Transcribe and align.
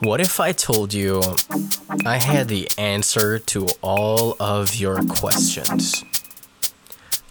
What 0.00 0.20
if 0.20 0.40
I 0.40 0.52
told 0.52 0.94
you 0.94 1.22
I 2.06 2.16
had 2.16 2.48
the 2.48 2.68
answer 2.78 3.38
to 3.38 3.68
all 3.82 4.36
of 4.40 4.74
your 4.76 5.02
questions? 5.04 6.04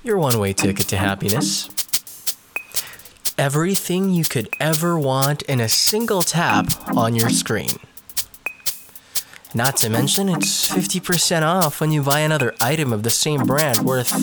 Your 0.04 0.18
one 0.18 0.40
way 0.40 0.54
ticket 0.54 0.88
to 0.90 0.98
happiness. 0.98 1.70
Everything 3.38 4.12
you 4.12 4.24
could 4.24 4.50
ever 4.60 5.00
want 5.00 5.42
in 5.44 5.60
a 5.60 5.68
single 5.68 6.22
tap 6.22 6.68
on 6.96 7.16
your 7.16 7.30
screen. 7.30 7.72
Not 9.54 9.78
to 9.78 9.90
mention, 9.90 10.30
it's 10.30 10.70
50% 10.70 11.42
off 11.42 11.82
when 11.82 11.92
you 11.92 12.04
buy 12.04 12.20
another 12.20 12.54
item 12.62 12.94
of 12.94 13.04
the 13.04 13.10
same 13.10 13.46
brand 13.46 13.80
worth 13.80 14.14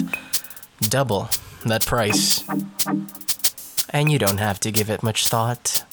double 0.81 1.29
that 1.65 1.85
price. 1.85 2.45
And 3.91 4.13
you 4.13 4.19
don't 4.19 4.39
have 4.39 4.61
to 4.61 4.71
give 4.71 4.89
it 4.89 5.03
much 5.03 5.27
thought. 5.27 5.86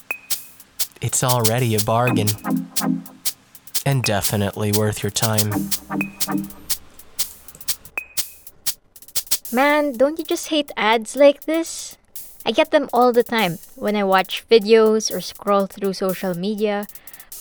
It's 1.04 1.22
already 1.22 1.76
a 1.76 1.84
bargain. 1.84 2.30
And 3.86 4.04
definitely 4.04 4.72
worth 4.72 5.04
your 5.04 5.12
time. 5.12 5.52
Man, 9.52 10.00
don't 10.00 10.18
you 10.18 10.24
just 10.24 10.48
hate 10.48 10.72
ads 10.78 11.18
like 11.18 11.44
this? 11.44 11.98
I 12.46 12.52
get 12.52 12.72
them 12.72 12.88
all 12.94 13.12
the 13.12 13.22
time 13.22 13.60
when 13.76 13.98
I 13.98 14.06
watch 14.06 14.48
videos 14.48 15.14
or 15.14 15.20
scroll 15.20 15.68
through 15.68 15.92
social 15.92 16.34
media 16.36 16.88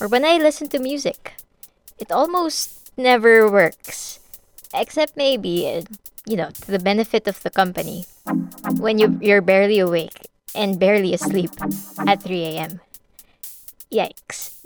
or 0.01 0.09
when 0.09 0.25
I 0.25 0.39
listen 0.39 0.67
to 0.71 0.81
music. 0.81 1.35
It 2.01 2.11
almost 2.11 2.91
never 2.99 3.49
works. 3.49 4.19
Except 4.75 5.17
maybe, 5.17 5.87
you 6.27 6.37
know, 6.37 6.51
to 6.51 6.71
the 6.73 6.81
benefit 6.81 7.29
of 7.29 7.41
the 7.45 7.51
company. 7.51 8.07
When 8.75 8.99
you, 8.99 9.19
you're 9.23 9.41
barely 9.41 9.79
awake 9.79 10.27
and 10.53 10.81
barely 10.81 11.15
asleep 11.15 11.53
at 12.09 12.23
3 12.23 12.43
a.m. 12.43 12.81
Yikes. 13.93 14.57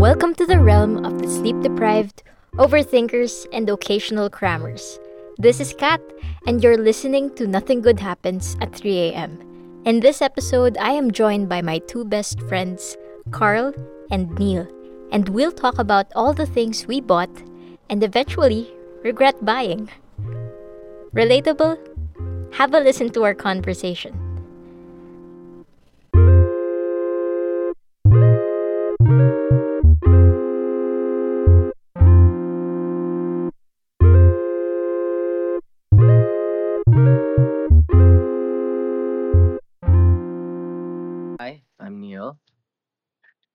Welcome 0.00 0.34
to 0.36 0.46
the 0.46 0.58
realm 0.58 1.04
of 1.04 1.20
the 1.20 1.28
sleep 1.28 1.60
deprived, 1.60 2.22
overthinkers, 2.54 3.46
and 3.52 3.68
occasional 3.68 4.30
crammers. 4.30 4.98
This 5.36 5.60
is 5.60 5.74
Kat, 5.74 6.00
and 6.46 6.62
you're 6.62 6.78
listening 6.78 7.34
to 7.36 7.46
Nothing 7.46 7.82
Good 7.82 8.00
Happens 8.00 8.56
at 8.62 8.74
3 8.74 9.12
a.m. 9.12 9.82
In 9.84 10.00
this 10.00 10.22
episode, 10.22 10.78
I 10.78 10.92
am 10.92 11.10
joined 11.10 11.50
by 11.50 11.60
my 11.60 11.78
two 11.78 12.06
best 12.06 12.40
friends, 12.48 12.96
Carl 13.32 13.74
and 14.10 14.32
Neil, 14.38 14.66
and 15.12 15.28
we'll 15.28 15.52
talk 15.52 15.78
about 15.78 16.06
all 16.16 16.32
the 16.32 16.46
things 16.46 16.86
we 16.86 17.02
bought 17.02 17.42
and 17.90 18.02
eventually 18.02 18.72
regret 19.02 19.44
buying. 19.44 19.90
Relatable? 21.14 21.78
Have 22.54 22.74
a 22.74 22.80
listen 22.80 23.08
to 23.10 23.22
our 23.22 23.34
conversation. 23.34 24.24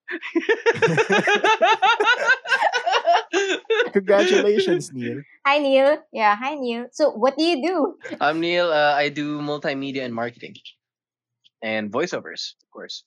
Hi, 3.89 3.99
I'm 3.99 4.25
Neil. 4.25 4.37
Congratulations, 4.37 4.91
Neil. 4.93 5.21
Hi, 5.45 5.57
Neil. 5.57 5.97
Yeah, 6.13 6.35
hi, 6.35 6.55
Neil. 6.55 6.85
So, 6.91 7.09
what 7.11 7.37
do 7.37 7.43
you 7.43 7.65
do? 7.65 7.95
I'm 8.21 8.39
Neil. 8.39 8.69
Uh, 8.71 8.93
I 8.93 9.09
do 9.09 9.39
multimedia 9.41 10.05
and 10.05 10.13
marketing. 10.13 10.55
And 11.61 11.91
voiceovers, 11.91 12.53
of 12.61 12.71
course. 12.71 13.03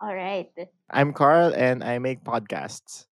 All 0.00 0.14
right. 0.14 0.48
I'm 0.90 1.12
Carl 1.12 1.52
and 1.54 1.84
I 1.84 1.98
make 1.98 2.24
podcasts. 2.24 3.06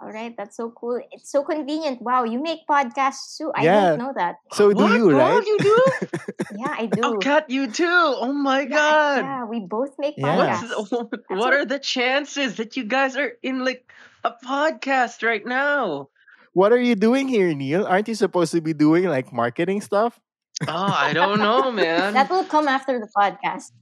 All 0.00 0.10
right. 0.10 0.34
That's 0.36 0.56
so 0.56 0.70
cool. 0.70 1.00
It's 1.12 1.30
so 1.30 1.44
convenient. 1.44 2.02
Wow, 2.02 2.24
you 2.24 2.42
make 2.42 2.60
podcasts 2.68 3.36
too. 3.38 3.52
I 3.54 3.64
Yeah. 3.64 3.94
didn't 3.94 3.98
know 3.98 4.12
that. 4.16 4.36
So 4.52 4.72
do 4.72 4.82
What? 4.82 4.92
you, 4.96 5.06
What? 5.06 5.16
right? 5.16 5.46
You 5.46 5.58
do? 5.62 5.92
Yeah, 6.52 6.74
I 6.76 6.86
do. 6.86 7.02
Oh, 7.04 7.18
Kat, 7.20 7.48
you 7.48 7.70
too. 7.70 7.86
Oh 7.86 8.32
my 8.32 8.62
Yeah, 8.62 8.68
god. 8.74 9.22
yeah, 9.22 9.44
we 9.44 9.60
both 9.60 9.94
make 10.00 10.16
Yeah. 10.16 10.60
podcasts. 10.60 10.90
What's, 10.90 10.90
That's 11.12 11.38
what 11.40 11.52
are 11.54 11.64
the 11.64 11.78
chances 11.78 12.56
that 12.56 12.76
you 12.76 12.82
guys 12.82 13.14
are 13.16 13.38
in 13.40 13.64
like 13.64 13.86
a 14.24 14.32
podcast 14.44 15.22
right 15.26 15.44
now? 15.44 16.08
What 16.52 16.72
are 16.72 16.80
you 16.80 16.94
doing 16.94 17.28
here, 17.28 17.54
Neil? 17.54 17.86
Aren't 17.86 18.08
you 18.08 18.14
supposed 18.14 18.52
to 18.52 18.60
be 18.60 18.72
doing 18.74 19.04
like 19.04 19.32
marketing 19.32 19.80
stuff? 19.80 20.18
Oh, 20.66 20.72
I 20.74 21.12
don't 21.12 21.38
know, 21.38 21.70
man. 21.72 22.14
That 22.14 22.30
will 22.30 22.44
come 22.44 22.68
after 22.68 22.98
the 22.98 23.08
podcast. 23.16 23.72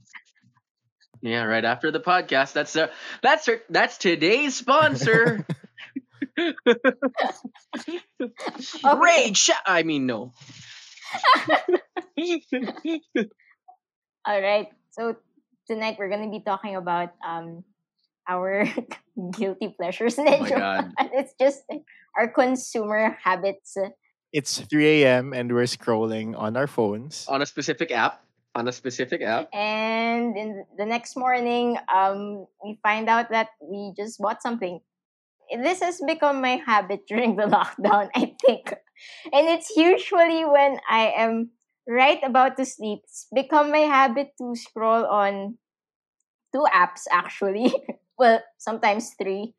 yeah, 1.21 1.43
right 1.43 1.65
after 1.65 1.91
the 1.91 1.99
podcast. 1.99 2.53
That's 2.53 2.75
uh, 2.75 2.87
that's 3.21 3.47
our, 3.49 3.61
that's 3.69 3.97
today's 3.97 4.55
sponsor. 4.55 5.45
Rage. 8.83 9.37
Sh- 9.37 9.51
I 9.65 9.83
mean, 9.83 10.05
no. 10.05 10.31
All 14.25 14.41
right. 14.41 14.67
So 14.91 15.15
tonight 15.67 15.97
we're 15.99 16.09
gonna 16.09 16.29
be 16.29 16.41
talking 16.41 16.75
about 16.75 17.13
um 17.25 17.63
our 18.29 18.69
guilty 19.33 19.73
pleasures. 19.75 20.15
Oh 20.19 20.23
my 20.23 20.49
god. 20.49 20.93
it's 21.17 21.33
just 21.41 21.65
our 22.15 22.29
consumer 22.29 23.17
habits. 23.21 23.75
It's 24.31 24.61
3 24.61 25.03
a.m. 25.03 25.33
and 25.33 25.51
we're 25.51 25.65
scrolling 25.65 26.37
on 26.37 26.55
our 26.55 26.67
phones. 26.67 27.25
On 27.27 27.41
a 27.41 27.45
specific 27.45 27.91
app. 27.91 28.21
On 28.53 28.67
a 28.67 28.71
specific 28.71 29.21
app. 29.21 29.49
And 29.53 30.37
in 30.37 30.65
the 30.77 30.85
next 30.85 31.17
morning, 31.17 31.77
um, 31.93 32.45
we 32.63 32.79
find 32.83 33.09
out 33.09 33.29
that 33.31 33.49
we 33.61 33.93
just 33.97 34.19
bought 34.21 34.41
something. 34.41 34.79
This 35.49 35.81
has 35.81 35.99
become 36.05 36.41
my 36.41 36.61
habit 36.61 37.01
during 37.09 37.35
the 37.35 37.49
lockdown, 37.49 38.09
I 38.15 38.35
think. 38.45 38.73
And 39.33 39.47
it's 39.49 39.73
usually 39.75 40.45
when 40.45 40.77
I 40.87 41.13
am 41.17 41.49
right 41.87 42.19
about 42.21 42.57
to 42.57 42.65
sleep. 42.65 43.01
It's 43.05 43.25
become 43.33 43.71
my 43.71 43.89
habit 43.89 44.37
to 44.37 44.53
scroll 44.55 45.05
on 45.05 45.57
two 46.53 46.65
apps 46.73 47.09
actually. 47.11 47.73
Well, 48.19 48.43
sometimes 48.57 49.15
three. 49.19 49.55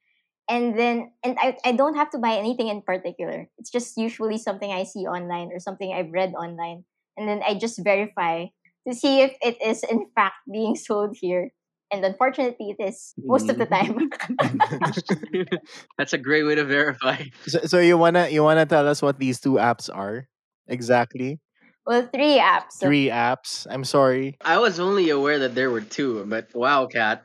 And 0.49 0.79
then 0.79 1.13
and 1.25 1.37
I, 1.41 1.57
I 1.65 1.73
don't 1.73 1.97
have 1.97 2.11
to 2.11 2.19
buy 2.19 2.37
anything 2.37 2.69
in 2.69 2.83
particular. 2.83 3.49
It's 3.59 3.71
just 3.71 3.97
usually 3.97 4.37
something 4.37 4.71
I 4.71 4.85
see 4.85 5.07
online 5.09 5.51
or 5.53 5.59
something 5.59 5.93
I've 5.93 6.13
read 6.13 6.35
online. 6.35 6.85
And 7.17 7.27
then 7.27 7.41
I 7.47 7.55
just 7.55 7.83
verify 7.83 8.47
to 8.87 8.95
see 8.95 9.23
if 9.23 9.33
it 9.43 9.57
is 9.65 9.83
in 9.83 10.07
fact 10.15 10.37
being 10.53 10.77
sold 10.77 11.17
here. 11.19 11.51
And 11.93 12.05
unfortunately, 12.05 12.77
it 12.79 12.83
is 12.83 13.15
most 13.19 13.49
of 13.49 13.59
the 13.59 13.67
mm-hmm. 13.67 14.09
time. 14.39 15.47
That's 15.99 16.13
a 16.13 16.19
great 16.19 16.45
way 16.45 16.55
to 16.55 16.65
verify. 16.65 17.25
so, 17.47 17.61
so 17.67 17.79
you 17.79 17.99
wanna 17.99 18.29
you 18.29 18.43
wanna 18.43 18.67
tell 18.67 18.87
us 18.87 19.03
what 19.03 19.19
these 19.19 19.41
two 19.41 19.55
apps 19.55 19.89
are 19.93 20.29
exactly? 20.69 21.41
well, 21.87 22.09
three 22.13 22.39
apps. 22.39 22.79
Three 22.79 23.09
apps. 23.09 23.67
I'm 23.69 23.85
sorry. 23.85 24.37
I 24.45 24.59
was 24.59 24.79
only 24.79 25.11
aware 25.11 25.41
that 25.41 25.55
there 25.55 25.71
were 25.71 25.81
two, 25.81 26.25
but 26.27 26.55
wow, 26.55 26.87
Kat. 26.87 27.25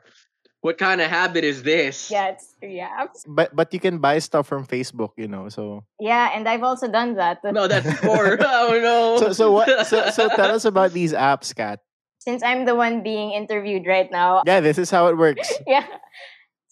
What 0.66 0.78
kind 0.78 0.98
of 1.00 1.06
habit 1.06 1.44
is 1.44 1.62
this? 1.62 2.10
Yeah, 2.10 2.34
it's 2.34 2.58
three. 2.58 2.82
But 3.30 3.54
but 3.54 3.70
you 3.70 3.78
can 3.78 4.02
buy 4.02 4.18
stuff 4.18 4.50
from 4.50 4.66
Facebook, 4.66 5.14
you 5.14 5.30
know. 5.30 5.46
So 5.46 5.86
Yeah, 6.02 6.34
and 6.34 6.48
I've 6.48 6.66
also 6.66 6.90
done 6.90 7.14
that. 7.22 7.38
No, 7.46 7.70
that's 7.70 7.86
four. 8.02 8.34
oh 8.42 8.74
no. 8.74 9.14
so 9.22 9.30
so 9.30 9.52
what? 9.54 9.86
So 9.86 10.10
so 10.10 10.26
tell 10.34 10.50
us 10.50 10.66
about 10.66 10.90
these 10.90 11.14
apps, 11.14 11.54
Kat. 11.54 11.86
Since 12.18 12.42
I'm 12.42 12.66
the 12.66 12.74
one 12.74 13.06
being 13.06 13.30
interviewed 13.30 13.86
right 13.86 14.10
now. 14.10 14.42
Yeah, 14.42 14.58
this 14.58 14.74
is 14.74 14.90
how 14.90 15.06
it 15.06 15.14
works. 15.14 15.46
Yeah. 15.70 15.86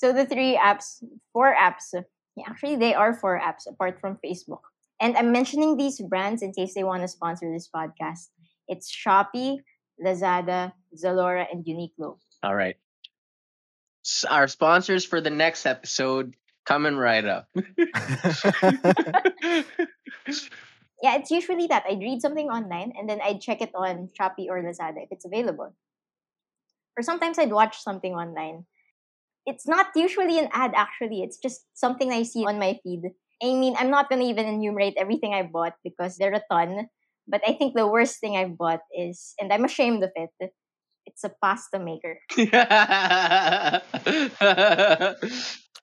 So 0.03 0.11
the 0.11 0.27
three 0.27 0.59
apps, 0.59 0.99
four 1.31 1.55
apps. 1.55 1.95
Yeah, 1.95 2.51
actually, 2.51 2.75
they 2.75 2.99
are 2.99 3.15
four 3.15 3.39
apps 3.39 3.71
apart 3.71 4.03
from 4.03 4.19
Facebook. 4.19 4.67
And 4.99 5.15
I'm 5.15 5.31
mentioning 5.31 5.79
these 5.79 6.03
brands 6.03 6.43
in 6.43 6.51
case 6.51 6.75
they 6.75 6.83
want 6.83 7.07
to 7.07 7.09
sponsor 7.09 7.47
this 7.47 7.71
podcast. 7.71 8.35
It's 8.67 8.91
Shopee, 8.91 9.63
Lazada, 10.03 10.75
Zalora, 10.99 11.47
and 11.47 11.63
Uniqlo. 11.63 12.19
All 12.43 12.59
right. 12.59 12.75
S- 14.05 14.25
Our 14.29 14.49
sponsors 14.49 15.05
for 15.05 15.21
the 15.21 15.31
next 15.31 15.67
episode 15.67 16.35
coming 16.67 16.97
right 16.97 17.25
up. 17.25 17.49
Yeah, 21.03 21.17
it's 21.17 21.31
usually 21.31 21.67
that. 21.67 21.85
I'd 21.89 22.01
read 22.01 22.23
something 22.23 22.49
online 22.49 22.93
and 22.97 23.09
then 23.09 23.21
I'd 23.21 23.41
check 23.41 23.61
it 23.61 23.73
on 23.75 24.09
Shopee 24.19 24.49
or 24.49 24.63
Lazada 24.63 25.05
if 25.05 25.13
it's 25.13 25.27
available. 25.27 25.77
Or 26.97 27.03
sometimes 27.03 27.39
I'd 27.39 27.53
watch 27.53 27.83
something 27.83 28.15
online. 28.15 28.65
It's 29.45 29.69
not 29.69 29.89
usually 29.95 30.39
an 30.39 30.49
ad, 30.53 30.73
actually. 30.75 31.23
It's 31.23 31.37
just 31.37 31.67
something 31.75 32.11
I 32.11 32.23
see 32.23 32.47
on 32.47 32.59
my 32.59 32.79
feed. 32.83 33.03
I 33.43 33.53
mean, 33.53 33.75
I'm 33.77 33.91
not 33.91 34.09
going 34.09 34.23
to 34.23 34.29
even 34.29 34.47
enumerate 34.47 34.95
everything 34.97 35.35
I 35.35 35.43
bought 35.43 35.75
because 35.85 36.17
there 36.17 36.33
are 36.33 36.41
a 36.41 36.49
ton. 36.51 36.89
But 37.29 37.43
I 37.47 37.53
think 37.53 37.75
the 37.75 37.87
worst 37.89 38.21
thing 38.21 38.37
I've 38.37 38.57
bought 38.57 38.81
is, 38.97 39.35
and 39.39 39.53
I'm 39.53 39.65
ashamed 39.65 40.03
of 40.05 40.11
it, 40.15 40.31
it's 41.07 41.25
a 41.25 41.33
pasta 41.41 41.79
maker. 41.79 42.19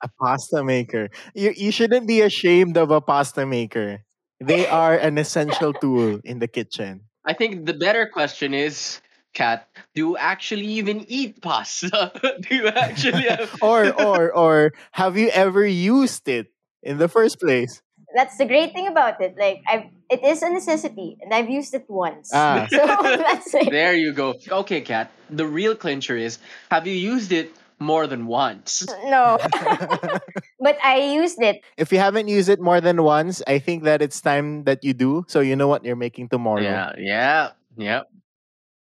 A 0.02 0.08
pasta 0.18 0.64
maker. 0.64 1.10
You 1.34 1.54
you 1.54 1.70
shouldn't 1.70 2.08
be 2.08 2.22
ashamed 2.22 2.76
of 2.76 2.90
a 2.90 3.00
pasta 3.00 3.46
maker. 3.46 4.02
They 4.42 4.66
are 4.66 4.98
an 4.98 5.16
essential 5.16 5.72
tool 5.82 6.18
in 6.24 6.40
the 6.40 6.48
kitchen. 6.48 7.06
I 7.24 7.34
think 7.34 7.66
the 7.66 7.74
better 7.74 8.10
question 8.10 8.52
is, 8.52 9.00
Kat, 9.32 9.68
do 9.94 10.10
you 10.10 10.16
actually 10.16 10.66
even 10.82 11.06
eat 11.06 11.40
pasta? 11.40 12.10
do 12.42 12.50
you 12.50 12.66
actually 12.66 13.30
have 13.30 13.54
Or 13.62 13.94
or 13.94 14.34
or 14.34 14.72
have 14.90 15.16
you 15.16 15.30
ever 15.30 15.64
used 15.64 16.26
it 16.26 16.50
in 16.82 16.98
the 16.98 17.06
first 17.06 17.38
place? 17.38 17.80
That's 18.14 18.36
the 18.36 18.44
great 18.46 18.72
thing 18.72 18.86
about 18.88 19.20
it. 19.20 19.34
Like 19.38 19.62
I've 19.68 19.84
it 20.10 20.22
is 20.24 20.42
a 20.42 20.50
necessity 20.50 21.16
and 21.22 21.32
I've 21.32 21.48
used 21.48 21.72
it 21.74 21.86
once. 21.88 22.30
Ah. 22.32 22.66
So 22.70 22.78
that's 23.02 23.54
it. 23.54 23.70
There 23.70 23.94
you 23.94 24.12
go. 24.12 24.34
Okay, 24.48 24.80
Kat. 24.82 25.10
The 25.30 25.46
real 25.46 25.74
clincher 25.74 26.16
is 26.16 26.38
have 26.70 26.86
you 26.86 26.94
used 26.94 27.32
it 27.32 27.50
more 27.78 28.06
than 28.06 28.26
once? 28.26 28.86
No. 29.08 29.38
but 30.60 30.76
I 30.84 31.14
used 31.16 31.40
it. 31.42 31.62
if 31.76 31.90
you 31.92 31.98
haven't 31.98 32.28
used 32.28 32.48
it 32.48 32.60
more 32.60 32.80
than 32.80 33.02
once, 33.02 33.42
I 33.46 33.58
think 33.58 33.84
that 33.84 34.02
it's 34.02 34.20
time 34.20 34.64
that 34.64 34.84
you 34.84 34.92
do. 34.94 35.24
So 35.28 35.40
you 35.40 35.56
know 35.56 35.66
what 35.68 35.84
you're 35.84 35.96
making 35.98 36.28
tomorrow. 36.28 36.62
Yeah, 36.62 36.92
yeah, 36.98 37.50
yeah. 37.76 38.02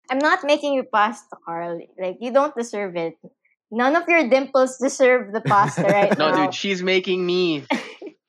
I'm 0.10 0.20
not 0.20 0.44
making 0.44 0.74
you 0.74 0.84
pasta, 0.84 1.38
Carl. 1.46 1.80
Like 1.98 2.18
you 2.20 2.34
don't 2.34 2.54
deserve 2.56 2.98
it. 2.98 3.16
None 3.72 3.96
of 3.96 4.04
your 4.10 4.28
dimples 4.28 4.76
deserve 4.78 5.32
the 5.32 5.40
pasta 5.40 5.84
right 5.84 6.12
No, 6.20 6.32
now. 6.32 6.46
dude, 6.46 6.54
she's 6.54 6.84
making 6.84 7.26
me. 7.26 7.64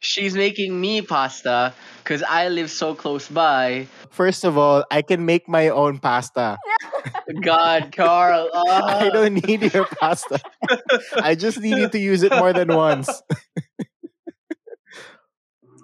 She's 0.02 0.34
making 0.34 0.80
me 0.80 1.00
pasta 1.00 1.72
because 2.02 2.24
I 2.24 2.48
live 2.48 2.74
so 2.74 2.92
close 2.92 3.28
by. 3.28 3.86
First 4.10 4.42
of 4.42 4.58
all, 4.58 4.84
I 4.90 5.00
can 5.00 5.24
make 5.24 5.48
my 5.48 5.68
own 5.68 6.00
pasta. 6.00 6.58
God, 7.42 7.94
Carl. 7.94 8.50
I 8.54 9.06
ah. 9.06 9.10
don't 9.14 9.46
need 9.46 9.72
your 9.72 9.86
pasta. 9.86 10.42
I 11.22 11.36
just 11.36 11.60
need 11.60 11.78
you 11.78 11.88
to 11.88 11.98
use 11.98 12.24
it 12.24 12.34
more 12.34 12.52
than 12.52 12.74
once. 12.74 13.06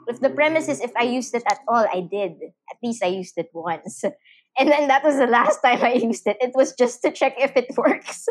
if 0.09 0.19
the 0.19 0.31
premise 0.31 0.67
is 0.67 0.81
if 0.81 0.91
I 0.99 1.05
used 1.05 1.33
it 1.37 1.45
at 1.47 1.61
all, 1.69 1.87
I 1.87 2.03
did. 2.03 2.43
At 2.43 2.83
least 2.83 3.05
I 3.05 3.15
used 3.15 3.39
it 3.39 3.51
once. 3.55 4.03
And 4.59 4.69
then 4.69 4.89
that 4.89 5.05
was 5.05 5.17
the 5.17 5.31
last 5.31 5.63
time 5.63 5.79
I 5.85 5.93
used 5.95 6.27
it. 6.27 6.39
It 6.41 6.59
was 6.59 6.75
just 6.75 7.03
to 7.03 7.13
check 7.13 7.35
if 7.39 7.55
it 7.55 7.71
works. 7.77 8.27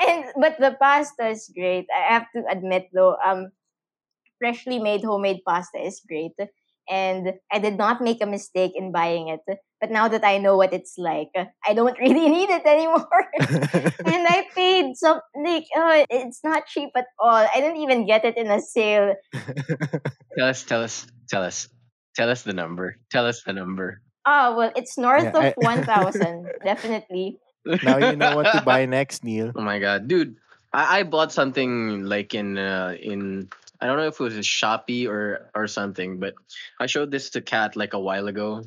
and 0.00 0.24
but 0.40 0.56
the 0.58 0.80
pasta 0.80 1.28
is 1.28 1.52
great. 1.52 1.84
I 1.92 2.14
have 2.14 2.26
to 2.34 2.40
admit 2.48 2.88
though, 2.94 3.16
um 3.20 3.52
freshly 4.38 4.78
made 4.78 5.04
homemade 5.04 5.40
pasta 5.46 5.78
is 5.78 6.00
great. 6.06 6.32
And 6.90 7.34
I 7.52 7.58
did 7.58 7.76
not 7.76 8.00
make 8.00 8.22
a 8.22 8.26
mistake 8.26 8.72
in 8.74 8.92
buying 8.92 9.28
it. 9.28 9.40
But 9.80 9.90
now 9.90 10.08
that 10.08 10.24
I 10.24 10.38
know 10.38 10.56
what 10.56 10.72
it's 10.72 10.94
like, 10.96 11.28
I 11.36 11.74
don't 11.74 11.98
really 12.00 12.28
need 12.30 12.48
it 12.48 12.64
anymore. 12.64 13.06
and 13.40 14.24
I 14.26 14.46
paid 14.54 14.96
some 14.96 15.20
like 15.44 15.66
oh, 15.76 16.04
it's 16.08 16.40
not 16.42 16.66
cheap 16.66 16.90
at 16.96 17.06
all. 17.20 17.44
I 17.44 17.60
didn't 17.60 17.76
even 17.82 18.06
get 18.06 18.24
it 18.24 18.36
in 18.38 18.50
a 18.50 18.60
sale. 18.60 19.14
Tell 20.38 20.48
us, 20.48 20.62
tell 20.64 20.82
us, 20.82 21.06
tell 21.28 21.42
us, 21.42 21.68
tell 22.16 22.30
us 22.30 22.42
the 22.42 22.52
number. 22.52 22.96
Tell 23.10 23.26
us 23.26 23.42
the 23.42 23.52
number. 23.52 24.00
Oh 24.26 24.56
well, 24.56 24.72
it's 24.76 24.96
north 24.96 25.24
Yeah, 25.24 25.30
of 25.36 25.44
I- 25.44 25.54
one 25.56 25.82
thousand, 25.84 26.46
definitely. 26.64 27.38
now 27.82 27.98
you 27.98 28.16
know 28.16 28.36
what 28.36 28.50
to 28.52 28.62
buy 28.62 28.86
next, 28.86 29.24
Neil. 29.24 29.52
Oh 29.54 29.62
my 29.62 29.78
god, 29.78 30.06
dude! 30.08 30.36
I, 30.72 31.00
I 31.00 31.02
bought 31.02 31.32
something 31.32 32.04
like 32.04 32.34
in 32.34 32.56
uh, 32.58 32.94
in 33.00 33.48
I 33.80 33.86
don't 33.86 33.96
know 33.96 34.06
if 34.08 34.18
it 34.18 34.22
was 34.22 34.36
a 34.36 34.40
Shopee 34.40 35.08
or 35.08 35.50
or 35.54 35.66
something, 35.66 36.18
but 36.18 36.34
I 36.80 36.86
showed 36.86 37.10
this 37.10 37.30
to 37.30 37.40
Kat 37.40 37.76
like 37.76 37.94
a 37.94 38.00
while 38.00 38.26
ago, 38.28 38.62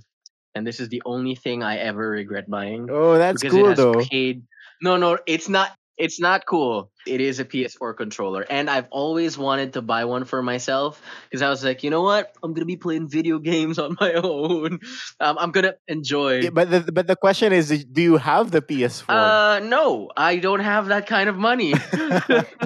and 0.56 0.66
this 0.66 0.80
is 0.80 0.90
the 0.90 1.02
only 1.06 1.36
thing 1.36 1.64
I 1.64 1.78
ever 1.78 2.10
regret 2.10 2.50
buying 2.50 2.90
Oh, 2.90 3.18
that's 3.18 3.42
because 3.42 3.56
it 3.56 3.60
cool 3.60 3.70
has 3.70 3.78
though. 3.78 4.06
paid. 4.10 4.44
No, 4.82 4.98
no, 4.98 5.18
it's 5.28 5.50
not. 5.50 5.72
It's 5.98 6.20
not 6.20 6.46
cool. 6.46 6.90
It 7.06 7.22
is 7.22 7.40
a 7.40 7.46
PS4 7.46 7.96
controller, 7.96 8.46
and 8.50 8.70
I've 8.70 8.88
always 8.92 9.38
wanted 9.38 9.74
to 9.74 9.82
buy 9.82 10.06
one 10.06 10.26
for 10.26 10.42
myself 10.42 11.02
because 11.30 11.42
I 11.42 11.50
was 11.50 11.64
like, 11.64 11.84
you 11.84 11.90
know 11.90 12.02
what? 12.02 12.34
I'm 12.42 12.54
gonna 12.54 12.66
be 12.66 12.78
playing 12.78 13.10
video 13.10 13.40
games 13.40 13.78
on 13.78 13.98
my 14.00 14.14
own. 14.24 14.80
Um, 15.20 15.38
I'm 15.38 15.52
gonna 15.52 15.76
enjoy. 15.88 16.42
Yeah, 16.42 16.50
but 16.50 16.72
the 16.72 16.92
but 16.92 17.08
the 17.08 17.16
question 17.16 17.54
is, 17.54 17.70
do 17.86 18.02
you 18.02 18.18
have 18.18 18.52
the 18.52 18.62
PS4? 18.62 19.06
Uh, 19.10 19.60
no, 19.60 20.10
I 20.16 20.38
don't 20.38 20.62
have 20.62 20.88
that 20.88 21.08
kind 21.08 21.30
of 21.30 21.38
money. 21.38 21.74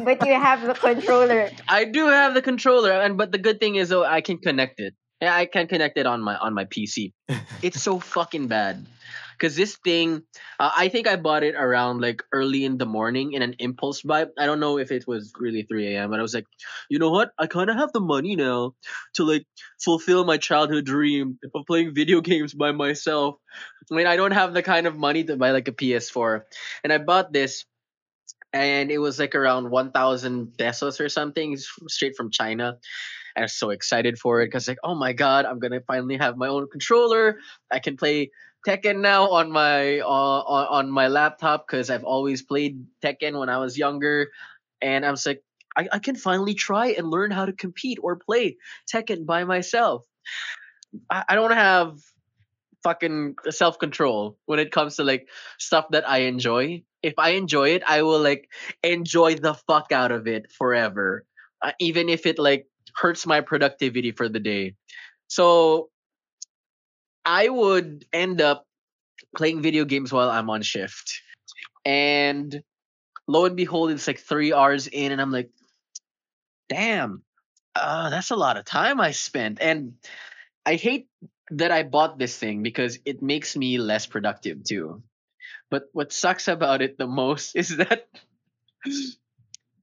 But 0.05 0.25
you 0.25 0.33
have 0.33 0.61
the 0.65 0.73
controller. 0.73 1.49
I 1.67 1.85
do 1.85 2.07
have 2.07 2.33
the 2.33 2.41
controller, 2.41 2.91
and 2.91 3.17
but 3.17 3.31
the 3.31 3.37
good 3.39 3.59
thing 3.59 3.75
is 3.75 3.89
though 3.89 4.03
I 4.05 4.21
can 4.21 4.37
connect 4.37 4.79
it. 4.79 4.93
Yeah, 5.21 5.35
I 5.35 5.45
can 5.45 5.67
connect 5.67 5.97
it 5.97 6.05
on 6.05 6.21
my 6.21 6.35
on 6.37 6.53
my 6.53 6.65
PC. 6.65 7.11
it's 7.61 7.81
so 7.81 7.99
fucking 7.99 8.47
bad. 8.47 8.85
Cause 9.39 9.55
this 9.55 9.77
thing, 9.77 10.23
uh, 10.59 10.71
I 10.75 10.89
think 10.89 11.07
I 11.07 11.15
bought 11.15 11.43
it 11.43 11.55
around 11.55 12.01
like 12.01 12.23
early 12.31 12.65
in 12.65 12.77
the 12.77 12.85
morning 12.85 13.33
in 13.33 13.41
an 13.41 13.55
impulse 13.59 14.01
buy. 14.01 14.27
I 14.37 14.45
don't 14.45 14.59
know 14.59 14.77
if 14.77 14.91
it 14.91 15.07
was 15.07 15.33
really 15.37 15.63
3 15.63 15.95
a.m. 15.95 16.09
But 16.09 16.19
I 16.19 16.21
was 16.21 16.33
like, 16.33 16.45
you 16.89 16.99
know 16.99 17.11
what? 17.11 17.31
I 17.37 17.47
kind 17.47 17.69
of 17.69 17.77
have 17.77 17.91
the 17.93 17.99
money 17.99 18.35
now 18.35 18.75
to 19.15 19.23
like 19.23 19.45
fulfill 19.83 20.25
my 20.25 20.37
childhood 20.37 20.85
dream 20.85 21.39
of 21.53 21.65
playing 21.65 21.93
video 21.93 22.21
games 22.31 22.53
by 22.53 22.71
myself. 22.71 23.35
I 23.91 23.95
mean, 23.95 24.07
I 24.07 24.15
don't 24.15 24.31
have 24.31 24.53
the 24.53 24.63
kind 24.63 24.87
of 24.87 24.95
money 24.95 25.23
to 25.25 25.37
buy 25.37 25.51
like 25.51 25.67
a 25.67 25.71
PS4, 25.71 26.41
and 26.83 26.91
I 26.91 26.97
bought 26.97 27.31
this 27.31 27.65
and 28.53 28.89
it 28.89 28.99
was 28.99 29.19
like 29.19 29.35
around 29.35 29.69
1000 29.69 30.57
pesos 30.57 30.99
or 31.01 31.09
something 31.09 31.57
straight 31.87 32.15
from 32.15 32.31
china 32.31 32.77
i 33.35 33.41
was 33.41 33.53
so 33.53 33.69
excited 33.69 34.17
for 34.17 34.41
it 34.41 34.47
because 34.47 34.67
like 34.67 34.77
oh 34.83 34.95
my 34.95 35.13
god 35.13 35.45
i'm 35.45 35.59
gonna 35.59 35.81
finally 35.85 36.17
have 36.17 36.37
my 36.37 36.47
own 36.47 36.67
controller 36.71 37.37
i 37.71 37.79
can 37.79 37.97
play 37.97 38.31
tekken 38.65 39.01
now 39.01 39.29
on 39.29 39.51
my 39.51 39.99
uh, 39.99 40.05
on, 40.05 40.89
my 40.89 41.07
laptop 41.07 41.67
because 41.67 41.89
i've 41.89 42.03
always 42.03 42.41
played 42.41 42.85
tekken 43.03 43.39
when 43.39 43.49
i 43.49 43.57
was 43.57 43.77
younger 43.77 44.29
and 44.81 45.05
i 45.05 45.11
was 45.11 45.25
like 45.25 45.43
I, 45.77 45.87
I 45.91 45.99
can 45.99 46.15
finally 46.15 46.53
try 46.53 46.87
and 46.97 47.09
learn 47.09 47.31
how 47.31 47.45
to 47.45 47.53
compete 47.53 47.99
or 48.01 48.15
play 48.15 48.57
tekken 48.91 49.25
by 49.25 49.43
myself 49.43 50.05
i, 51.09 51.23
I 51.29 51.35
don't 51.35 51.51
have 51.51 51.99
fucking 52.85 53.35
self 53.49 53.79
control 53.79 54.37
when 54.45 54.59
it 54.59 54.71
comes 54.71 54.97
to 54.97 55.03
like 55.03 55.27
stuff 55.57 55.87
that 55.89 56.07
I 56.07 56.29
enjoy. 56.29 56.83
If 57.01 57.15
I 57.17 57.29
enjoy 57.29 57.69
it, 57.69 57.81
I 57.85 58.03
will 58.03 58.21
like 58.21 58.47
enjoy 58.83 59.35
the 59.35 59.55
fuck 59.55 59.91
out 59.91 60.11
of 60.11 60.27
it 60.27 60.51
forever, 60.51 61.25
uh, 61.63 61.71
even 61.79 62.09
if 62.09 62.27
it 62.27 62.37
like 62.37 62.67
hurts 62.95 63.25
my 63.25 63.41
productivity 63.41 64.11
for 64.11 64.29
the 64.29 64.39
day. 64.39 64.75
So 65.27 65.89
I 67.25 67.49
would 67.49 68.05
end 68.13 68.41
up 68.41 68.65
playing 69.35 69.61
video 69.61 69.85
games 69.85 70.11
while 70.11 70.29
I'm 70.29 70.49
on 70.49 70.61
shift, 70.61 71.21
and 71.83 72.63
lo 73.27 73.45
and 73.45 73.55
behold, 73.55 73.91
it's 73.91 74.07
like 74.07 74.19
three 74.19 74.53
hours 74.53 74.87
in, 74.87 75.11
and 75.11 75.21
I'm 75.21 75.31
like, 75.31 75.49
damn, 76.69 77.23
uh, 77.75 78.09
that's 78.09 78.31
a 78.31 78.35
lot 78.35 78.57
of 78.57 78.65
time 78.65 79.01
I 79.01 79.11
spent, 79.11 79.59
and 79.61 79.93
I 80.65 80.75
hate 80.75 81.07
that 81.51 81.71
I 81.71 81.83
bought 81.83 82.17
this 82.17 82.37
thing 82.37 82.63
because 82.63 82.99
it 83.05 83.21
makes 83.21 83.55
me 83.55 83.77
less 83.77 84.05
productive 84.05 84.63
too. 84.63 85.03
But 85.69 85.89
what 85.93 86.13
sucks 86.13 86.47
about 86.47 86.81
it 86.81 86.97
the 86.97 87.07
most 87.07 87.55
is 87.55 87.77
that 87.77 88.07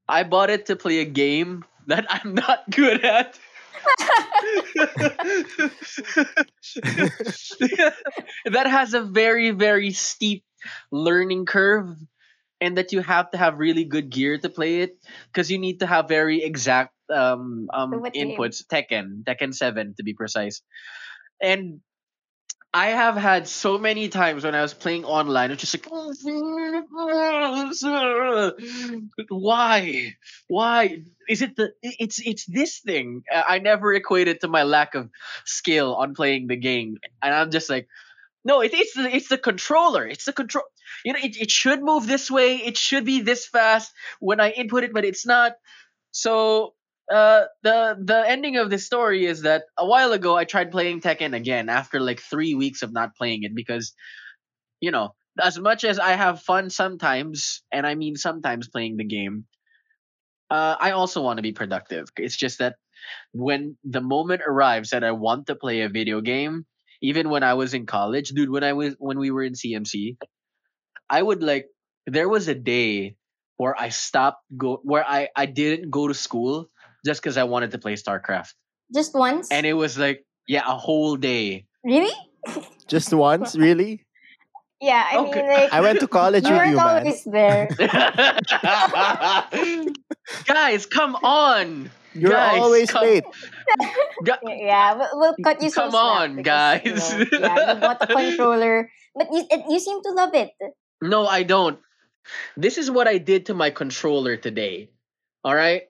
I 0.08 0.24
bought 0.24 0.50
it 0.50 0.66
to 0.66 0.76
play 0.76 0.98
a 0.98 1.04
game 1.04 1.64
that 1.86 2.06
I'm 2.08 2.34
not 2.34 2.70
good 2.70 3.04
at. 3.04 3.38
that 8.46 8.66
has 8.66 8.94
a 8.94 9.02
very, 9.02 9.50
very 9.50 9.92
steep 9.92 10.44
learning 10.90 11.46
curve, 11.46 11.96
and 12.60 12.78
that 12.78 12.92
you 12.92 13.00
have 13.00 13.30
to 13.32 13.38
have 13.38 13.58
really 13.58 13.84
good 13.84 14.10
gear 14.10 14.38
to 14.38 14.48
play 14.48 14.82
it 14.82 14.96
because 15.32 15.50
you 15.50 15.58
need 15.58 15.80
to 15.80 15.86
have 15.86 16.08
very 16.08 16.42
exact 16.42 16.94
um, 17.10 17.68
um, 17.72 17.90
So 17.90 17.98
what 17.98 18.14
game? 18.14 18.38
inputs. 18.38 18.64
Tekken, 18.66 19.24
Tekken 19.24 19.54
7 19.54 19.94
to 19.96 20.02
be 20.02 20.14
precise. 20.14 20.62
And 21.40 21.80
I 22.74 22.88
have 22.88 23.16
had 23.16 23.46
so 23.46 23.76
many 23.76 24.08
times 24.08 24.44
when 24.44 24.54
I 24.54 24.62
was 24.62 24.72
playing 24.72 25.04
online, 25.04 25.50
it's 25.50 25.60
just 25.60 25.74
like, 25.74 25.86
why, 29.28 30.16
why 30.48 31.02
is 31.28 31.42
it 31.42 31.56
the? 31.56 31.74
It's 31.82 32.18
it's 32.18 32.46
this 32.46 32.78
thing. 32.78 33.24
Uh, 33.30 33.42
I 33.46 33.58
never 33.58 33.92
equated 33.92 34.40
to 34.40 34.48
my 34.48 34.62
lack 34.62 34.94
of 34.94 35.10
skill 35.44 35.94
on 35.94 36.14
playing 36.14 36.46
the 36.46 36.56
game, 36.56 36.96
and 37.20 37.34
I'm 37.34 37.50
just 37.50 37.68
like, 37.68 37.88
no, 38.42 38.62
it, 38.62 38.72
it's 38.72 38.94
the 38.94 39.14
it's 39.14 39.28
the 39.28 39.38
controller. 39.38 40.06
It's 40.06 40.24
the 40.24 40.32
control. 40.32 40.64
You 41.04 41.12
know, 41.12 41.20
it, 41.22 41.36
it 41.36 41.50
should 41.50 41.82
move 41.82 42.06
this 42.06 42.30
way. 42.30 42.56
It 42.56 42.78
should 42.78 43.04
be 43.04 43.20
this 43.20 43.46
fast 43.46 43.92
when 44.18 44.40
I 44.40 44.50
input 44.50 44.84
it, 44.84 44.94
but 44.94 45.04
it's 45.04 45.26
not. 45.26 45.52
So 46.10 46.72
uh 47.10 47.44
the 47.62 47.96
the 48.00 48.24
ending 48.28 48.56
of 48.56 48.70
this 48.70 48.86
story 48.86 49.26
is 49.26 49.42
that 49.42 49.64
a 49.76 49.86
while 49.86 50.12
ago 50.12 50.36
I 50.36 50.44
tried 50.44 50.70
playing 50.70 51.00
Tekken 51.00 51.34
again 51.34 51.68
after 51.68 52.00
like 52.00 52.20
3 52.20 52.54
weeks 52.54 52.82
of 52.82 52.92
not 52.92 53.16
playing 53.16 53.42
it 53.42 53.54
because 53.54 53.92
you 54.80 54.90
know 54.90 55.14
as 55.40 55.58
much 55.58 55.84
as 55.84 55.98
I 55.98 56.12
have 56.12 56.42
fun 56.42 56.70
sometimes 56.70 57.62
and 57.72 57.86
I 57.86 57.94
mean 57.94 58.16
sometimes 58.16 58.68
playing 58.68 58.96
the 58.98 59.04
game 59.04 59.46
uh 60.50 60.76
I 60.78 60.92
also 60.92 61.22
want 61.22 61.38
to 61.38 61.42
be 61.42 61.52
productive. 61.52 62.08
It's 62.16 62.36
just 62.36 62.58
that 62.58 62.76
when 63.32 63.76
the 63.84 64.00
moment 64.00 64.42
arrives 64.46 64.90
that 64.90 65.04
I 65.04 65.12
want 65.12 65.48
to 65.48 65.56
play 65.56 65.82
a 65.82 65.88
video 65.88 66.20
game 66.20 66.66
even 67.02 67.30
when 67.30 67.42
I 67.42 67.54
was 67.54 67.74
in 67.74 67.86
college 67.86 68.30
dude 68.30 68.50
when 68.50 68.64
I 68.64 68.74
was 68.74 68.94
when 68.98 69.18
we 69.18 69.30
were 69.30 69.42
in 69.44 69.54
CMC 69.54 70.18
I 71.10 71.22
would 71.22 71.42
like 71.42 71.68
there 72.06 72.28
was 72.28 72.48
a 72.48 72.54
day 72.56 73.16
where 73.58 73.78
I 73.78 73.90
stopped 73.90 74.42
go 74.56 74.80
where 74.84 75.04
I 75.06 75.30
I 75.36 75.46
didn't 75.46 75.90
go 75.90 76.08
to 76.08 76.14
school 76.14 76.68
just 77.04 77.20
because 77.22 77.36
I 77.36 77.44
wanted 77.44 77.70
to 77.72 77.78
play 77.78 77.94
StarCraft. 77.94 78.54
Just 78.94 79.14
once. 79.14 79.50
And 79.50 79.66
it 79.66 79.74
was 79.74 79.98
like 79.98 80.24
Yeah, 80.46 80.62
a 80.66 80.76
whole 80.76 81.16
day. 81.16 81.66
Really? 81.84 82.12
Just 82.88 83.12
once, 83.14 83.54
really? 83.56 84.04
Yeah, 84.82 85.06
I 85.06 85.16
Okay. 85.18 85.42
mean, 85.42 85.52
like, 85.54 85.72
I 85.72 85.80
went 85.80 86.00
to 86.00 86.08
college 86.08 86.42
you 86.44 86.50
with 86.50 86.58
weren't 86.58 86.70
you, 86.74 86.76
man. 86.76 87.06
always 87.06 87.22
there. 87.24 87.68
Guys, 90.46 90.86
come 90.86 91.14
on. 91.22 91.90
You're 92.14 92.32
Guys, 92.32 92.60
always 92.60 92.90
come- 92.90 93.04
late. 93.06 93.24
Yeah, 94.44 94.94
we'll, 94.98 95.08
we'll 95.14 95.34
cut 95.42 95.62
you 95.62 95.70
some 95.70 95.90
Come 95.90 95.92
slack 95.92 96.20
on, 96.20 96.36
because, 96.36 96.84
you 96.84 96.90
guys. 97.26 97.32
know, 97.32 97.38
yeah, 97.38 97.74
you 97.74 97.80
bought 97.80 98.02
a 98.02 98.06
controller, 98.06 98.90
but 99.14 99.28
you 99.32 99.46
you 99.70 99.80
seem 99.80 100.02
to 100.02 100.10
love 100.10 100.34
it. 100.34 100.50
No, 101.00 101.26
I 101.26 101.42
don't. 101.42 101.78
This 102.56 102.76
is 102.78 102.90
what 102.90 103.08
I 103.08 103.18
did 103.18 103.46
to 103.46 103.54
my 103.54 103.70
controller 103.70 104.36
today. 104.36 104.90
All 105.42 105.54
right? 105.54 105.82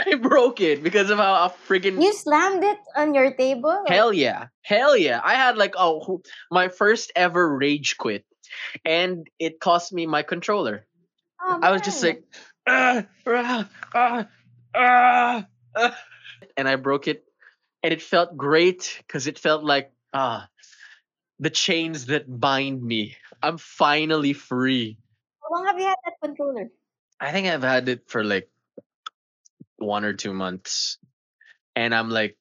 I 0.06 0.14
broke 0.14 0.60
it 0.60 0.82
because 0.82 1.10
of 1.10 1.18
how 1.18 1.34
a 1.46 1.52
friggin' 1.68 2.02
You 2.02 2.12
slammed 2.12 2.64
it 2.64 2.78
on 2.96 3.14
your 3.14 3.32
table. 3.34 3.84
Hell 3.86 4.12
yeah. 4.12 4.48
Hell 4.62 4.96
yeah. 4.96 5.20
I 5.22 5.34
had 5.34 5.56
like 5.56 5.74
oh 5.76 6.22
my 6.50 6.68
first 6.68 7.12
ever 7.16 7.56
rage 7.56 7.96
quit. 7.96 8.24
And 8.84 9.28
it 9.38 9.60
cost 9.60 9.92
me 9.92 10.06
my 10.06 10.22
controller. 10.22 10.86
Oh, 11.40 11.60
I 11.62 11.70
was 11.70 11.82
just 11.82 12.02
like 12.02 12.24
"Ah, 12.66 13.06
ah, 13.26 13.68
ah, 13.94 14.28
ah, 14.74 15.46
ah." 15.76 15.96
and 16.56 16.68
I 16.68 16.76
broke 16.76 17.08
it. 17.08 17.24
And 17.82 17.92
it 17.92 18.02
felt 18.02 18.36
great 18.36 19.00
because 19.06 19.26
it 19.26 19.38
felt 19.38 19.64
like 19.64 19.92
ah 20.12 20.48
the 21.38 21.50
chains 21.50 22.06
that 22.06 22.28
bind 22.28 22.82
me. 22.82 23.16
I'm 23.42 23.56
finally 23.56 24.34
free. 24.34 24.98
How 25.40 25.56
long 25.56 25.66
have 25.66 25.78
you 25.78 25.86
had 25.86 25.96
that 26.04 26.20
controller? 26.22 26.68
I 27.18 27.32
think 27.32 27.48
I've 27.48 27.62
had 27.62 27.88
it 27.88 28.04
for 28.08 28.22
like 28.24 28.50
one 29.80 30.04
or 30.04 30.12
two 30.12 30.32
months. 30.34 30.98
And 31.76 31.94
I'm 31.94 32.10
like 32.10 32.36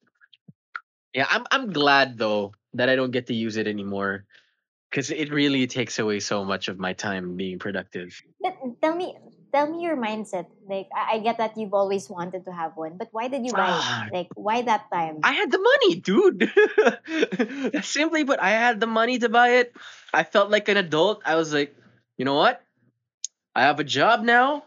yeah, 1.14 1.28
I'm 1.30 1.46
I'm 1.52 1.74
glad 1.74 2.18
though 2.18 2.54
that 2.74 2.90
I 2.90 2.96
don't 2.96 3.12
get 3.12 3.28
to 3.28 3.34
use 3.34 3.58
it 3.58 3.68
anymore. 3.68 4.26
Cause 4.92 5.12
it 5.12 5.32
really 5.32 5.68
takes 5.68 6.00
away 6.00 6.20
so 6.20 6.44
much 6.44 6.68
of 6.68 6.80
my 6.80 6.94
time 6.94 7.38
being 7.38 7.60
productive. 7.60 8.10
But 8.42 8.58
tell 8.82 8.96
me, 8.96 9.16
tell 9.54 9.70
me 9.70 9.84
your 9.86 9.96
mindset. 9.96 10.48
Like, 10.68 10.90
I, 10.90 11.18
I 11.18 11.20
get 11.20 11.38
that 11.38 11.58
you've 11.58 11.76
always 11.76 12.10
wanted 12.10 12.46
to 12.46 12.52
have 12.52 12.74
one, 12.76 12.98
but 12.98 13.10
why 13.12 13.28
did 13.28 13.46
you 13.46 13.54
buy 13.54 13.70
Ah. 13.70 14.08
it? 14.08 14.14
Like, 14.14 14.30
why 14.34 14.64
that 14.64 14.90
time? 14.92 15.20
I 15.22 15.34
had 15.34 15.52
the 15.52 15.62
money, 15.62 16.02
dude. 16.02 16.50
Simply 17.86 18.26
put, 18.26 18.40
I 18.40 18.50
had 18.50 18.80
the 18.80 18.88
money 18.88 19.20
to 19.20 19.30
buy 19.30 19.62
it. 19.62 19.78
I 20.12 20.24
felt 20.24 20.50
like 20.50 20.70
an 20.70 20.78
adult. 20.78 21.22
I 21.24 21.36
was 21.36 21.54
like, 21.54 21.76
you 22.18 22.26
know 22.26 22.34
what? 22.34 22.62
I 23.54 23.70
have 23.70 23.80
a 23.80 23.86
job 23.86 24.24
now. 24.26 24.66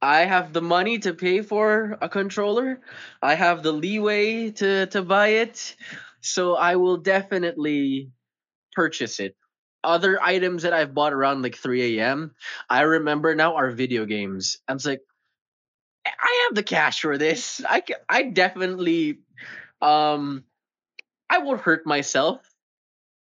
I 0.00 0.20
have 0.26 0.52
the 0.52 0.62
money 0.62 0.98
to 1.00 1.14
pay 1.14 1.42
for 1.42 1.98
a 2.00 2.08
controller. 2.08 2.80
I 3.22 3.34
have 3.34 3.62
the 3.62 3.72
leeway 3.72 4.50
to, 4.52 4.86
to 4.86 5.02
buy 5.02 5.28
it. 5.42 5.76
So 6.20 6.54
I 6.56 6.76
will 6.76 6.98
definitely 6.98 8.10
purchase 8.74 9.20
it. 9.20 9.36
Other 9.84 10.20
items 10.22 10.62
that 10.64 10.72
I've 10.72 10.94
bought 10.94 11.12
around 11.12 11.42
like 11.42 11.56
3 11.56 12.00
a.m., 12.00 12.34
I 12.70 12.82
remember 12.82 13.34
now 13.34 13.56
are 13.56 13.70
video 13.70 14.06
games. 14.06 14.58
I'm 14.68 14.78
like, 14.84 15.02
I 16.06 16.46
have 16.48 16.54
the 16.54 16.62
cash 16.62 17.00
for 17.00 17.18
this. 17.18 17.62
I 17.66 17.82
I 18.08 18.22
definitely 18.24 19.18
um 19.82 20.44
I 21.30 21.38
won't 21.38 21.60
hurt 21.60 21.86
myself, 21.86 22.40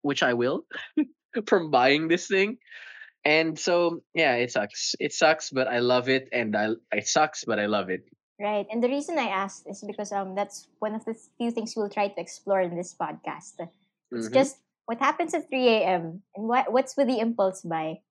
which 0.02 0.24
I 0.24 0.34
will 0.34 0.66
from 1.48 1.72
buying 1.72 2.08
this 2.08 2.28
thing. 2.28 2.58
And 3.24 3.58
so 3.60 4.02
yeah, 4.14 4.36
it 4.36 4.52
sucks. 4.52 4.96
It 5.00 5.14
sucks, 5.14 5.50
but 5.52 5.68
I 5.68 5.80
love 5.80 6.10
it 6.10 6.28
and 6.32 6.56
I 6.56 6.70
it 6.92 7.08
sucks, 7.08 7.44
but 7.46 7.60
I 7.60 7.68
love 7.68 7.90
it. 7.90 8.02
Right. 8.40 8.66
And 8.72 8.82
the 8.82 8.90
reason 8.90 9.20
I 9.20 9.30
asked 9.30 9.68
is 9.70 9.84
because 9.86 10.12
um 10.12 10.34
that's 10.34 10.68
one 10.80 10.96
of 10.96 11.06
the 11.06 11.14
few 11.38 11.52
things 11.52 11.74
we'll 11.78 11.90
try 11.94 12.08
to 12.10 12.20
explore 12.20 12.62
in 12.62 12.76
this 12.76 12.96
podcast. 12.98 13.62
It's 14.12 14.28
Mhm. 14.30 14.34
just 14.34 14.58
what 14.86 14.98
happens 15.00 15.34
at 15.38 15.48
3 15.50 15.68
a.m. 15.86 16.24
and 16.36 16.48
what 16.50 16.72
what's 16.74 16.98
with 16.98 17.08
the 17.08 17.20
impulse 17.20 17.62
buy. 17.62 18.02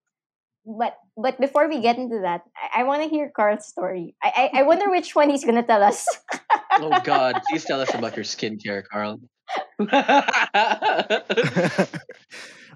But 0.64 0.94
but 1.16 1.40
before 1.40 1.66
we 1.68 1.80
get 1.82 1.96
into 1.98 2.20
that, 2.22 2.42
I, 2.54 2.80
I 2.80 2.84
want 2.84 3.02
to 3.02 3.08
hear 3.08 3.32
Carl's 3.34 3.66
story. 3.66 4.14
I, 4.22 4.50
I 4.54 4.60
I 4.60 4.62
wonder 4.62 4.90
which 4.90 5.16
one 5.18 5.30
he's 5.30 5.42
gonna 5.44 5.66
tell 5.66 5.82
us. 5.82 6.06
oh 6.78 7.00
god, 7.02 7.42
please 7.50 7.64
tell 7.64 7.80
us 7.80 7.90
about 7.94 8.14
your 8.14 8.24
skincare, 8.28 8.84
Carl. 8.86 9.18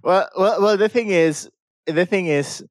well, 0.03 0.29
well, 0.37 0.61
well. 0.63 0.77
The 0.77 0.89
thing 0.89 1.11
is, 1.11 1.49
the 1.87 2.07
thing 2.07 2.27
is, 2.27 2.65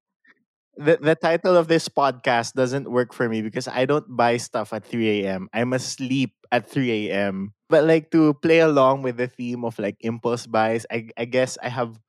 the 0.78 0.98
the 0.98 1.16
title 1.16 1.56
of 1.56 1.68
this 1.68 1.88
podcast 1.88 2.54
doesn't 2.54 2.90
work 2.90 3.14
for 3.14 3.30
me 3.30 3.42
because 3.42 3.68
I 3.68 3.86
don't 3.86 4.06
buy 4.10 4.38
stuff 4.38 4.74
at 4.74 4.86
3 4.86 5.22
a.m. 5.24 5.50
I'm 5.54 5.74
asleep 5.74 6.34
at 6.52 6.70
3 6.70 7.10
a.m. 7.10 7.54
But 7.70 7.86
like 7.86 8.10
to 8.12 8.34
play 8.36 8.60
along 8.60 9.04
with 9.04 9.18
the 9.18 9.28
theme 9.28 9.66
of 9.66 9.78
like 9.78 9.98
impulse 10.02 10.48
buys, 10.48 10.86
I 10.92 11.10
I 11.18 11.26
guess 11.26 11.58
I 11.62 11.70
have 11.70 12.00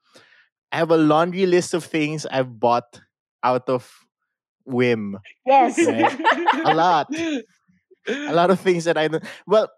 I 0.72 0.78
have 0.78 0.90
a 0.90 0.96
laundry 0.96 1.46
list 1.46 1.74
of 1.74 1.84
things 1.84 2.26
I've 2.26 2.58
bought 2.58 3.00
out 3.44 3.68
of 3.68 3.88
whim. 4.64 5.18
yes. 5.46 5.78
Right. 5.78 6.20
A 6.64 6.74
lot. 6.74 7.08
A 8.08 8.32
lot 8.34 8.50
of 8.50 8.60
things 8.60 8.84
that 8.84 8.96
I 8.96 9.08
don't. 9.08 9.24
Well, 9.46 9.70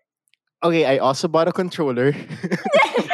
okay. 0.63 0.85
I 0.87 0.99
also 0.99 1.29
bought 1.29 1.49
a 1.49 1.53
controller. 1.53 2.15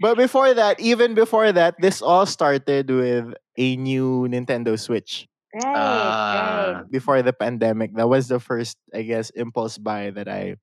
But 0.00 0.16
before 0.16 0.54
that, 0.54 0.80
even 0.80 1.14
before 1.14 1.52
that, 1.52 1.76
this 1.78 2.00
all 2.00 2.24
started 2.24 2.88
with 2.88 3.34
a 3.58 3.76
new 3.76 4.26
Nintendo 4.28 4.80
Switch. 4.80 5.28
Right. 5.54 5.64
right. 5.64 5.76
Ah. 5.76 6.82
Before 6.90 7.22
the 7.22 7.34
pandemic, 7.34 7.94
that 7.96 8.08
was 8.08 8.28
the 8.28 8.40
first, 8.40 8.78
I 8.94 9.02
guess, 9.02 9.30
impulse 9.30 9.76
buy 9.78 10.10
that 10.10 10.28
I 10.28 10.56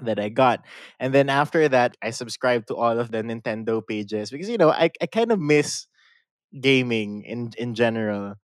that 0.00 0.18
I 0.18 0.30
got. 0.30 0.64
And 0.98 1.12
then 1.12 1.28
after 1.28 1.68
that, 1.68 1.96
I 2.02 2.10
subscribed 2.10 2.68
to 2.68 2.76
all 2.76 2.98
of 2.98 3.10
the 3.10 3.22
Nintendo 3.22 3.86
pages 3.86 4.30
because 4.30 4.48
you 4.48 4.56
know, 4.56 4.70
I, 4.70 4.90
I 5.00 5.06
kind 5.06 5.32
of 5.32 5.38
miss 5.38 5.86
gaming 6.60 7.24
in 7.24 7.52
in 7.58 7.74
general. 7.74 8.36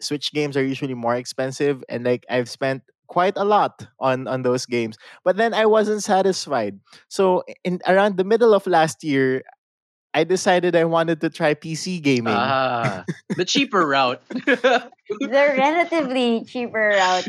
Switch 0.00 0.32
games 0.32 0.56
are 0.56 0.64
usually 0.64 0.94
more 0.94 1.14
expensive 1.14 1.84
and 1.88 2.04
like 2.04 2.26
I've 2.28 2.50
spent 2.50 2.82
quite 3.06 3.36
a 3.36 3.44
lot 3.44 3.86
on 4.00 4.26
on 4.26 4.42
those 4.42 4.66
games. 4.66 4.98
But 5.24 5.36
then 5.36 5.54
I 5.54 5.66
wasn't 5.66 6.02
satisfied. 6.02 6.80
So 7.08 7.44
in 7.64 7.80
around 7.86 8.16
the 8.16 8.24
middle 8.24 8.54
of 8.54 8.66
last 8.66 9.04
year, 9.04 9.42
I 10.14 10.24
decided 10.24 10.76
I 10.76 10.84
wanted 10.84 11.20
to 11.22 11.30
try 11.30 11.54
PC 11.54 12.02
gaming. 12.02 12.34
ah, 12.36 13.04
the 13.36 13.44
cheaper 13.44 13.86
route. 13.86 14.22
The 15.12 15.28
relatively 15.28 16.44
cheaper 16.44 16.96
route. 16.96 17.28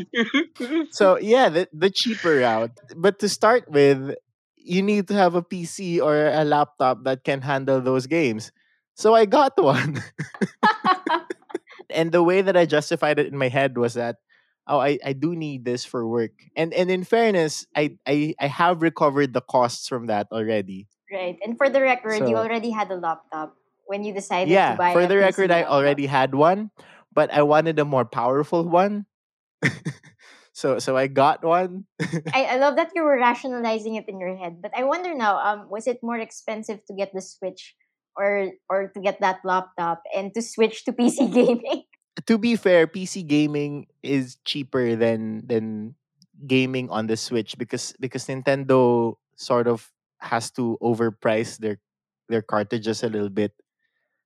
so 0.91 1.19
yeah, 1.19 1.49
the, 1.49 1.67
the 1.73 1.89
cheaper 1.89 2.37
route. 2.39 2.71
But 2.95 3.19
to 3.19 3.27
start 3.27 3.69
with, 3.69 4.15
you 4.55 4.81
need 4.81 5.09
to 5.09 5.13
have 5.15 5.35
a 5.35 5.41
PC 5.43 6.01
or 6.01 6.15
a 6.27 6.45
laptop 6.45 7.03
that 7.03 7.25
can 7.25 7.41
handle 7.41 7.81
those 7.81 8.07
games. 8.07 8.51
So 8.95 9.13
I 9.13 9.25
got 9.25 9.53
one. 9.61 10.01
and 11.89 12.11
the 12.11 12.23
way 12.23 12.41
that 12.41 12.55
I 12.55 12.65
justified 12.65 13.19
it 13.19 13.27
in 13.27 13.37
my 13.37 13.49
head 13.49 13.77
was 13.77 13.95
that 13.95 14.17
oh 14.67 14.79
I, 14.79 14.99
I 15.03 15.13
do 15.13 15.35
need 15.35 15.65
this 15.65 15.83
for 15.83 16.07
work. 16.07 16.31
And 16.55 16.73
and 16.73 16.89
in 16.89 17.03
fairness, 17.03 17.67
I, 17.75 17.97
I 18.07 18.33
I 18.39 18.47
have 18.47 18.81
recovered 18.81 19.33
the 19.33 19.41
costs 19.41 19.87
from 19.87 20.07
that 20.07 20.27
already. 20.31 20.87
Right. 21.13 21.37
And 21.45 21.57
for 21.57 21.69
the 21.69 21.81
record, 21.81 22.27
you 22.27 22.35
already 22.35 22.71
had 22.71 22.89
a 22.89 22.97
laptop 22.97 23.55
when 23.85 24.03
you 24.03 24.13
decided 24.13 24.49
yeah, 24.49 24.73
to 24.73 24.77
buy 24.77 24.89
it. 24.89 24.93
for 24.93 25.01
a 25.01 25.07
the 25.07 25.15
PC 25.15 25.21
record 25.21 25.51
I 25.51 25.63
already 25.63 26.07
had 26.09 26.33
one, 26.33 26.71
but 27.13 27.29
I 27.29 27.43
wanted 27.45 27.77
a 27.77 27.85
more 27.85 28.03
powerful 28.03 28.65
one. 28.65 29.05
so 30.57 30.79
so 30.79 30.97
I 30.97 31.05
got 31.05 31.45
one. 31.45 31.85
I, 32.33 32.45
I 32.45 32.57
love 32.57 32.75
that 32.77 32.91
you 32.95 33.03
were 33.03 33.21
rationalizing 33.21 33.93
it 33.95 34.09
in 34.09 34.19
your 34.19 34.35
head. 34.35 34.57
But 34.61 34.73
I 34.75 34.83
wonder 34.83 35.13
now, 35.13 35.37
um, 35.37 35.69
was 35.69 35.85
it 35.85 36.01
more 36.01 36.17
expensive 36.17 36.81
to 36.89 36.93
get 36.97 37.13
the 37.13 37.21
Switch 37.21 37.75
or 38.17 38.49
or 38.65 38.89
to 38.89 38.99
get 38.99 39.21
that 39.21 39.45
laptop 39.45 40.01
and 40.15 40.33
to 40.33 40.41
switch 40.41 40.85
to 40.85 40.91
PC 40.97 41.29
gaming? 41.29 41.85
to 42.25 42.37
be 42.37 42.55
fair, 42.55 42.87
PC 42.87 43.25
gaming 43.25 43.87
is 44.01 44.37
cheaper 44.45 44.95
than 44.95 45.45
than 45.45 45.95
gaming 46.47 46.89
on 46.89 47.07
the 47.07 47.17
Switch 47.17 47.57
because 47.57 47.93
because 47.99 48.25
Nintendo 48.25 49.15
sort 49.35 49.67
of 49.67 49.93
has 50.23 50.51
to 50.51 50.77
overprice 50.81 51.57
their 51.59 51.79
their 52.29 52.41
cartridges 52.41 53.03
a 53.03 53.09
little 53.09 53.29
bit. 53.29 53.53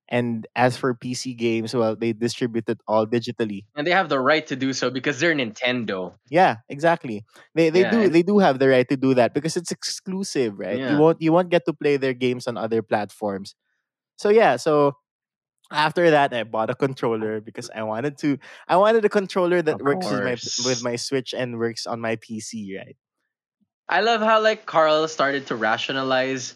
And 0.10 0.48
as 0.56 0.78
for 0.78 0.96
PC 0.96 1.34
games, 1.34 1.76
well, 1.76 1.96
they 1.96 2.14
distribute 2.14 2.70
it 2.70 2.80
all 2.88 3.06
digitally. 3.06 3.68
and 3.76 3.86
they 3.86 3.92
have 3.92 4.08
the 4.08 4.20
right 4.20 4.46
to 4.48 4.56
do 4.56 4.72
so 4.72 4.90
because 4.90 5.20
they're 5.20 5.36
Nintendo. 5.36 6.16
Yeah, 6.32 6.64
exactly. 6.70 7.26
They 7.56 7.70
they 7.70 7.82
Yeah, 7.82 7.92
do 7.92 8.08
they 8.10 8.24
do 8.24 8.40
have 8.40 8.60
the 8.60 8.70
right 8.70 8.88
to 8.88 8.96
do 8.96 9.14
that 9.16 9.34
because 9.34 9.58
it's 9.58 9.72
exclusive, 9.72 10.60
right? 10.60 10.80
Yeah. 10.80 10.92
You 10.96 10.98
won't 10.98 11.22
you 11.22 11.34
won't 11.34 11.50
get 11.52 11.66
to 11.66 11.74
play 11.74 11.98
their 11.98 12.14
games 12.16 12.48
on 12.48 12.56
other 12.58 12.82
platforms. 12.82 13.56
So 14.18 14.30
yeah, 14.30 14.58
so 14.58 14.94
after 15.72 16.10
that 16.12 16.34
I 16.34 16.44
bought 16.44 16.70
a 16.70 16.76
controller 16.76 17.42
because 17.42 17.70
I 17.76 17.84
wanted 17.84 18.18
to 18.20 18.38
I 18.68 18.78
wanted 18.78 19.06
a 19.06 19.10
controller 19.10 19.62
that 19.62 19.80
Of 19.80 19.82
works 19.82 20.12
with 20.12 20.24
my 20.24 20.38
with 20.64 20.82
my 20.82 20.96
Switch 20.96 21.34
and 21.34 21.60
works 21.60 21.86
on 21.88 22.00
my 22.02 22.16
PC, 22.18 22.78
right? 22.78 22.96
I 23.90 24.02
love 24.02 24.22
how 24.22 24.42
like 24.42 24.66
Carl 24.66 25.08
started 25.08 25.48
to 25.48 25.56
rationalize 25.56 26.56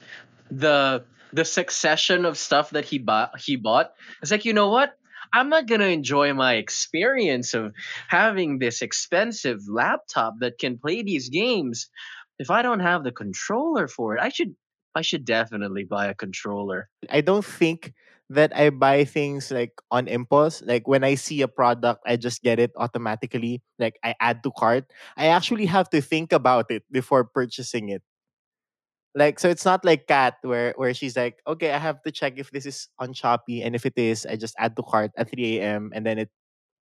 the 0.49 1.03
the 1.33 1.45
succession 1.45 2.25
of 2.25 2.37
stuff 2.37 2.71
that 2.71 2.85
he 2.85 2.97
bought 2.97 3.39
he 3.39 3.55
bought. 3.55 3.93
It's 4.21 4.31
like, 4.31 4.45
you 4.45 4.53
know 4.53 4.69
what? 4.69 4.93
I'm 5.33 5.47
not 5.47 5.67
gonna 5.67 5.85
enjoy 5.85 6.33
my 6.33 6.55
experience 6.55 7.53
of 7.53 7.73
having 8.09 8.59
this 8.59 8.81
expensive 8.81 9.59
laptop 9.69 10.35
that 10.39 10.59
can 10.59 10.77
play 10.77 11.03
these 11.03 11.29
games 11.29 11.89
if 12.37 12.51
I 12.51 12.61
don't 12.61 12.81
have 12.81 13.03
the 13.03 13.13
controller 13.13 13.87
for 13.87 14.17
it. 14.17 14.21
I 14.21 14.29
should 14.29 14.55
I 14.93 15.01
should 15.01 15.23
definitely 15.23 15.85
buy 15.85 16.07
a 16.07 16.13
controller. 16.13 16.89
I 17.09 17.21
don't 17.21 17.45
think 17.45 17.93
that 18.31 18.55
I 18.55 18.71
buy 18.71 19.03
things 19.03 19.51
like 19.51 19.75
on 19.91 20.07
impulse. 20.07 20.63
Like 20.63 20.87
when 20.87 21.03
I 21.03 21.15
see 21.15 21.41
a 21.41 21.47
product, 21.47 22.01
I 22.05 22.15
just 22.15 22.41
get 22.41 22.59
it 22.59 22.71
automatically. 22.77 23.61
Like 23.77 23.99
I 24.03 24.15
add 24.19 24.43
to 24.43 24.51
cart. 24.55 24.87
I 25.17 25.27
actually 25.27 25.67
have 25.67 25.89
to 25.91 26.01
think 26.01 26.31
about 26.31 26.71
it 26.71 26.83
before 26.91 27.25
purchasing 27.25 27.89
it. 27.89 28.01
Like 29.13 29.39
so 29.39 29.49
it's 29.49 29.65
not 29.65 29.83
like 29.83 30.07
Kat 30.07 30.39
where 30.41 30.71
where 30.77 30.93
she's 30.93 31.17
like, 31.17 31.43
okay, 31.45 31.75
I 31.75 31.77
have 31.77 32.01
to 32.03 32.11
check 32.11 32.39
if 32.39 32.51
this 32.51 32.65
is 32.65 32.87
on 32.97 33.11
Shopee 33.11 33.65
and 33.65 33.75
if 33.75 33.85
it 33.85 33.99
is, 33.99 34.25
I 34.25 34.37
just 34.37 34.55
add 34.57 34.77
to 34.77 34.83
cart 34.83 35.11
at 35.17 35.29
3 35.29 35.59
a.m. 35.59 35.91
and 35.93 36.05
then 36.05 36.17
it 36.17 36.31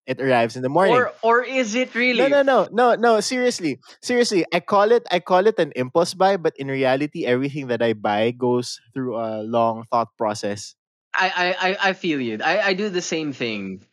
it 0.08 0.22
arrives 0.22 0.56
in 0.56 0.64
the 0.66 0.70
morning. 0.70 0.98
Or 0.98 1.14
or 1.22 1.44
is 1.46 1.76
it 1.76 1.94
really? 1.94 2.26
No, 2.26 2.28
no, 2.28 2.42
no, 2.42 2.68
no, 2.72 2.96
no. 2.96 3.20
Seriously, 3.22 3.78
seriously. 4.02 4.46
I 4.54 4.60
call 4.62 4.92
it, 4.92 5.06
I 5.12 5.20
call 5.20 5.46
it 5.46 5.58
an 5.60 5.74
impulse 5.76 6.14
buy, 6.14 6.38
but 6.38 6.58
in 6.58 6.68
reality, 6.68 7.26
everything 7.26 7.68
that 7.68 7.82
I 7.82 7.94
buy 7.94 8.32
goes 8.32 8.82
through 8.94 9.18
a 9.18 9.46
long 9.46 9.86
thought 9.92 10.10
process. 10.18 10.74
I 11.18 11.56
I 11.72 11.90
I 11.90 11.94
feel 11.94 12.20
you. 12.22 12.40
I 12.44 12.62
I 12.62 12.74
do 12.74 12.90
the 12.90 13.02
same 13.02 13.34
thing. 13.34 13.86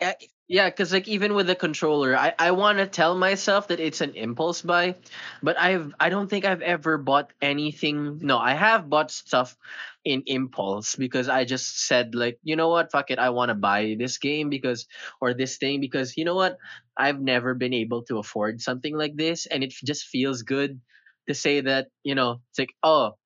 Yeah, 0.00 0.14
yeah, 0.48 0.70
because 0.70 0.92
like 0.92 1.08
even 1.08 1.34
with 1.34 1.46
the 1.48 1.56
controller, 1.56 2.16
I, 2.16 2.34
I 2.38 2.52
want 2.52 2.78
to 2.78 2.86
tell 2.86 3.16
myself 3.16 3.68
that 3.68 3.80
it's 3.80 4.00
an 4.02 4.14
impulse 4.14 4.62
buy, 4.62 4.96
but 5.42 5.58
I've 5.58 5.94
I 6.00 6.10
don't 6.10 6.28
think 6.28 6.44
I've 6.44 6.62
ever 6.62 6.98
bought 6.98 7.32
anything. 7.42 8.20
No, 8.20 8.38
I 8.38 8.54
have 8.54 8.88
bought 8.90 9.10
stuff 9.10 9.56
in 10.04 10.24
impulse 10.26 10.96
because 10.96 11.28
I 11.28 11.44
just 11.44 11.86
said 11.86 12.14
like, 12.14 12.38
you 12.44 12.56
know 12.56 12.68
what, 12.68 12.92
fuck 12.92 13.10
it, 13.10 13.18
I 13.18 13.30
want 13.30 13.50
to 13.50 13.54
buy 13.56 13.96
this 13.98 14.18
game 14.18 14.50
because 14.50 14.86
or 15.20 15.34
this 15.34 15.58
thing 15.58 15.80
because 15.80 16.16
you 16.16 16.24
know 16.24 16.36
what, 16.36 16.58
I've 16.96 17.20
never 17.20 17.54
been 17.54 17.74
able 17.74 18.02
to 18.04 18.18
afford 18.18 18.60
something 18.62 18.96
like 18.96 19.16
this, 19.16 19.46
and 19.46 19.64
it 19.64 19.70
just 19.72 20.06
feels 20.08 20.42
good 20.42 20.80
to 21.28 21.34
say 21.34 21.60
that 21.62 21.88
you 22.04 22.14
know 22.14 22.40
it's 22.50 22.58
like 22.60 22.74
oh 22.82 23.16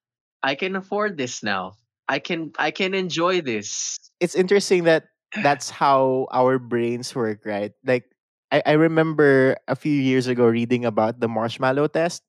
I 0.43 0.55
can 0.57 0.77
afford 0.77 1.17
this 1.19 1.43
now. 1.43 1.75
I 2.09 2.19
can 2.19 2.53
I 2.59 2.71
can 2.71 2.95
enjoy 2.95 3.41
this. 3.41 3.99
It's 4.21 4.35
interesting 4.35 4.85
that 4.85 5.09
that's 5.43 5.71
how 5.71 6.29
our 6.33 6.59
brains 6.59 7.15
work, 7.15 7.45
right? 7.45 7.73
Like, 7.85 8.05
I, 8.51 8.63
I 8.67 8.73
remember 8.73 9.57
a 9.69 9.77
few 9.77 9.93
years 9.95 10.27
ago 10.27 10.47
reading 10.47 10.85
about 10.85 11.21
the 11.21 11.29
marshmallow 11.29 11.89
test. 11.89 12.23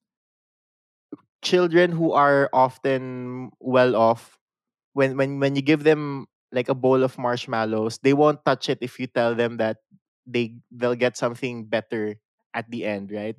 Children 1.44 1.92
who 1.92 2.14
are 2.14 2.50
often 2.54 3.52
well 3.60 3.98
off, 3.98 4.40
when, 4.94 5.18
when, 5.18 5.40
when 5.40 5.56
you 5.56 5.62
give 5.62 5.84
them 5.84 6.28
like 6.54 6.70
a 6.70 6.76
bowl 6.76 7.04
of 7.04 7.18
marshmallows, 7.18 8.00
they 8.04 8.14
won't 8.14 8.46
touch 8.46 8.70
it 8.70 8.80
if 8.82 9.00
you 9.00 9.08
tell 9.08 9.36
them 9.36 9.58
that 9.58 9.78
they 10.26 10.56
they'll 10.72 10.96
get 10.96 11.18
something 11.18 11.66
better 11.66 12.16
at 12.54 12.72
the 12.72 12.86
end, 12.86 13.12
right? 13.12 13.36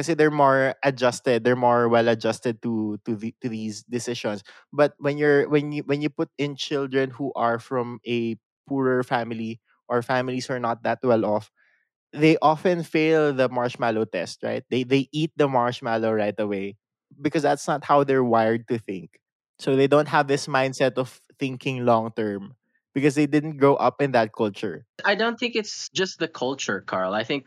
Kasi 0.00 0.14
they're 0.16 0.32
more 0.32 0.74
adjusted, 0.80 1.44
they're 1.44 1.60
more 1.60 1.84
well 1.92 2.08
adjusted 2.08 2.62
to 2.64 2.96
to 3.04 3.12
the, 3.20 3.36
to 3.44 3.48
these 3.52 3.84
decisions. 3.84 4.40
But 4.72 4.96
when 4.96 5.20
you're 5.20 5.44
when 5.52 5.72
you 5.76 5.84
when 5.84 6.00
you 6.00 6.08
put 6.08 6.32
in 6.40 6.56
children 6.56 7.12
who 7.12 7.32
are 7.36 7.60
from 7.60 8.00
a 8.08 8.40
poorer 8.64 9.04
family 9.04 9.60
or 9.92 10.00
families 10.00 10.48
who 10.48 10.56
are 10.56 10.62
not 10.62 10.82
that 10.88 11.04
well 11.04 11.26
off, 11.28 11.52
they 12.12 12.36
often 12.42 12.82
fail 12.82 13.32
the 13.32 13.48
marshmallow 13.48 14.04
test, 14.06 14.42
right? 14.42 14.64
They 14.70 14.84
they 14.84 15.08
eat 15.12 15.32
the 15.36 15.48
marshmallow 15.48 16.12
right 16.12 16.38
away 16.38 16.76
because 17.20 17.42
that's 17.42 17.68
not 17.68 17.84
how 17.84 18.04
they're 18.04 18.24
wired 18.24 18.68
to 18.68 18.78
think. 18.78 19.20
So 19.58 19.76
they 19.76 19.86
don't 19.86 20.08
have 20.08 20.26
this 20.28 20.46
mindset 20.46 20.98
of 20.98 21.20
thinking 21.38 21.84
long 21.84 22.12
term 22.16 22.56
because 22.94 23.14
they 23.14 23.26
didn't 23.26 23.56
grow 23.58 23.74
up 23.76 24.00
in 24.02 24.12
that 24.12 24.32
culture. 24.32 24.84
I 25.04 25.14
don't 25.14 25.38
think 25.38 25.56
it's 25.56 25.88
just 25.90 26.18
the 26.18 26.28
culture, 26.28 26.80
Carl. 26.80 27.14
I 27.14 27.24
think 27.24 27.46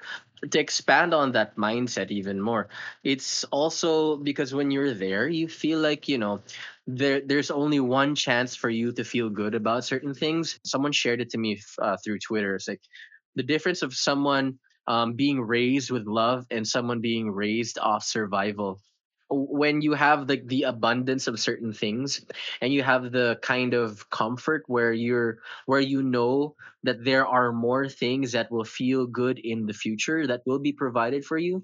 to 0.51 0.59
expand 0.59 1.13
on 1.13 1.31
that 1.33 1.55
mindset 1.55 2.12
even 2.12 2.41
more, 2.41 2.69
it's 3.03 3.43
also 3.45 4.17
because 4.17 4.53
when 4.53 4.71
you're 4.71 4.93
there, 4.93 5.27
you 5.27 5.47
feel 5.47 5.79
like, 5.79 6.07
you 6.07 6.17
know, 6.17 6.41
there 6.88 7.21
there's 7.21 7.51
only 7.51 7.79
one 7.79 8.15
chance 8.15 8.55
for 8.55 8.70
you 8.70 8.91
to 8.94 9.03
feel 9.03 9.29
good 9.29 9.55
about 9.55 9.85
certain 9.85 10.13
things. 10.13 10.59
Someone 10.65 10.91
shared 10.91 11.22
it 11.22 11.29
to 11.31 11.37
me 11.37 11.61
uh, 11.79 11.98
through 12.03 12.20
Twitter. 12.20 12.55
It's 12.55 12.68
like 12.68 12.81
the 13.35 13.44
difference 13.44 13.81
of 13.81 13.94
someone 13.94 14.59
um, 14.87 15.13
being 15.13 15.41
raised 15.41 15.91
with 15.91 16.05
love 16.07 16.46
and 16.51 16.68
someone 16.68 17.00
being 17.01 17.31
raised 17.31 17.79
off 17.79 18.03
survival 18.03 18.79
when 19.33 19.81
you 19.81 19.93
have 19.93 20.27
the, 20.27 20.41
the 20.46 20.63
abundance 20.63 21.27
of 21.27 21.39
certain 21.39 21.74
things 21.74 22.25
and 22.61 22.74
you 22.74 22.83
have 22.83 23.11
the 23.11 23.39
kind 23.41 23.74
of 23.74 24.09
comfort 24.09 24.63
where 24.67 24.93
you're 24.93 25.39
where 25.65 25.79
you 25.81 26.03
know 26.03 26.55
that 26.83 27.03
there 27.03 27.25
are 27.25 27.51
more 27.51 27.89
things 27.89 28.33
that 28.33 28.51
will 28.51 28.65
feel 28.65 29.07
good 29.07 29.39
in 29.39 29.65
the 29.65 29.74
future 29.74 30.27
that 30.27 30.41
will 30.46 30.59
be 30.59 30.74
provided 30.74 31.25
for 31.25 31.37
you 31.37 31.63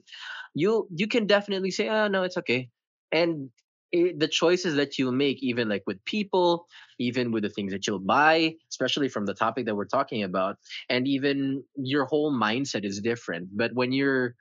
you 0.55 0.87
you 0.95 1.07
can 1.07 1.27
definitely 1.27 1.71
say 1.71 1.89
oh 1.89 2.07
no 2.07 2.23
it's 2.23 2.37
okay. 2.37 2.69
And 3.11 3.49
it, 3.91 4.19
the 4.19 4.27
choices 4.27 4.75
that 4.75 4.99
you'll 4.99 5.11
make 5.11 5.41
even 5.41 5.67
like 5.67 5.83
with 5.87 6.03
people 6.05 6.67
even 6.99 7.31
with 7.31 7.43
the 7.43 7.49
things 7.49 7.71
that 7.71 7.87
you'll 7.87 7.99
buy 7.99 8.55
especially 8.69 9.09
from 9.09 9.25
the 9.25 9.33
topic 9.33 9.65
that 9.65 9.75
we're 9.75 9.85
talking 9.85 10.23
about 10.23 10.57
and 10.89 11.07
even 11.07 11.63
your 11.75 12.05
whole 12.05 12.31
mindset 12.31 12.85
is 12.85 12.99
different. 13.01 13.49
But 13.55 13.73
when 13.73 13.91
you're 13.91 14.35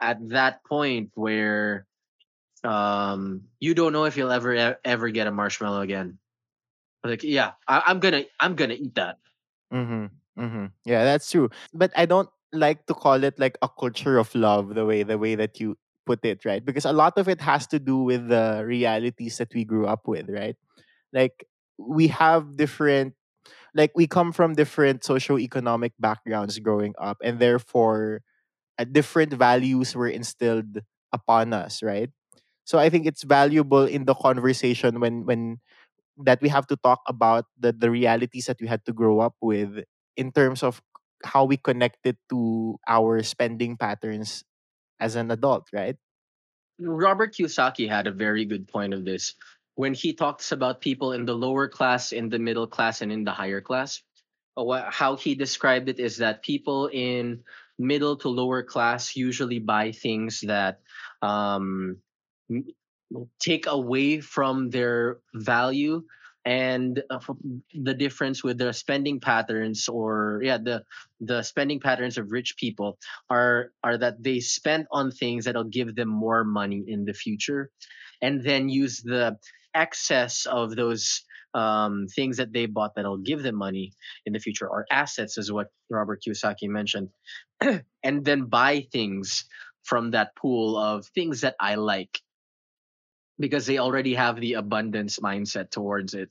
at 0.00 0.18
that 0.30 0.64
point 0.64 1.10
where 1.14 1.86
um 2.64 3.42
you 3.60 3.74
don't 3.74 3.92
know 3.92 4.04
if 4.04 4.16
you'll 4.16 4.32
ever 4.32 4.78
ever 4.84 5.08
get 5.10 5.26
a 5.26 5.32
marshmallow 5.32 5.80
again 5.82 6.18
like 7.04 7.22
yeah 7.22 7.52
I, 7.68 7.82
i'm 7.86 8.00
gonna 8.00 8.24
i'm 8.40 8.54
gonna 8.56 8.74
eat 8.74 8.94
that 8.96 9.18
Mm-hmm. 9.72 10.06
Mm-hmm. 10.42 10.66
Yeah, 10.84 11.04
that's 11.04 11.30
true. 11.30 11.50
But 11.72 11.92
I 11.96 12.06
don't 12.06 12.28
like 12.52 12.86
to 12.86 12.94
call 12.94 13.22
it 13.24 13.38
like 13.38 13.58
a 13.62 13.68
culture 13.68 14.18
of 14.18 14.34
love 14.34 14.74
the 14.74 14.84
way 14.86 15.02
the 15.02 15.18
way 15.18 15.34
that 15.34 15.58
you 15.60 15.76
put 16.06 16.24
it, 16.24 16.44
right? 16.44 16.64
Because 16.64 16.84
a 16.84 16.92
lot 16.92 17.18
of 17.18 17.28
it 17.28 17.40
has 17.40 17.66
to 17.68 17.78
do 17.78 17.98
with 17.98 18.28
the 18.28 18.62
realities 18.66 19.38
that 19.38 19.52
we 19.54 19.64
grew 19.64 19.86
up 19.86 20.06
with, 20.06 20.28
right? 20.28 20.56
Like 21.12 21.46
we 21.78 22.08
have 22.08 22.56
different 22.56 23.14
like 23.74 23.92
we 23.96 24.06
come 24.06 24.32
from 24.32 24.54
different 24.54 25.02
socioeconomic 25.02 25.92
backgrounds 26.00 26.58
growing 26.58 26.94
up 26.98 27.18
and 27.22 27.38
therefore 27.38 28.22
uh, 28.78 28.84
different 28.84 29.32
values 29.34 29.94
were 29.94 30.08
instilled 30.08 30.80
upon 31.12 31.52
us, 31.52 31.82
right? 31.82 32.10
So 32.64 32.78
I 32.78 32.88
think 32.88 33.06
it's 33.06 33.22
valuable 33.22 33.84
in 33.84 34.04
the 34.04 34.14
conversation 34.14 35.00
when 35.00 35.26
when 35.26 35.60
that 36.24 36.40
we 36.40 36.48
have 36.48 36.66
to 36.68 36.76
talk 36.76 37.02
about 37.08 37.46
the, 37.58 37.72
the 37.72 37.90
realities 37.90 38.46
that 38.46 38.60
we 38.60 38.68
had 38.68 38.84
to 38.86 38.92
grow 38.92 39.20
up 39.20 39.34
with 39.42 39.82
in 40.16 40.30
terms 40.30 40.62
of 40.62 40.80
how 41.24 41.44
we 41.44 41.56
connected 41.56 42.16
to 42.30 42.78
our 42.86 43.22
spending 43.22 43.76
patterns 43.76 44.44
as 45.00 45.16
an 45.16 45.30
adult, 45.30 45.66
right? 45.72 45.96
robert 46.78 47.34
kiyosaki 47.34 47.88
had 47.88 48.06
a 48.06 48.12
very 48.12 48.44
good 48.44 48.66
point 48.66 48.94
of 48.94 49.04
this 49.04 49.34
when 49.76 49.94
he 49.94 50.12
talks 50.12 50.52
about 50.52 50.80
people 50.80 51.12
in 51.12 51.24
the 51.24 51.34
lower 51.34 51.68
class 51.68 52.12
in 52.12 52.28
the 52.28 52.38
middle 52.38 52.66
class 52.66 53.00
and 53.00 53.12
in 53.12 53.24
the 53.24 53.30
higher 53.30 53.60
class 53.60 54.02
uh, 54.56 54.90
how 54.90 55.16
he 55.16 55.34
described 55.34 55.88
it 55.88 55.98
is 55.98 56.18
that 56.18 56.42
people 56.42 56.88
in 56.92 57.40
middle 57.78 58.16
to 58.16 58.28
lower 58.28 58.62
class 58.62 59.16
usually 59.16 59.58
buy 59.58 59.90
things 59.92 60.40
that 60.40 60.80
um, 61.22 61.96
take 63.40 63.66
away 63.66 64.20
from 64.20 64.70
their 64.70 65.18
value 65.34 66.02
and 66.44 67.02
uh, 67.08 67.18
the 67.72 67.94
difference 67.94 68.44
with 68.44 68.58
the 68.58 68.72
spending 68.72 69.18
patterns 69.18 69.88
or 69.88 70.40
yeah 70.44 70.58
the 70.58 70.82
the 71.20 71.42
spending 71.42 71.80
patterns 71.80 72.18
of 72.18 72.30
rich 72.30 72.56
people 72.58 72.98
are 73.30 73.70
are 73.82 73.96
that 73.96 74.22
they 74.22 74.40
spend 74.40 74.86
on 74.90 75.10
things 75.10 75.44
that'll 75.44 75.64
give 75.64 75.94
them 75.94 76.08
more 76.08 76.44
money 76.44 76.84
in 76.86 77.04
the 77.04 77.14
future 77.14 77.70
and 78.20 78.42
then 78.42 78.68
use 78.68 79.00
the 79.02 79.36
excess 79.74 80.46
of 80.46 80.76
those 80.76 81.22
um, 81.54 82.08
things 82.14 82.36
that 82.36 82.52
they 82.52 82.66
bought 82.66 82.94
that'll 82.94 83.18
give 83.18 83.42
them 83.42 83.54
money 83.54 83.92
in 84.26 84.32
the 84.32 84.40
future 84.40 84.68
or 84.68 84.86
assets 84.90 85.38
is 85.38 85.50
what 85.50 85.68
robert 85.88 86.20
kiyosaki 86.26 86.68
mentioned 86.68 87.08
and 88.02 88.24
then 88.24 88.44
buy 88.44 88.86
things 88.92 89.44
from 89.82 90.10
that 90.10 90.36
pool 90.36 90.76
of 90.76 91.06
things 91.14 91.40
that 91.40 91.54
i 91.58 91.76
like 91.76 92.20
because 93.38 93.66
they 93.66 93.78
already 93.78 94.14
have 94.14 94.40
the 94.40 94.54
abundance 94.54 95.18
mindset 95.20 95.70
towards 95.70 96.14
it 96.14 96.30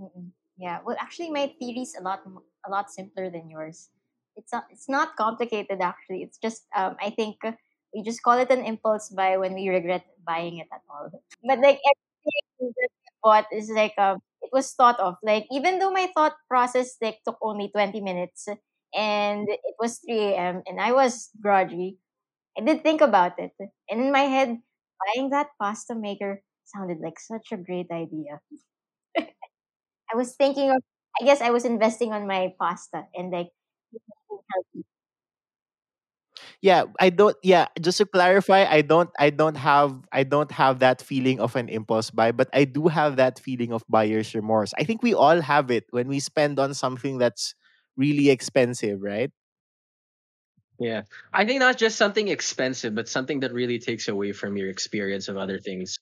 Mm-mm. 0.00 0.30
Yeah. 0.58 0.80
Well, 0.84 0.96
actually, 1.00 1.30
my 1.30 1.52
theory 1.58 1.82
is 1.82 1.96
a 1.98 2.02
lot 2.02 2.20
a 2.66 2.70
lot 2.70 2.90
simpler 2.90 3.30
than 3.30 3.50
yours. 3.50 3.90
It's 4.36 4.52
not 4.52 4.64
it's 4.70 4.88
not 4.88 5.16
complicated 5.16 5.80
actually. 5.80 6.22
It's 6.22 6.38
just 6.38 6.66
um 6.76 6.96
I 7.00 7.10
think 7.10 7.36
we 7.94 8.02
just 8.02 8.22
call 8.22 8.38
it 8.38 8.50
an 8.50 8.64
impulse 8.64 9.08
buy 9.10 9.36
when 9.38 9.54
we 9.54 9.68
regret 9.68 10.04
buying 10.26 10.58
it 10.58 10.68
at 10.72 10.82
all. 10.88 11.10
But 11.44 11.58
like 11.60 11.80
everything 11.80 12.72
that 12.76 12.90
we 12.92 13.10
bought 13.22 13.46
is 13.52 13.70
like 13.70 13.94
um 13.98 14.18
it 14.42 14.50
was 14.52 14.72
thought 14.72 15.00
of. 15.00 15.16
Like 15.22 15.46
even 15.50 15.78
though 15.78 15.92
my 15.92 16.10
thought 16.14 16.36
process 16.48 16.96
like 17.02 17.20
took 17.26 17.38
only 17.42 17.70
twenty 17.70 18.00
minutes 18.00 18.48
and 18.94 19.48
it 19.48 19.76
was 19.78 19.98
three 20.00 20.34
a.m. 20.36 20.62
and 20.66 20.80
I 20.80 20.92
was 20.92 21.30
groggy, 21.40 21.98
I 22.58 22.62
did 22.62 22.82
think 22.82 23.00
about 23.00 23.38
it. 23.38 23.52
And 23.90 24.00
in 24.02 24.12
my 24.12 24.26
head, 24.30 24.58
buying 25.04 25.30
that 25.30 25.48
pasta 25.60 25.94
maker 25.94 26.42
sounded 26.64 26.98
like 27.00 27.18
such 27.20 27.48
a 27.52 27.56
great 27.56 27.90
idea. 27.90 28.40
I 30.12 30.16
was 30.16 30.34
thinking 30.36 30.70
of 30.70 30.82
I 31.20 31.24
guess 31.24 31.40
I 31.40 31.50
was 31.50 31.64
investing 31.64 32.12
on 32.12 32.26
my 32.26 32.54
pasta 32.58 33.06
and 33.14 33.30
like 33.32 33.50
Yeah, 36.62 36.84
I 37.00 37.10
don't 37.10 37.36
yeah, 37.42 37.66
just 37.80 37.98
to 37.98 38.06
clarify, 38.06 38.64
I 38.68 38.82
don't 38.82 39.10
I 39.18 39.30
don't 39.30 39.56
have 39.56 40.00
I 40.12 40.22
don't 40.24 40.50
have 40.52 40.78
that 40.80 41.02
feeling 41.02 41.40
of 41.40 41.56
an 41.56 41.68
impulse 41.68 42.10
buy, 42.10 42.32
but 42.32 42.48
I 42.52 42.64
do 42.64 42.88
have 42.88 43.16
that 43.16 43.38
feeling 43.38 43.72
of 43.72 43.84
buyer's 43.88 44.34
remorse. 44.34 44.72
I 44.78 44.84
think 44.84 45.02
we 45.02 45.14
all 45.14 45.40
have 45.40 45.70
it 45.70 45.84
when 45.90 46.08
we 46.08 46.20
spend 46.20 46.58
on 46.58 46.74
something 46.74 47.18
that's 47.18 47.54
really 47.96 48.30
expensive, 48.30 49.00
right? 49.02 49.30
Yeah. 50.80 51.02
I 51.32 51.44
think 51.44 51.60
not 51.60 51.76
just 51.76 51.98
something 51.98 52.28
expensive, 52.28 52.94
but 52.94 53.08
something 53.08 53.40
that 53.40 53.52
really 53.52 53.78
takes 53.78 54.08
away 54.08 54.32
from 54.32 54.56
your 54.56 54.70
experience 54.70 55.28
of 55.28 55.36
other 55.36 55.60
things. 55.60 55.98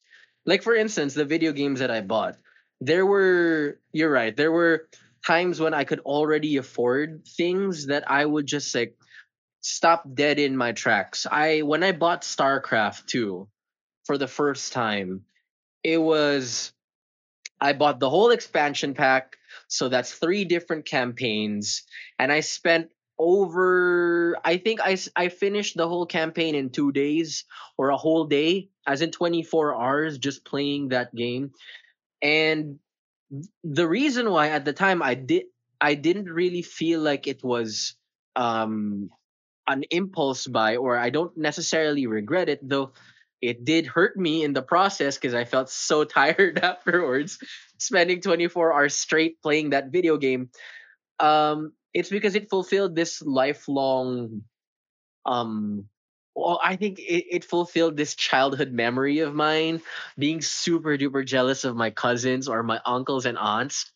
Like 0.47 0.63
for 0.63 0.75
instance, 0.75 1.15
the 1.15 1.25
video 1.25 1.53
games 1.53 1.81
that 1.81 1.91
I 1.91 2.01
bought. 2.01 2.37
There 2.81 3.05
were 3.05 3.81
you're 3.93 4.11
right, 4.11 4.35
there 4.35 4.53
were 4.53 4.89
times 5.27 5.59
when 5.59 5.75
I 5.75 5.83
could 5.83 5.99
already 6.01 6.59
afford 6.59 7.27
things 7.27 7.87
that 7.87 8.09
I 8.09 8.25
would 8.25 8.47
just 8.47 8.73
like 8.73 8.97
stop 9.63 10.05
dead 10.15 10.39
in 10.39 10.57
my 10.57 10.71
tracks. 10.71 11.27
I 11.29 11.63
when 11.63 11.83
I 11.83 11.91
bought 11.91 12.23
StarCraft 12.23 13.07
2 13.07 13.49
for 14.05 14.17
the 14.17 14.29
first 14.29 14.73
time, 14.73 15.23
it 15.83 15.99
was 15.99 16.73
I 17.61 17.73
bought 17.73 17.99
the 17.99 18.09
whole 18.09 18.31
expansion 18.31 18.95
pack, 18.95 19.37
so 19.67 19.89
that's 19.89 20.13
three 20.13 20.45
different 20.45 20.85
campaigns, 20.85 21.83
and 22.17 22.31
I 22.31 22.41
spent 22.41 22.93
over 23.19 24.39
I 24.45 24.59
think 24.59 24.81
i 24.81 24.97
i 25.17 25.29
finished 25.29 25.77
the 25.77 25.89
whole 25.89 26.07
campaign 26.07 26.55
in 26.55 26.71
2 26.71 26.93
days 26.93 27.45
or 27.77 27.91
a 27.91 27.97
whole 27.97 28.25
day, 28.25 28.71
as 28.87 29.03
in 29.03 29.11
24 29.11 29.75
hours 29.75 30.19
just 30.19 30.45
playing 30.45 30.91
that 30.91 31.15
game. 31.15 31.53
And 32.23 32.79
the 33.63 33.87
reason 33.87 34.31
why 34.31 34.49
at 34.51 34.65
the 34.65 34.73
time 34.73 35.03
I 35.03 35.15
did 35.15 35.45
I 35.81 35.95
didn't 35.95 36.31
really 36.31 36.63
feel 36.63 37.01
like 37.01 37.27
it 37.27 37.45
was 37.45 37.95
um 38.37 39.11
an 39.67 39.85
impulse 39.91 40.47
buy 40.47 40.77
or 40.77 40.97
I 40.97 41.11
don't 41.11 41.37
necessarily 41.37 42.07
regret 42.07 42.49
it 42.49 42.67
though 42.67 42.93
it 43.41 43.65
did 43.65 43.87
hurt 43.87 44.17
me 44.17 44.43
in 44.43 44.53
the 44.53 44.63
process 44.63 45.17
because 45.17 45.35
I 45.35 45.45
felt 45.45 45.71
so 45.71 46.05
tired 46.09 46.59
afterwards 46.59 47.39
spending 47.79 48.21
24 48.21 48.73
hours 48.73 48.95
straight 48.95 49.43
playing 49.43 49.71
that 49.71 49.93
video 49.93 50.17
game 50.17 50.51
um 51.21 51.73
it's 51.95 52.11
because 52.11 52.35
it 52.35 52.51
fulfilled 52.51 52.95
this 52.95 53.23
lifelong 53.23 54.43
um 55.27 55.89
well, 56.39 56.61
I 56.63 56.77
think 56.77 57.01
it, 57.01 57.25
it 57.35 57.45
fulfilled 57.45 57.97
this 57.97 58.15
childhood 58.15 58.71
memory 58.71 59.19
of 59.19 59.35
mine, 59.35 59.83
being 60.17 60.41
super 60.41 60.97
duper 60.97 61.27
jealous 61.27 61.65
of 61.65 61.75
my 61.75 61.91
cousins 61.91 62.47
or 62.47 62.63
my 62.63 62.81
uncles 62.87 63.27
and 63.27 63.37
aunts 63.37 63.91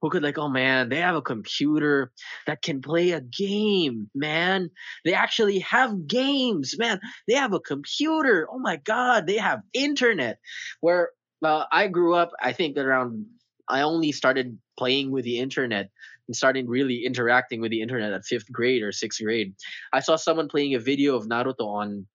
who 0.00 0.08
could 0.08 0.22
like, 0.22 0.38
oh 0.38 0.48
man, 0.48 0.90
they 0.90 0.98
have 1.00 1.16
a 1.16 1.22
computer 1.22 2.12
that 2.46 2.62
can 2.62 2.82
play 2.82 3.10
a 3.10 3.20
game, 3.20 4.08
man. 4.14 4.70
They 5.04 5.14
actually 5.14 5.58
have 5.60 6.06
games, 6.06 6.76
man. 6.78 7.00
They 7.26 7.34
have 7.34 7.52
a 7.52 7.60
computer. 7.60 8.46
Oh 8.48 8.60
my 8.60 8.76
god, 8.76 9.26
they 9.26 9.38
have 9.38 9.62
internet. 9.74 10.38
Where 10.80 11.10
uh, 11.42 11.64
I 11.72 11.88
grew 11.88 12.14
up, 12.14 12.30
I 12.40 12.52
think 12.52 12.76
around 12.76 13.26
I 13.68 13.82
only 13.82 14.12
started 14.12 14.58
playing 14.78 15.10
with 15.10 15.24
the 15.24 15.40
internet 15.40 15.90
and 16.28 16.36
starting 16.36 16.68
really 16.68 17.04
interacting 17.04 17.60
with 17.60 17.70
the 17.70 17.82
internet 17.82 18.12
at 18.12 18.24
fifth 18.24 18.50
grade 18.52 18.82
or 18.82 18.92
sixth 18.92 19.20
grade. 19.22 19.54
I 19.92 20.00
saw 20.00 20.16
someone 20.16 20.48
playing 20.48 20.74
a 20.74 20.78
video 20.78 21.16
of 21.16 21.26
Naruto 21.26 21.66
on 21.66 22.06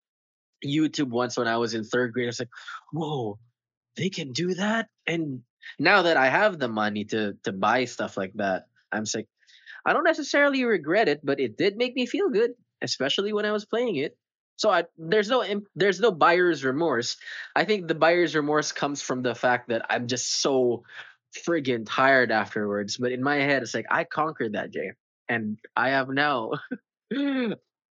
YouTube 0.63 1.09
once 1.09 1.35
when 1.35 1.47
I 1.47 1.57
was 1.57 1.73
in 1.73 1.83
third 1.83 2.13
grade. 2.13 2.27
I 2.27 2.29
was 2.29 2.39
like, 2.39 2.49
whoa, 2.91 3.39
they 3.97 4.09
can 4.09 4.31
do 4.31 4.53
that? 4.53 4.87
And 5.05 5.41
now 5.79 6.03
that 6.03 6.17
I 6.17 6.29
have 6.29 6.59
the 6.59 6.67
money 6.67 7.05
to 7.05 7.33
to 7.43 7.51
buy 7.51 7.85
stuff 7.85 8.15
like 8.15 8.33
that, 8.35 8.67
I'm 8.91 9.05
like, 9.13 9.27
I 9.85 9.93
don't 9.93 10.03
necessarily 10.03 10.63
regret 10.63 11.09
it, 11.09 11.21
but 11.23 11.39
it 11.39 11.57
did 11.57 11.75
make 11.75 11.95
me 11.95 12.05
feel 12.05 12.29
good, 12.29 12.51
especially 12.81 13.33
when 13.33 13.45
I 13.45 13.51
was 13.51 13.65
playing 13.65 13.97
it. 13.97 14.17
So 14.55 14.69
I, 14.69 14.83
there's 14.97 15.29
no 15.29 15.43
there's 15.75 15.99
no 15.99 16.11
buyer's 16.11 16.63
remorse. 16.63 17.17
I 17.55 17.65
think 17.65 17.87
the 17.87 17.95
buyer's 17.95 18.35
remorse 18.35 18.71
comes 18.71 19.01
from 19.01 19.23
the 19.23 19.35
fact 19.35 19.69
that 19.69 19.85
I'm 19.89 20.07
just 20.07 20.41
so 20.41 20.83
friggin' 21.45 21.85
tired 21.87 22.31
afterwards. 22.31 22.97
But 22.97 23.11
in 23.11 23.21
my 23.23 23.37
head, 23.37 23.61
it's 23.63 23.73
like 23.73 23.85
I 23.89 24.03
conquered 24.03 24.53
that, 24.53 24.71
Jay, 24.71 24.91
and 25.29 25.57
I 25.75 25.89
have 25.89 26.09
now. 26.09 26.51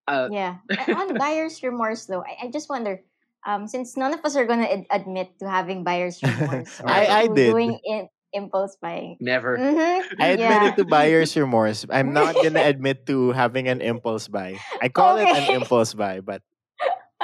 uh, 0.08 0.28
yeah. 0.32 0.58
On 0.88 1.14
buyer's 1.18 1.62
remorse 1.64 2.06
though, 2.06 2.24
I, 2.24 2.48
I 2.48 2.52
just 2.52 2.70
wonder. 2.70 3.02
Um, 3.44 3.68
since 3.68 3.98
none 3.98 4.14
of 4.14 4.22
us 4.24 4.36
are 4.36 4.46
gonna 4.46 4.70
ad- 4.70 4.86
admit 4.92 5.40
to 5.40 5.50
having 5.50 5.84
buyer's 5.84 6.22
remorse 6.24 6.80
I 6.86 7.08
I 7.10 7.28
to 7.28 7.34
did. 7.34 7.50
doing 7.52 7.80
in, 7.84 8.08
impulse 8.34 8.78
buying. 8.80 9.18
never. 9.20 9.58
Mm-hmm. 9.58 10.22
I 10.22 10.34
Yeah. 10.34 10.46
admitted 10.46 10.78
to 10.78 10.86
buyer's 10.86 11.36
remorse. 11.36 11.84
I'm 11.90 12.14
not 12.14 12.36
gonna 12.36 12.62
admit 12.62 13.08
to 13.08 13.32
having 13.34 13.68
an 13.68 13.82
impulse 13.82 14.28
buy. 14.28 14.60
I 14.80 14.90
call 14.90 15.18
it 15.18 15.26
an 15.28 15.56
impulse 15.58 15.94
buy, 15.96 16.22
but 16.22 16.44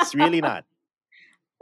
it's 0.02 0.16
really 0.16 0.42
not. 0.42 0.66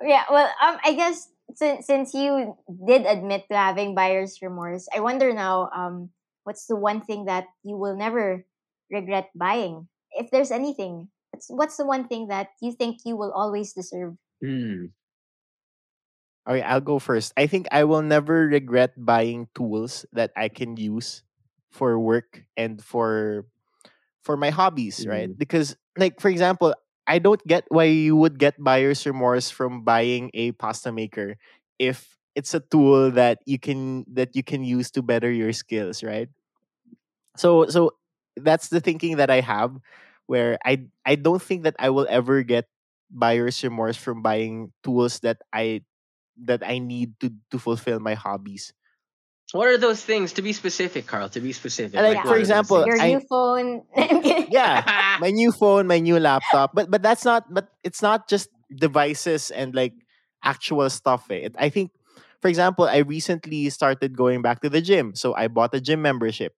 Yeah, 0.02 0.24
well, 0.32 0.48
um, 0.64 0.78
I 0.84 0.94
guess 0.96 1.28
since 1.56 1.88
since 1.88 2.14
you 2.14 2.58
did 2.88 3.06
admit 3.06 3.48
to 3.50 3.58
having 3.58 3.96
buyer's 3.96 4.42
remorse, 4.42 4.88
I 4.96 5.00
wonder 5.00 5.34
now, 5.34 5.70
um, 5.76 6.12
what's 6.44 6.68
the 6.68 6.76
one 6.76 7.02
thing 7.02 7.26
that 7.26 7.48
you 7.64 7.78
will 7.78 7.96
never 7.96 8.46
regret 8.92 9.32
buying, 9.36 9.88
if 10.12 10.32
there's 10.32 10.52
anything? 10.52 11.10
What's 11.32 11.48
what's 11.50 11.78
the 11.78 11.86
one 11.86 12.08
thing 12.08 12.28
that 12.28 12.50
you 12.62 12.72
think 12.74 13.02
you 13.06 13.18
will 13.18 13.32
always 13.34 13.74
deserve? 13.74 14.18
Hmm. 14.42 14.94
Okay, 16.48 16.62
I'll 16.62 16.82
go 16.82 17.00
first. 17.00 17.34
I 17.38 17.48
think 17.48 17.68
I 17.72 17.84
will 17.86 18.04
never 18.04 18.46
regret 18.46 18.94
buying 18.98 19.50
tools 19.56 20.06
that 20.14 20.32
I 20.38 20.48
can 20.50 20.78
use 20.78 21.24
for 21.72 21.98
work 22.00 22.46
and 22.56 22.78
for 22.84 23.46
for 24.24 24.38
my 24.38 24.52
hobbies, 24.52 25.06
right? 25.08 25.30
Mhm. 25.30 25.38
Because 25.38 25.78
like 25.98 26.22
for 26.22 26.30
example, 26.30 26.76
I 27.08 27.20
don't 27.20 27.42
get 27.48 27.66
why 27.70 27.86
you 27.86 28.16
would 28.16 28.40
get 28.40 28.58
buyer's 28.62 29.06
remorse 29.06 29.50
from 29.50 29.84
buying 29.84 30.32
a 30.34 30.52
pasta 30.54 30.92
maker 30.92 31.38
if 31.80 32.18
it's 32.36 32.54
a 32.54 32.60
tool 32.60 33.12
that 33.12 33.40
you 33.46 33.60
can 33.60 34.06
that 34.14 34.36
you 34.36 34.44
can 34.44 34.64
use 34.64 34.92
to 34.92 35.02
better 35.04 35.32
your 35.32 35.54
skills, 35.54 36.04
right? 36.04 36.30
So 37.38 37.68
so 37.68 37.92
that's 38.38 38.70
the 38.70 38.80
thinking 38.80 39.18
that 39.18 39.30
I 39.30 39.42
have 39.42 39.76
where 40.28 40.58
I 40.66 40.88
I 41.06 41.16
don't 41.16 41.42
think 41.42 41.64
that 41.64 41.76
I 41.80 41.90
will 41.90 42.08
ever 42.10 42.44
get 42.44 42.68
buyer's 43.12 43.64
remorse 43.64 43.98
from 43.98 44.22
buying 44.22 44.72
tools 44.84 45.20
that 45.22 45.40
I 45.54 45.84
that 46.46 46.64
I 46.66 46.80
need 46.80 47.20
to 47.22 47.32
to 47.52 47.60
fulfill 47.60 48.00
my 48.00 48.16
hobbies. 48.16 48.74
What 49.54 49.68
are 49.68 49.78
those 49.78 50.04
things? 50.04 50.34
To 50.34 50.42
be 50.42 50.54
specific, 50.54 51.06
Carl. 51.08 51.30
To 51.30 51.40
be 51.40 51.54
specific. 51.54 51.96
Like, 52.00 52.22
for 52.22 52.30
what 52.30 52.38
are 52.38 52.40
example. 52.40 52.86
Your 52.86 53.00
I- 53.00 53.14
new 53.14 53.22
phone. 53.30 53.84
Yeah, 54.50 54.84
my 55.20 55.32
new 55.32 55.52
phone, 55.52 55.88
my 55.88 56.00
new 56.00 56.20
laptop. 56.20 56.72
But 56.74 56.90
but 56.92 57.02
that's 57.02 57.26
not 57.26 57.46
but 57.54 57.70
it's 57.84 58.02
not 58.02 58.28
just 58.30 58.50
devices 58.74 59.52
and 59.52 59.74
like 59.76 59.94
actual 60.44 60.90
stuff. 60.90 61.30
Eh. 61.30 61.50
It, 61.52 61.56
I 61.58 61.70
think 61.70 61.92
for 62.42 62.48
example, 62.50 62.86
I 62.86 62.98
recently 63.06 63.70
started 63.70 64.16
going 64.18 64.42
back 64.42 64.62
to 64.62 64.70
the 64.70 64.82
gym. 64.82 65.16
So 65.16 65.34
I 65.36 65.48
bought 65.48 65.74
a 65.74 65.82
gym 65.82 66.02
membership. 66.02 66.54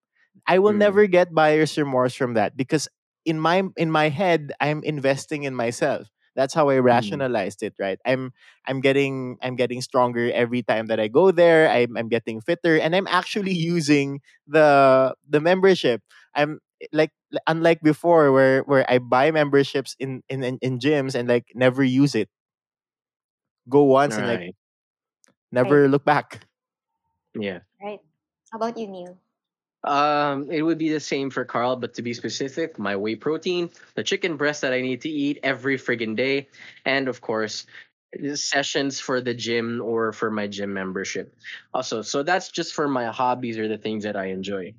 I 0.47 0.59
will 0.59 0.73
Mm. 0.73 0.77
never 0.83 1.07
get 1.07 1.33
buyer's 1.33 1.77
remorse 1.77 2.13
from 2.15 2.33
that 2.35 2.55
because 2.57 2.87
in 3.25 3.39
my 3.39 3.63
in 3.75 3.91
my 3.91 4.09
head 4.09 4.51
I'm 4.61 4.83
investing 4.83 5.43
in 5.43 5.53
myself. 5.55 6.07
That's 6.37 6.53
how 6.53 6.69
I 6.69 6.75
mm-hmm. 6.77 6.85
rationalized 6.85 7.63
it, 7.63 7.75
right? 7.79 7.99
I'm 8.05 8.31
I'm 8.67 8.81
getting 8.81 9.37
I'm 9.43 9.57
getting 9.57 9.81
stronger 9.81 10.31
every 10.33 10.63
time 10.63 10.87
that 10.87 11.01
I 11.01 11.09
go 11.09 11.31
there. 11.31 11.69
I'm 11.69 11.97
I'm 11.97 12.09
getting 12.09 12.41
fitter 12.41 12.79
and 12.79 12.95
I'm 12.95 13.07
actually 13.07 13.53
using 13.53 14.21
the 14.47 15.15
the 15.29 15.41
membership. 15.41 16.03
I'm 16.35 16.59
like 16.93 17.11
unlike 17.47 17.81
before 17.81 18.31
where 18.31 18.61
where 18.63 18.85
I 18.89 18.99
buy 18.99 19.31
memberships 19.31 19.95
in 19.99 20.23
in 20.29 20.43
in, 20.43 20.59
in 20.61 20.79
gyms 20.79 21.15
and 21.15 21.27
like 21.29 21.47
never 21.55 21.83
use 21.83 22.15
it. 22.15 22.29
Go 23.69 23.83
once 23.83 24.17
and 24.17 24.27
like 24.27 24.41
Right. 24.41 24.55
never 25.51 25.87
look 25.89 26.05
back. 26.05 26.47
Yeah. 27.35 27.61
right. 27.83 27.99
How 28.51 28.57
about 28.59 28.77
you, 28.77 28.87
Neil? 28.87 29.19
Um, 29.87 30.51
it 30.51 30.61
would 30.61 30.77
be 30.77 30.89
the 30.89 30.99
same 30.99 31.29
for 31.29 31.45
Carl, 31.45 31.77
but 31.77 31.93
to 31.95 32.01
be 32.01 32.13
specific, 32.13 32.77
my 32.77 32.97
whey 32.97 33.15
protein, 33.15 33.69
the 33.95 34.03
chicken 34.03 34.35
breast 34.35 34.61
that 34.61 34.73
I 34.73 34.81
need 34.81 35.01
to 35.01 35.09
eat 35.09 35.39
every 35.43 35.77
friggin' 35.77 36.15
day, 36.17 36.49
and 36.85 37.07
of 37.07 37.21
course, 37.21 37.65
sessions 38.35 38.99
for 38.99 39.21
the 39.21 39.33
gym 39.33 39.81
or 39.81 40.11
for 40.11 40.29
my 40.29 40.47
gym 40.47 40.73
membership. 40.73 41.33
Also, 41.73 42.01
so 42.01 42.23
that's 42.23 42.49
just 42.51 42.73
for 42.73 42.87
my 42.87 43.05
hobbies 43.05 43.57
or 43.57 43.67
the 43.69 43.77
things 43.77 44.03
that 44.03 44.17
I 44.17 44.27
enjoy. 44.27 44.73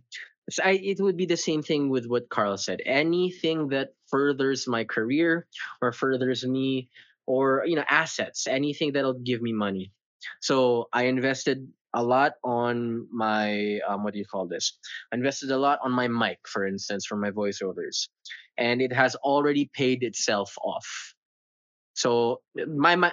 So 0.51 0.63
I, 0.65 0.73
it 0.73 1.01
would 1.01 1.17
be 1.17 1.27
the 1.27 1.37
same 1.37 1.63
thing 1.63 1.89
with 1.91 2.07
what 2.07 2.29
Carl 2.29 2.59
said. 2.59 2.81
Anything 2.85 3.69
that 3.69 3.95
furthers 4.09 4.67
my 4.69 4.85
career 4.85 5.47
or 5.83 5.93
furthers 5.93 6.45
me, 6.45 6.91
or 7.27 7.65
you 7.67 7.77
know, 7.77 7.85
assets, 7.89 8.47
anything 8.47 8.93
that'll 8.93 9.15
give 9.21 9.43
me 9.43 9.53
money. 9.53 9.93
So 10.41 10.89
I 10.93 11.05
invested 11.05 11.69
a 11.95 12.03
lot 12.03 12.35
on 12.45 13.07
my 13.13 13.81
um, 13.89 14.05
what 14.05 14.13
do 14.13 14.19
you 14.19 14.25
call 14.27 14.47
this? 14.47 14.79
I 15.13 15.17
invested 15.17 15.51
a 15.51 15.59
lot 15.59 15.79
on 15.83 15.93
my 15.93 16.09
mic, 16.09 16.39
for 16.47 16.67
instance, 16.67 17.07
for 17.07 17.17
my 17.17 17.31
voiceovers, 17.31 18.09
and 18.57 18.81
it 18.83 18.93
has 18.93 19.15
already 19.17 19.71
paid 19.73 20.03
itself 20.03 20.55
off. 20.63 21.15
So 21.95 22.41
my, 22.57 22.97
my 22.97 23.13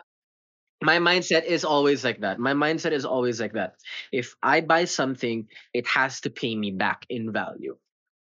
my 0.83 0.97
mindset 0.99 1.45
is 1.45 1.65
always 1.65 2.03
like 2.03 2.21
that. 2.21 2.39
My 2.39 2.53
mindset 2.53 2.91
is 2.91 3.05
always 3.05 3.39
like 3.39 3.53
that. 3.53 3.75
If 4.11 4.35
I 4.43 4.61
buy 4.61 4.85
something, 4.85 5.47
it 5.73 5.88
has 5.88 6.21
to 6.21 6.29
pay 6.29 6.55
me 6.55 6.71
back 6.71 7.05
in 7.09 7.31
value. 7.31 7.77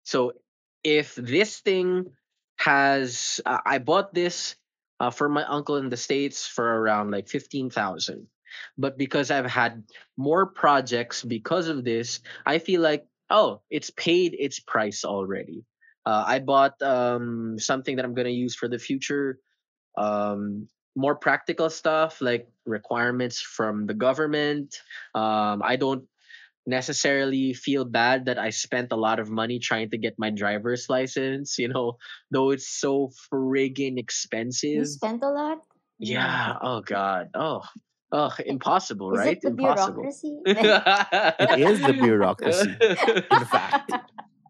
So 0.03 0.34
if 0.84 1.15
this 1.15 1.60
thing 1.60 2.12
has, 2.58 3.41
uh, 3.45 3.60
I 3.65 3.79
bought 3.79 4.13
this 4.13 4.56
uh, 4.99 5.10
for 5.12 5.29
my 5.29 5.45
uncle 5.45 5.77
in 5.77 5.89
the 5.89 5.97
states 5.97 6.47
for 6.47 6.65
around 6.65 7.12
like 7.12 7.27
fifteen 7.29 7.69
thousand, 7.69 8.27
but 8.78 8.98
because 8.98 9.32
I've 9.32 9.50
had 9.50 9.84
more 10.18 10.48
projects 10.48 11.24
because 11.24 11.68
of 11.68 11.84
this, 11.84 12.20
I 12.46 12.60
feel 12.60 12.82
like 12.82 13.06
oh, 13.30 13.62
it's 13.70 13.89
paid 13.89 14.36
its 14.38 14.60
price 14.60 15.04
already. 15.04 15.66
Uh, 16.06 16.24
I 16.28 16.39
bought 16.39 16.80
um, 16.82 17.58
something 17.58 17.96
that 17.96 18.06
I'm 18.06 18.13
gonna 18.13 18.30
use 18.30 18.56
for 18.56 18.68
the 18.68 18.80
future 18.80 19.39
um, 19.98 20.68
more 20.96 21.16
practical 21.16 21.70
stuff 21.70 22.22
like 22.22 22.48
requirements 22.66 23.42
from 23.42 23.88
the 23.88 23.94
government. 23.94 24.76
Um, 25.16 25.62
I 25.63 25.76
don't 25.76 26.06
necessarily 26.66 27.54
feel 27.54 27.84
bad 27.84 28.26
that 28.26 28.39
I 28.39 28.50
spent 28.50 28.92
a 28.92 28.96
lot 28.96 29.20
of 29.20 29.30
money 29.30 29.60
trying 29.60 29.89
to 29.92 29.98
get 29.98 30.16
my 30.18 30.30
driver's 30.30 30.88
license, 30.89 31.58
you 31.60 31.68
know, 31.68 31.98
though 32.32 32.52
it's 32.52 32.68
so 32.68 33.12
friggin' 33.32 33.96
You 33.96 33.98
expensive. 33.98 34.88
spent 34.88 35.24
a 35.24 35.30
lot? 35.30 35.60
Yeah. 36.00 36.58
Oh, 36.62 36.82
God. 36.82 37.30
Oh, 37.34 37.62
oh, 38.13 38.32
impossible, 38.45 39.12
Is 39.12 39.19
right? 39.19 39.38
it 39.38 39.41
the 39.41 39.49
Impossible. 39.49 40.04
bureaucracy? 40.04 40.39
It 41.39 41.60
is 41.60 41.80
the 41.86 41.93
bureaucracy, 41.93 42.78
in 43.32 43.45
fact. 43.45 43.93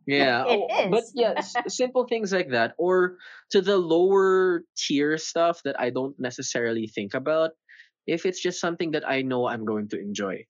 Yeah. 0.06 0.43
It 0.43 0.60
oh, 0.69 0.89
But 0.91 1.06
yeah, 1.15 1.36
s- 1.39 1.56
simple 1.69 2.06
things 2.08 2.34
like 2.34 2.49
that. 2.52 2.76
Or 2.78 3.17
to 3.52 3.62
the 3.62 3.78
lower 3.78 4.63
tier 4.76 5.17
stuff 5.17 5.63
that 5.63 5.80
I 5.80 5.91
don't 5.91 6.19
necessarily 6.19 6.88
think 6.88 7.13
about. 7.15 7.52
If 8.06 8.26
it's 8.26 8.41
just 8.41 8.60
something 8.60 8.91
that 8.91 9.08
I 9.08 9.21
know 9.23 9.47
I'm 9.47 9.63
going 9.63 9.88
to 9.95 9.99
enjoy. 9.99 10.45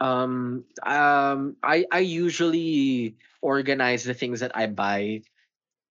Um, 0.00 0.64
um, 0.86 1.56
I 1.62 1.84
I 1.92 2.00
usually 2.00 3.16
organize 3.42 4.04
the 4.04 4.14
things 4.14 4.40
that 4.40 4.56
I 4.56 4.66
buy 4.66 5.22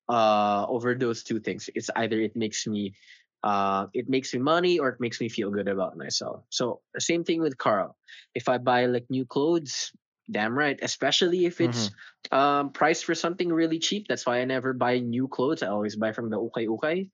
uh 0.09 0.65
over 0.69 0.95
those 0.95 1.23
two 1.23 1.39
things. 1.39 1.69
It's 1.75 1.89
either 1.95 2.19
it 2.21 2.35
makes 2.35 2.67
me 2.67 2.95
uh 3.43 3.88
it 3.93 4.10
makes 4.10 4.34
me 4.34 4.39
money 4.39 4.80
or 4.80 4.89
it 4.89 4.99
makes 4.99 5.19
me 5.21 5.30
feel 5.30 5.52
good 5.52 5.67
about 5.67 5.97
myself. 5.97 6.43
So 6.49 6.82
same 6.97 7.23
thing 7.23 7.41
with 7.41 7.58
Carl. 7.58 7.95
If 8.36 8.49
I 8.49 8.58
buy 8.58 8.86
like 8.86 9.06
new 9.10 9.25
clothes, 9.25 9.91
damn 10.30 10.58
right, 10.58 10.80
especially 10.82 11.45
if 11.45 11.62
it's 11.62 11.89
Mhm. 11.89 11.93
um 12.32 12.71
priced 12.71 13.06
for 13.06 13.15
something 13.15 13.52
really 13.52 13.80
cheap. 13.80 14.08
That's 14.08 14.25
why 14.25 14.39
I 14.41 14.45
never 14.45 14.73
buy 14.73 14.99
new 14.99 15.28
clothes. 15.28 15.63
I 15.63 15.67
always 15.67 15.95
buy 15.95 16.12
from 16.12 16.30
the 16.30 16.38
ukay 16.38 16.67
ukay. 16.67 17.10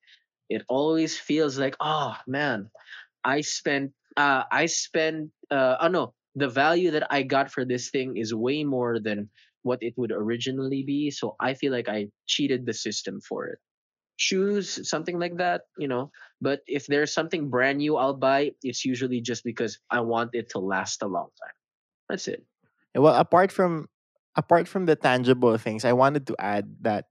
It 0.49 0.63
always 0.69 1.17
feels 1.19 1.57
like, 1.57 1.75
oh 1.79 2.15
man, 2.27 2.69
I 3.23 3.41
spent 3.41 3.91
uh 4.17 4.43
I 4.51 4.65
spent 4.67 5.31
uh 5.51 5.77
oh 5.81 5.87
no, 5.87 6.13
the 6.35 6.49
value 6.49 6.91
that 6.91 7.07
I 7.11 7.23
got 7.23 7.51
for 7.51 7.65
this 7.65 7.89
thing 7.89 8.17
is 8.17 8.33
way 8.33 8.63
more 8.63 8.99
than 8.99 9.29
what 9.63 9.79
it 9.81 9.93
would 9.97 10.11
originally 10.11 10.83
be. 10.83 11.11
So 11.11 11.35
I 11.39 11.53
feel 11.53 11.71
like 11.71 11.89
I 11.89 12.09
cheated 12.27 12.65
the 12.65 12.73
system 12.73 13.19
for 13.21 13.47
it. 13.47 13.59
Shoes, 14.17 14.87
something 14.89 15.19
like 15.19 15.37
that, 15.37 15.63
you 15.77 15.87
know. 15.87 16.11
But 16.41 16.61
if 16.67 16.87
there's 16.87 17.13
something 17.13 17.49
brand 17.49 17.79
new 17.79 17.97
I'll 17.97 18.15
buy, 18.15 18.53
it's 18.63 18.85
usually 18.85 19.21
just 19.21 19.43
because 19.43 19.79
I 19.89 20.01
want 20.01 20.31
it 20.33 20.49
to 20.51 20.59
last 20.59 21.01
a 21.03 21.07
long 21.07 21.29
time. 21.41 21.55
That's 22.09 22.27
it. 22.27 22.45
Well, 22.95 23.15
apart 23.15 23.51
from 23.51 23.87
apart 24.35 24.67
from 24.67 24.85
the 24.85 24.95
tangible 24.95 25.57
things, 25.57 25.85
I 25.85 25.93
wanted 25.93 26.27
to 26.27 26.35
add 26.39 26.77
that 26.81 27.07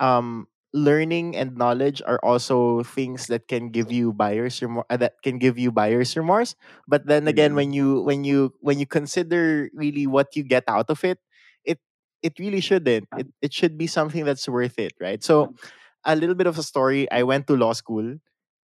um, 0.00 0.48
learning 0.72 1.36
and 1.36 1.56
knowledge 1.56 2.02
are 2.06 2.20
also 2.22 2.82
things 2.82 3.26
that 3.28 3.48
can 3.48 3.70
give 3.70 3.92
you 3.92 4.12
buyer's 4.12 4.60
remorse. 4.62 4.86
Uh, 4.90 4.96
that 4.96 5.20
can 5.22 5.38
give 5.38 5.58
you 5.58 5.70
buyer's 5.72 6.16
remorse. 6.16 6.54
But 6.88 7.06
then 7.06 7.28
again, 7.28 7.52
Mm. 7.52 7.56
when 7.56 7.72
you 7.72 8.00
when 8.02 8.24
you 8.24 8.54
when 8.60 8.78
you 8.78 8.86
consider 8.86 9.70
really 9.74 10.06
what 10.06 10.34
you 10.36 10.42
get 10.42 10.64
out 10.68 10.88
of 10.88 11.04
it, 11.04 11.18
it 11.64 11.80
it 12.22 12.38
really 12.38 12.60
shouldn't. 12.60 13.08
It 13.16 13.28
it 13.42 13.52
should 13.52 13.76
be 13.76 13.86
something 13.86 14.24
that's 14.24 14.48
worth 14.48 14.78
it, 14.78 14.94
right? 15.00 15.22
So 15.22 15.52
a 16.06 16.16
little 16.16 16.34
bit 16.34 16.46
of 16.46 16.58
a 16.58 16.62
story. 16.62 17.10
I 17.10 17.22
went 17.24 17.46
to 17.48 17.56
law 17.56 17.72
school 17.74 18.16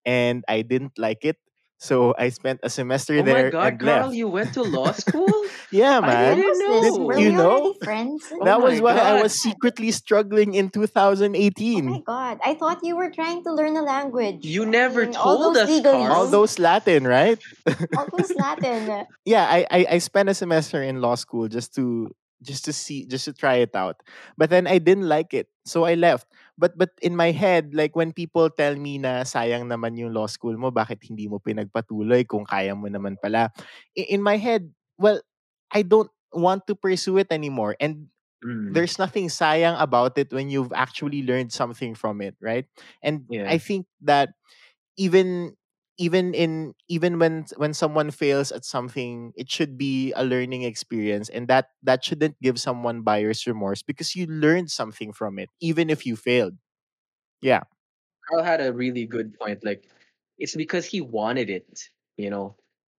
and 0.05 0.43
I 0.47 0.61
didn't 0.63 0.97
like 0.97 1.25
it. 1.25 1.37
So 1.81 2.13
I 2.17 2.29
spent 2.29 2.59
a 2.61 2.69
semester 2.69 3.21
there. 3.23 3.33
Oh 3.33 3.37
my 3.37 3.41
there 3.41 3.51
god, 3.51 3.73
and 3.73 3.79
Carl, 3.81 4.05
left. 4.05 4.13
you 4.15 4.27
went 4.29 4.53
to 4.53 4.61
law 4.61 4.91
school? 5.03 5.33
yeah, 5.71 5.97
I 5.97 6.05
man. 6.05 6.37
didn't 6.37 6.45
was 6.45 6.57
this? 6.59 6.97
know. 6.97 7.05
Were 7.05 7.17
You 7.17 7.31
we 7.31 7.35
know? 7.35 7.73
friends? 7.83 8.31
Oh 8.31 8.45
That 8.45 8.59
my 8.59 8.65
was 8.69 8.81
why 8.81 8.93
I 8.97 9.21
was 9.21 9.33
secretly 9.33 9.89
struggling 9.91 10.53
in 10.53 10.69
2018. 10.69 11.87
Oh 11.87 11.91
my 11.91 12.01
god. 12.05 12.39
I 12.45 12.53
thought 12.53 12.79
you 12.83 12.95
were 12.95 13.09
trying 13.09 13.43
to 13.45 13.51
learn 13.53 13.75
a 13.75 13.81
language. 13.81 14.45
You 14.45 14.63
I 14.63 14.69
never 14.69 15.05
mean, 15.07 15.15
all 15.15 15.37
told 15.41 15.55
those 15.55 15.57
us, 15.57 15.69
All 15.69 15.81
Carl. 15.81 16.27
legalese. 16.27 16.31
those 16.31 16.59
Latin, 16.59 17.07
right? 17.07 17.39
All 17.97 18.07
those 18.13 18.35
Latin. 18.35 19.05
yeah, 19.25 19.45
I, 19.49 19.65
I 19.71 19.85
I 19.91 19.97
spent 19.97 20.29
a 20.29 20.35
semester 20.35 20.83
in 20.83 21.01
law 21.01 21.15
school 21.15 21.47
just 21.47 21.73
to 21.75 22.13
just 22.43 22.65
to 22.65 22.73
see 22.73 23.05
just 23.05 23.25
to 23.25 23.33
try 23.33 23.55
it 23.55 23.75
out. 23.75 23.97
But 24.37 24.49
then 24.49 24.67
I 24.67 24.77
didn't 24.77 25.09
like 25.09 25.33
it. 25.33 25.47
So 25.65 25.85
I 25.85 25.95
left. 25.95 26.27
But 26.61 26.77
but 26.77 26.93
in 27.01 27.17
my 27.17 27.33
head, 27.33 27.73
like 27.73 27.97
when 27.97 28.13
people 28.13 28.53
tell 28.53 28.77
me 28.77 29.01
na 29.01 29.25
sayang 29.25 29.65
naman 29.65 29.97
yung 29.97 30.13
law 30.13 30.29
school 30.29 30.53
mo, 30.61 30.69
bakit 30.69 31.01
hindi 31.09 31.25
mo 31.25 31.41
pinagpatuloy 31.41 32.29
kung 32.29 32.45
kaya 32.45 32.77
mo 32.77 32.85
naman 32.85 33.17
pala. 33.17 33.49
i- 33.97 34.09
In 34.13 34.21
my 34.21 34.37
head, 34.37 34.69
well, 35.01 35.17
I 35.73 35.81
don't 35.81 36.11
want 36.31 36.69
to 36.69 36.77
pursue 36.77 37.17
it 37.17 37.33
anymore. 37.33 37.73
And 37.81 38.13
Mm, 38.43 38.77
there's 38.77 38.99
nothing 38.99 39.27
sayang 39.27 39.79
about 39.81 40.17
it 40.17 40.31
when 40.31 40.49
you've 40.49 40.73
actually 40.73 41.23
learned 41.23 41.51
something 41.53 41.95
from 41.95 42.21
it, 42.21 42.35
right? 42.41 42.65
And 43.03 43.27
yeah. 43.29 43.49
I 43.49 43.57
think 43.59 43.87
that 44.01 44.31
even 44.97 45.55
even 46.01 46.33
in 46.33 46.73
even 46.89 47.19
when 47.21 47.45
when 47.61 47.73
someone 47.77 48.09
fails 48.09 48.51
at 48.51 48.65
something 48.65 49.33
it 49.37 49.49
should 49.51 49.77
be 49.77 50.11
a 50.17 50.25
learning 50.25 50.63
experience 50.65 51.29
and 51.29 51.47
that 51.47 51.69
that 51.85 52.03
shouldn't 52.03 52.33
give 52.41 52.59
someone 52.59 53.03
buyer's 53.05 53.45
remorse 53.45 53.83
because 53.85 54.15
you 54.17 54.25
learned 54.25 54.71
something 54.71 55.13
from 55.13 55.37
it 55.37 55.49
even 55.61 55.89
if 55.93 56.05
you 56.05 56.17
failed 56.17 56.57
yeah 57.41 57.61
Carl 58.29 58.43
had 58.43 58.61
a 58.61 58.73
really 58.73 59.05
good 59.05 59.37
point. 59.39 59.63
Like, 59.63 59.87
it's 60.37 60.55
because 60.55 60.85
he 60.85 61.01
wanted 61.01 61.49
it, 61.49 61.89
you 62.17 62.29
know, 62.29 62.55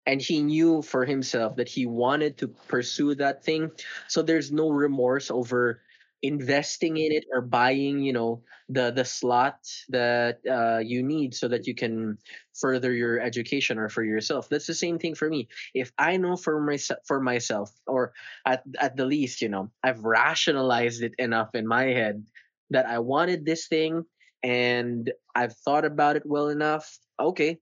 and 0.06 0.22
he 0.22 0.42
knew 0.42 0.82
for 0.82 1.06
himself 1.06 1.56
that 1.58 1.70
he 1.70 1.86
wanted 1.86 2.38
to 2.40 2.48
pursue 2.48 3.16
that 3.16 3.44
thing. 3.44 3.72
So 4.08 4.22
there's 4.22 4.52
no 4.52 4.70
remorse 4.70 5.32
over 5.32 5.82
investing 6.22 6.98
in 6.98 7.12
it 7.12 7.26
or 7.34 7.42
buying, 7.42 8.00
you 8.00 8.14
know, 8.14 8.44
the 8.70 8.92
the 8.92 9.06
slot 9.06 9.58
that 9.90 10.40
uh, 10.50 10.80
you 10.80 11.04
need 11.04 11.34
so 11.34 11.48
that 11.48 11.68
you 11.68 11.76
can 11.76 12.18
further 12.54 12.94
your 12.94 13.20
education 13.20 13.78
or 13.78 13.90
for 13.90 14.04
yourself. 14.04 14.50
That's 14.50 14.68
the 14.68 14.74
same 14.74 15.00
thing 15.00 15.16
for 15.16 15.30
me. 15.30 15.48
If 15.74 15.92
I 15.98 16.18
know 16.18 16.36
for 16.36 16.62
myself, 16.62 17.00
for 17.08 17.20
myself, 17.22 17.72
or 17.88 18.14
at 18.46 18.64
at 18.80 18.96
the 18.98 19.06
least, 19.06 19.42
you 19.42 19.50
know, 19.50 19.72
I've 19.84 20.04
rationalized 20.04 21.04
it 21.04 21.14
enough 21.18 21.56
in 21.56 21.68
my 21.68 21.86
head 21.86 22.26
that 22.70 22.86
I 22.86 23.00
wanted 23.00 23.46
this 23.46 23.68
thing 23.68 24.06
and 24.44 25.12
I've 25.36 25.54
thought 25.58 25.86
about 25.86 26.16
it 26.16 26.24
well 26.26 26.50
enough. 26.50 26.98
Okay, 27.20 27.60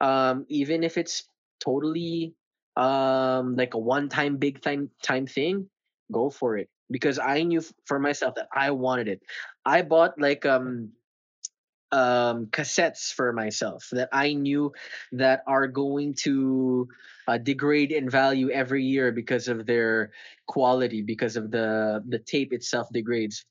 um, 0.00 0.46
even 0.48 0.84
if 0.84 0.98
it's 0.98 1.24
totally 1.60 2.34
um 2.76 3.56
like 3.56 3.74
a 3.74 3.78
one-time 3.78 4.36
big 4.36 4.62
time 4.62 4.90
time 5.02 5.26
thing, 5.26 5.68
go 6.12 6.30
for 6.30 6.56
it 6.58 6.68
because 6.90 7.18
I 7.18 7.42
knew 7.42 7.62
for 7.86 7.98
myself 7.98 8.34
that 8.36 8.48
I 8.54 8.70
wanted 8.72 9.08
it. 9.08 9.20
I 9.64 9.82
bought 9.82 10.18
like 10.20 10.46
um 10.46 10.92
um 11.90 12.46
cassettes 12.48 13.12
for 13.12 13.32
myself 13.32 13.88
that 13.92 14.10
I 14.12 14.34
knew 14.34 14.72
that 15.12 15.42
are 15.46 15.66
going 15.66 16.14
to 16.24 16.86
uh, 17.26 17.38
degrade 17.38 17.92
in 17.92 18.10
value 18.10 18.50
every 18.50 18.84
year 18.84 19.10
because 19.10 19.48
of 19.48 19.64
their 19.64 20.12
quality 20.46 21.00
because 21.00 21.36
of 21.36 21.50
the 21.50 22.04
the 22.06 22.18
tape 22.18 22.52
itself 22.52 22.88
degrades 22.92 23.44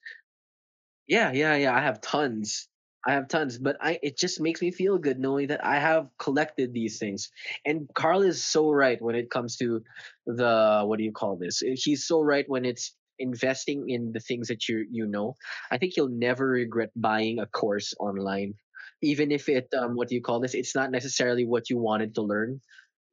yeah, 1.07 1.31
yeah, 1.31 1.55
yeah. 1.55 1.75
I 1.75 1.81
have 1.81 2.01
tons. 2.01 2.67
I 3.05 3.13
have 3.13 3.29
tons, 3.29 3.57
but 3.57 3.77
I 3.79 3.99
it 4.03 4.17
just 4.17 4.41
makes 4.41 4.61
me 4.61 4.71
feel 4.71 4.97
good 4.97 5.19
knowing 5.19 5.47
that 5.47 5.63
I 5.63 5.79
have 5.79 6.09
collected 6.19 6.73
these 6.73 6.99
things. 6.99 7.29
And 7.65 7.87
Carl 7.93 8.21
is 8.23 8.43
so 8.43 8.69
right 8.71 9.01
when 9.01 9.15
it 9.15 9.29
comes 9.29 9.55
to 9.57 9.81
the 10.25 10.81
what 10.83 10.97
do 10.97 11.05
you 11.05 11.13
call 11.13 11.37
this? 11.37 11.59
He's 11.59 12.05
so 12.05 12.19
right 12.21 12.45
when 12.47 12.65
it's 12.65 12.93
investing 13.19 13.89
in 13.89 14.11
the 14.11 14.19
things 14.19 14.47
that 14.47 14.67
you 14.67 14.85
you 14.91 15.05
know. 15.05 15.35
I 15.71 15.77
think 15.77 15.95
you'll 15.95 16.09
never 16.09 16.47
regret 16.47 16.91
buying 16.95 17.39
a 17.39 17.45
course 17.45 17.93
online, 17.99 18.55
even 19.01 19.31
if 19.31 19.49
it 19.49 19.67
um 19.77 19.95
what 19.95 20.07
do 20.09 20.15
you 20.15 20.21
call 20.21 20.39
this? 20.39 20.53
It's 20.53 20.75
not 20.75 20.91
necessarily 20.91 21.45
what 21.45 21.69
you 21.69 21.77
wanted 21.77 22.15
to 22.15 22.21
learn, 22.21 22.61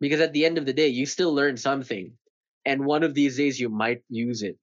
because 0.00 0.20
at 0.20 0.32
the 0.32 0.44
end 0.44 0.58
of 0.58 0.66
the 0.66 0.72
day, 0.72 0.88
you 0.88 1.06
still 1.06 1.34
learn 1.34 1.56
something, 1.56 2.12
and 2.64 2.84
one 2.84 3.02
of 3.02 3.14
these 3.14 3.36
days 3.36 3.60
you 3.60 3.68
might 3.68 4.02
use 4.08 4.42
it 4.42 4.58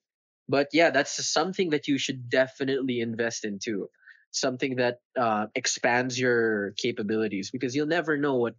but 0.49 0.67
yeah 0.73 0.89
that's 0.89 1.15
something 1.25 1.69
that 1.69 1.87
you 1.87 1.97
should 1.97 2.29
definitely 2.29 2.99
invest 2.99 3.45
into 3.45 3.87
something 4.31 4.75
that 4.75 4.99
uh, 5.19 5.47
expands 5.55 6.19
your 6.19 6.71
capabilities 6.77 7.51
because 7.51 7.75
you'll 7.75 7.87
never 7.87 8.17
know 8.17 8.35
what 8.35 8.55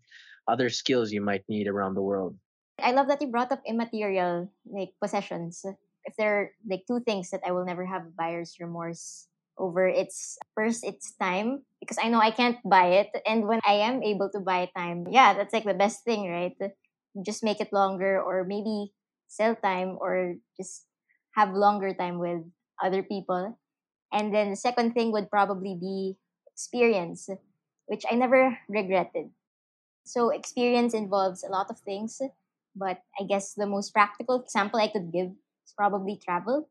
other 0.48 0.68
skills 0.68 1.12
you 1.12 1.20
might 1.20 1.44
need 1.48 1.66
around 1.66 1.94
the 1.94 2.02
world 2.02 2.36
I 2.80 2.92
love 2.92 3.06
that 3.08 3.20
you 3.20 3.28
brought 3.28 3.52
up 3.52 3.62
immaterial 3.66 4.50
like 4.66 4.94
possessions. 5.00 5.64
If 6.04 6.16
there 6.16 6.32
are 6.40 6.50
like 6.68 6.84
two 6.88 7.00
things 7.00 7.30
that 7.30 7.42
I 7.46 7.52
will 7.52 7.64
never 7.64 7.84
have 7.86 8.16
buyer's 8.16 8.56
remorse 8.60 9.28
over 9.58 9.86
its 9.86 10.38
first 10.54 10.84
its 10.84 11.12
time 11.20 11.62
because 11.80 11.98
I 12.02 12.08
know 12.08 12.18
I 12.20 12.30
can't 12.32 12.58
buy 12.64 13.04
it 13.04 13.10
and 13.26 13.46
when 13.46 13.60
I 13.66 13.84
am 13.84 14.02
able 14.02 14.30
to 14.32 14.40
buy 14.40 14.70
time 14.74 15.06
yeah 15.10 15.34
that's 15.34 15.52
like 15.52 15.64
the 15.68 15.74
best 15.76 16.04
thing 16.04 16.30
right? 16.30 16.56
Just 17.24 17.44
make 17.44 17.60
it 17.60 17.72
longer 17.72 18.20
or 18.20 18.44
maybe 18.44 18.92
sell 19.28 19.54
time 19.56 19.96
or 20.00 20.36
just 20.56 20.86
have 21.36 21.52
longer 21.54 21.92
time 21.94 22.18
with 22.18 22.40
other 22.82 23.02
people. 23.02 23.58
And 24.12 24.34
then 24.34 24.50
the 24.50 24.56
second 24.56 24.94
thing 24.94 25.12
would 25.12 25.30
probably 25.30 25.76
be 25.80 26.16
experience 26.52 27.28
which 27.86 28.04
I 28.10 28.14
never 28.16 28.58
regretted. 28.68 29.30
So 30.04 30.30
experience 30.30 30.94
involves 30.94 31.44
a 31.44 31.50
lot 31.50 31.70
of 31.70 31.80
things 31.80 32.20
but 32.76 33.02
I 33.20 33.24
guess 33.24 33.54
the 33.54 33.66
most 33.66 33.92
practical 33.92 34.40
example 34.40 34.80
I 34.80 34.88
could 34.88 35.12
give 35.12 35.32
probably 35.76 36.20
travel 36.22 36.68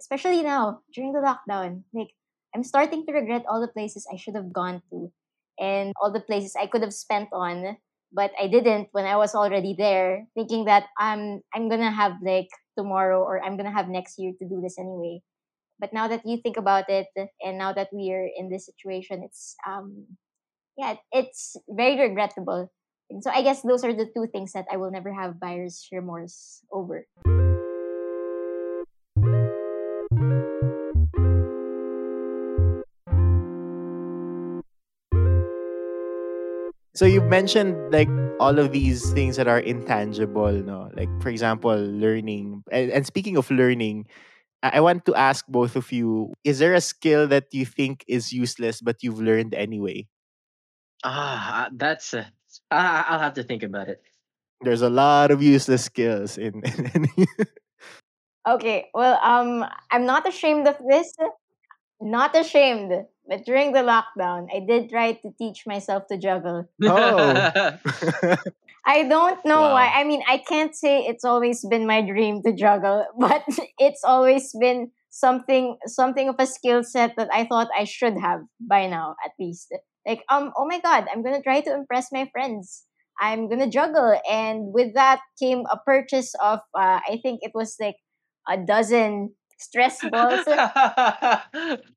especially 0.00 0.42
now 0.42 0.80
during 0.94 1.12
the 1.12 1.20
lockdown. 1.24 1.82
Like 1.92 2.12
I'm 2.54 2.64
starting 2.64 3.04
to 3.06 3.12
regret 3.12 3.44
all 3.48 3.60
the 3.60 3.72
places 3.72 4.06
I 4.12 4.16
should 4.16 4.34
have 4.34 4.52
gone 4.52 4.82
to 4.90 5.12
and 5.58 5.92
all 6.00 6.12
the 6.12 6.20
places 6.20 6.56
I 6.58 6.66
could 6.66 6.82
have 6.82 6.92
spent 6.92 7.28
on, 7.32 7.76
but 8.12 8.30
I 8.40 8.48
didn't 8.48 8.88
when 8.92 9.06
I 9.06 9.16
was 9.16 9.34
already 9.34 9.74
there, 9.76 10.26
thinking 10.34 10.64
that 10.66 10.84
I'm 10.98 11.40
I'm 11.54 11.68
gonna 11.68 11.90
have 11.90 12.20
like 12.22 12.48
tomorrow 12.78 13.20
or 13.20 13.42
I'm 13.42 13.56
gonna 13.56 13.72
have 13.74 13.88
next 13.88 14.18
year 14.18 14.32
to 14.38 14.48
do 14.48 14.60
this 14.60 14.78
anyway. 14.78 15.20
But 15.78 15.92
now 15.92 16.08
that 16.08 16.24
you 16.24 16.40
think 16.40 16.56
about 16.56 16.88
it, 16.88 17.08
and 17.16 17.58
now 17.58 17.72
that 17.72 17.88
we 17.92 18.10
are 18.12 18.28
in 18.36 18.48
this 18.48 18.64
situation, 18.66 19.22
it's 19.24 19.56
um 19.66 20.06
yeah, 20.76 20.96
it's 21.12 21.56
very 21.68 22.00
regrettable. 22.00 22.70
And 23.08 23.22
so 23.22 23.30
I 23.30 23.42
guess 23.42 23.62
those 23.62 23.84
are 23.84 23.94
the 23.94 24.10
two 24.12 24.26
things 24.32 24.52
that 24.52 24.66
I 24.70 24.76
will 24.76 24.90
never 24.90 25.12
have 25.12 25.40
buyer's 25.40 25.86
remorse 25.92 26.60
over. 26.72 27.06
So 36.96 37.04
you've 37.04 37.28
mentioned 37.28 37.76
like 37.92 38.08
all 38.40 38.58
of 38.58 38.72
these 38.72 39.12
things 39.12 39.36
that 39.36 39.46
are 39.46 39.60
intangible, 39.60 40.50
no? 40.64 40.88
Like 40.96 41.12
for 41.20 41.28
example, 41.28 41.76
learning. 41.76 42.64
And, 42.72 42.90
and 42.90 43.06
speaking 43.06 43.36
of 43.36 43.50
learning, 43.50 44.06
I 44.62 44.78
I 44.78 44.80
want 44.80 45.04
to 45.06 45.14
ask 45.14 45.44
both 45.48 45.76
of 45.76 45.92
you: 45.92 46.32
Is 46.44 46.58
there 46.58 46.72
a 46.72 46.80
skill 46.80 47.28
that 47.28 47.52
you 47.52 47.66
think 47.66 48.04
is 48.08 48.32
useless 48.32 48.80
but 48.80 49.04
you've 49.04 49.20
learned 49.20 49.52
anyway? 49.54 50.08
Ah, 51.04 51.68
that's. 51.72 52.14
Uh, 52.14 52.24
I, 52.70 53.04
I'll 53.12 53.20
have 53.20 53.34
to 53.34 53.44
think 53.44 53.62
about 53.62 53.88
it. 53.88 54.00
There's 54.62 54.82
a 54.82 54.90
lot 54.90 55.30
of 55.30 55.42
useless 55.42 55.84
skills 55.84 56.38
in. 56.38 56.64
in 56.96 57.08
Okay, 58.48 58.88
well, 58.94 59.18
um, 59.22 59.66
I'm 59.90 60.06
not 60.06 60.26
ashamed 60.26 60.68
of 60.68 60.78
this. 60.88 61.12
Not 62.00 62.36
ashamed. 62.36 63.06
But 63.28 63.44
during 63.44 63.72
the 63.72 63.80
lockdown, 63.80 64.46
I 64.54 64.60
did 64.66 64.88
try 64.88 65.12
to 65.12 65.30
teach 65.38 65.66
myself 65.66 66.04
to 66.10 66.18
juggle. 66.18 66.68
oh. 66.82 67.76
I 68.86 69.02
don't 69.02 69.44
know 69.44 69.62
why. 69.62 69.90
I 69.92 70.04
mean, 70.04 70.22
I 70.28 70.38
can't 70.38 70.74
say 70.74 71.00
it's 71.00 71.24
always 71.24 71.66
been 71.66 71.88
my 71.88 72.02
dream 72.02 72.40
to 72.44 72.52
juggle, 72.52 73.04
but 73.18 73.42
it's 73.78 74.04
always 74.04 74.54
been 74.58 74.92
something 75.10 75.76
something 75.86 76.28
of 76.28 76.36
a 76.38 76.46
skill 76.46 76.84
set 76.84 77.14
that 77.16 77.28
I 77.32 77.46
thought 77.46 77.68
I 77.76 77.84
should 77.84 78.16
have 78.18 78.40
by 78.60 78.86
now 78.86 79.16
at 79.24 79.32
least. 79.40 79.74
Like, 80.06 80.22
um, 80.30 80.52
oh 80.56 80.66
my 80.66 80.78
god, 80.78 81.06
I'm 81.12 81.24
gonna 81.24 81.42
try 81.42 81.62
to 81.62 81.74
impress 81.74 82.12
my 82.12 82.30
friends. 82.30 82.84
I'm 83.18 83.48
gonna 83.48 83.68
juggle, 83.68 84.20
and 84.30 84.72
with 84.72 84.94
that 84.94 85.20
came 85.42 85.64
a 85.72 85.78
purchase 85.84 86.32
of 86.40 86.60
uh, 86.78 87.00
I 87.02 87.18
think 87.22 87.40
it 87.42 87.52
was 87.54 87.74
like 87.80 87.96
a 88.48 88.56
dozen 88.56 89.34
stress 89.58 89.98
balls. 90.00 90.46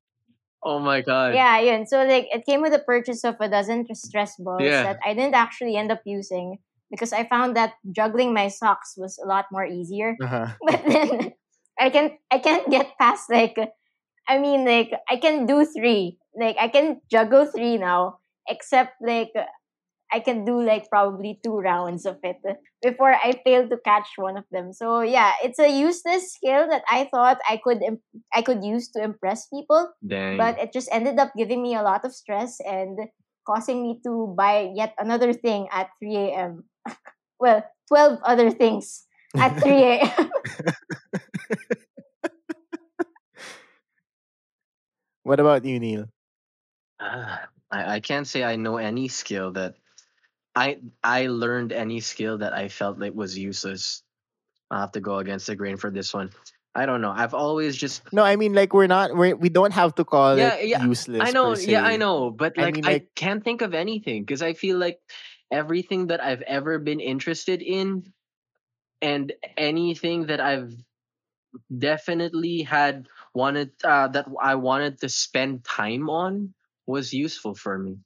oh 0.62 0.78
my 0.78 1.00
god. 1.00 1.34
Yeah, 1.34 1.58
yun. 1.60 1.86
So 1.86 2.04
like 2.04 2.28
it 2.32 2.44
came 2.46 2.62
with 2.62 2.72
a 2.74 2.78
purchase 2.80 3.24
of 3.24 3.36
a 3.40 3.48
dozen 3.48 3.86
stress 3.94 4.36
balls 4.38 4.62
Yeah. 4.62 4.82
that 4.82 4.98
I 5.04 5.14
didn't 5.14 5.34
actually 5.34 5.76
end 5.76 5.90
up 5.90 6.02
using 6.04 6.58
because 6.90 7.12
I 7.12 7.24
found 7.28 7.56
that 7.56 7.74
juggling 7.92 8.34
my 8.34 8.48
socks 8.48 8.94
was 8.96 9.18
a 9.22 9.26
lot 9.26 9.46
more 9.52 9.64
easier. 9.66 10.16
Uh-huh. 10.22 10.48
But 10.66 10.82
then 10.86 11.32
I 11.78 11.90
can 11.90 12.18
I 12.30 12.38
can't 12.38 12.68
get 12.70 12.98
past 12.98 13.30
like 13.30 13.56
I 14.28 14.38
mean 14.38 14.64
like 14.64 14.92
I 15.08 15.16
can 15.16 15.46
do 15.46 15.64
three. 15.66 16.18
Like 16.38 16.56
I 16.60 16.68
can 16.68 17.00
juggle 17.10 17.46
three 17.46 17.76
now, 17.78 18.18
except 18.48 19.00
like 19.02 19.32
I 20.12 20.20
can 20.20 20.44
do 20.44 20.60
like 20.62 20.88
probably 20.90 21.38
two 21.44 21.58
rounds 21.58 22.06
of 22.06 22.18
it 22.22 22.36
before 22.82 23.14
I 23.14 23.40
fail 23.44 23.68
to 23.68 23.76
catch 23.84 24.08
one 24.16 24.36
of 24.36 24.44
them. 24.50 24.72
So 24.72 25.00
yeah, 25.02 25.32
it's 25.42 25.58
a 25.58 25.70
useless 25.70 26.34
skill 26.34 26.68
that 26.68 26.82
I 26.90 27.08
thought 27.10 27.38
I 27.48 27.58
could 27.62 27.82
imp- 27.82 28.02
I 28.34 28.42
could 28.42 28.64
use 28.64 28.88
to 28.96 29.02
impress 29.02 29.46
people 29.46 29.92
Dang. 30.06 30.38
but 30.38 30.58
it 30.58 30.72
just 30.72 30.88
ended 30.92 31.18
up 31.18 31.32
giving 31.36 31.62
me 31.62 31.74
a 31.74 31.82
lot 31.82 32.04
of 32.04 32.14
stress 32.14 32.58
and 32.60 32.98
causing 33.46 33.82
me 33.82 34.00
to 34.04 34.34
buy 34.36 34.70
yet 34.74 34.94
another 34.98 35.32
thing 35.32 35.68
at 35.72 35.88
3 35.98 36.50
a.m. 36.50 36.64
well, 37.40 37.64
12 37.88 38.18
other 38.24 38.50
things 38.50 39.06
at 39.38 39.60
3 39.62 39.82
a.m. 39.98 40.30
what 45.22 45.40
about 45.40 45.64
you, 45.64 45.78
Neil? 45.80 46.06
Ah, 47.00 47.48
I, 47.70 47.96
I 47.96 48.00
can't 48.00 48.26
say 48.26 48.44
I 48.44 48.56
know 48.56 48.76
any 48.76 49.08
skill 49.08 49.52
that 49.52 49.74
I 50.54 50.78
I 51.02 51.26
learned 51.26 51.72
any 51.72 52.00
skill 52.00 52.38
that 52.38 52.52
I 52.52 52.68
felt 52.68 52.98
like 52.98 53.14
was 53.14 53.38
useless. 53.38 54.02
I'll 54.70 54.80
have 54.80 54.92
to 54.92 55.00
go 55.00 55.18
against 55.18 55.46
the 55.46 55.56
grain 55.56 55.76
for 55.76 55.90
this 55.90 56.14
one. 56.14 56.30
I 56.74 56.86
don't 56.86 57.00
know. 57.00 57.10
I've 57.10 57.34
always 57.34 57.76
just 57.76 58.02
No, 58.12 58.22
I 58.22 58.36
mean 58.36 58.54
like 58.54 58.72
we're 58.72 58.86
not 58.86 59.14
we're, 59.14 59.34
we 59.34 59.48
don't 59.48 59.72
have 59.72 59.94
to 59.96 60.04
call 60.04 60.38
Yeah, 60.38 60.54
it 60.54 60.68
yeah, 60.68 60.84
useless. 60.86 61.22
I 61.22 61.30
know, 61.32 61.56
yeah, 61.56 61.82
I 61.82 61.96
know, 61.96 62.30
but 62.30 62.56
like 62.56 62.66
I, 62.66 62.70
mean, 62.70 62.84
like- 62.84 63.14
can't 63.14 63.42
think 63.42 63.62
of 63.62 63.74
anything 63.74 64.22
because 64.22 64.42
I 64.42 64.54
feel 64.54 64.78
like 64.78 65.00
everything 65.50 66.08
that 66.08 66.22
I've 66.22 66.42
ever 66.42 66.78
been 66.78 67.00
interested 67.00 67.62
in 67.62 68.12
and 69.02 69.32
anything 69.56 70.26
that 70.26 70.40
I've 70.40 70.74
definitely 71.76 72.62
had 72.62 73.08
wanted 73.34 73.72
uh, 73.82 74.08
that 74.08 74.26
I 74.40 74.54
wanted 74.54 75.00
to 75.00 75.08
spend 75.08 75.64
time 75.64 76.08
on 76.08 76.54
was 76.86 77.12
useful 77.12 77.54
for 77.54 77.78
me. 77.78 77.98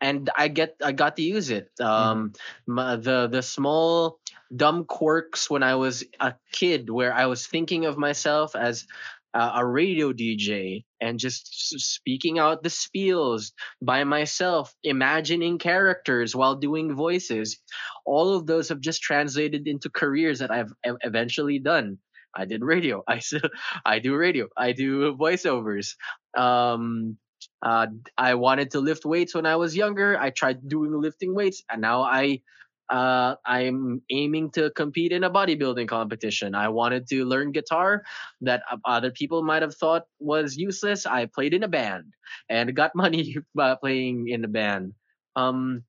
And 0.00 0.30
I 0.36 0.48
get 0.48 0.76
I 0.82 0.92
got 0.92 1.16
to 1.16 1.22
use 1.22 1.50
it. 1.50 1.70
Um 1.80 2.32
my, 2.66 2.96
the 2.96 3.28
the 3.28 3.42
small 3.42 4.20
dumb 4.54 4.84
quirks 4.84 5.50
when 5.50 5.62
I 5.62 5.74
was 5.74 6.04
a 6.20 6.34
kid 6.52 6.88
where 6.90 7.12
I 7.12 7.26
was 7.26 7.46
thinking 7.46 7.86
of 7.86 7.98
myself 7.98 8.56
as 8.56 8.86
uh, 9.34 9.52
a 9.56 9.66
radio 9.66 10.12
DJ 10.12 10.84
and 11.00 11.18
just 11.18 11.78
speaking 11.78 12.38
out 12.38 12.62
the 12.62 12.70
spiels 12.70 13.52
by 13.82 14.04
myself, 14.04 14.74
imagining 14.82 15.58
characters 15.58 16.34
while 16.34 16.56
doing 16.56 16.94
voices. 16.94 17.58
All 18.06 18.34
of 18.34 18.46
those 18.46 18.70
have 18.70 18.80
just 18.80 19.02
translated 19.02 19.68
into 19.68 19.90
careers 19.90 20.38
that 20.38 20.50
I've 20.50 20.72
eventually 20.82 21.58
done. 21.58 21.98
I 22.34 22.46
did 22.46 22.62
radio. 22.62 23.02
I 23.08 23.18
still, 23.18 23.48
I 23.84 23.98
do 23.98 24.16
radio. 24.16 24.48
I 24.56 24.72
do 24.72 25.14
voiceovers. 25.14 25.94
Um, 26.36 27.18
uh, 27.62 27.86
I 28.16 28.34
wanted 28.34 28.70
to 28.72 28.80
lift 28.80 29.04
weights 29.04 29.34
when 29.34 29.46
I 29.46 29.56
was 29.56 29.76
younger. 29.76 30.18
I 30.18 30.30
tried 30.30 30.68
doing 30.68 30.92
lifting 30.92 31.34
weights, 31.34 31.62
and 31.70 31.80
now 31.80 32.02
I 32.02 32.42
uh, 32.90 33.34
I'm 33.44 34.00
aiming 34.10 34.50
to 34.52 34.70
compete 34.70 35.12
in 35.12 35.24
a 35.24 35.30
bodybuilding 35.30 35.88
competition. 35.88 36.54
I 36.54 36.68
wanted 36.68 37.06
to 37.08 37.24
learn 37.24 37.52
guitar 37.52 38.02
that 38.40 38.62
other 38.84 39.10
people 39.10 39.42
might 39.42 39.62
have 39.62 39.74
thought 39.74 40.04
was 40.18 40.56
useless. 40.56 41.04
I 41.04 41.26
played 41.26 41.52
in 41.52 41.62
a 41.64 41.68
band 41.68 42.14
and 42.48 42.74
got 42.74 42.92
money 42.94 43.36
by 43.54 43.74
playing 43.74 44.28
in 44.28 44.44
a 44.44 44.48
band. 44.48 44.94
Um, 45.36 45.84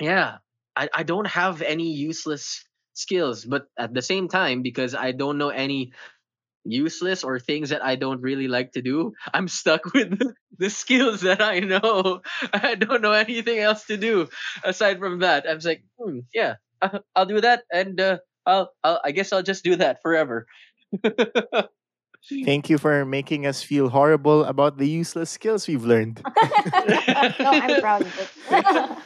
yeah, 0.00 0.38
I, 0.74 0.88
I 0.92 1.02
don't 1.04 1.26
have 1.26 1.62
any 1.62 1.92
useless 1.92 2.64
skills, 2.94 3.44
but 3.44 3.66
at 3.78 3.94
the 3.94 4.02
same 4.02 4.28
time, 4.28 4.62
because 4.62 4.94
I 4.94 5.12
don't 5.12 5.38
know 5.38 5.50
any 5.50 5.92
useless 6.64 7.24
or 7.24 7.38
things 7.40 7.70
that 7.70 7.84
I 7.84 7.96
don't 7.96 8.20
really 8.20 8.48
like 8.48 8.72
to 8.72 8.82
do, 8.82 9.12
I'm 9.32 9.48
stuck 9.48 9.92
with 9.94 10.18
the 10.58 10.70
skills 10.70 11.22
that 11.22 11.40
I 11.40 11.60
know. 11.60 12.20
I 12.52 12.74
don't 12.74 13.02
know 13.02 13.12
anything 13.12 13.58
else 13.58 13.84
to 13.86 13.96
do 13.96 14.28
aside 14.64 14.98
from 14.98 15.20
that. 15.20 15.46
I'm 15.48 15.56
just 15.56 15.66
like, 15.66 15.82
hmm, 15.98 16.20
yeah, 16.34 16.56
I- 16.82 17.00
I'll 17.16 17.26
do 17.26 17.40
that, 17.40 17.64
and 17.72 18.00
uh, 18.00 18.18
I'll, 18.46 18.72
I'll, 18.84 19.00
I 19.04 19.10
guess 19.12 19.32
I'll 19.32 19.42
just 19.42 19.64
do 19.64 19.76
that 19.76 20.02
forever. 20.02 20.46
Thank 22.44 22.68
you 22.68 22.76
for 22.76 23.04
making 23.06 23.46
us 23.46 23.62
feel 23.62 23.88
horrible 23.88 24.44
about 24.44 24.76
the 24.76 24.86
useless 24.86 25.30
skills 25.30 25.66
we've 25.66 25.84
learned. 25.84 26.20
no, 26.24 27.48
I'm 27.48 27.80
proud 27.80 28.02
of 28.02 28.12
it. 28.12 28.98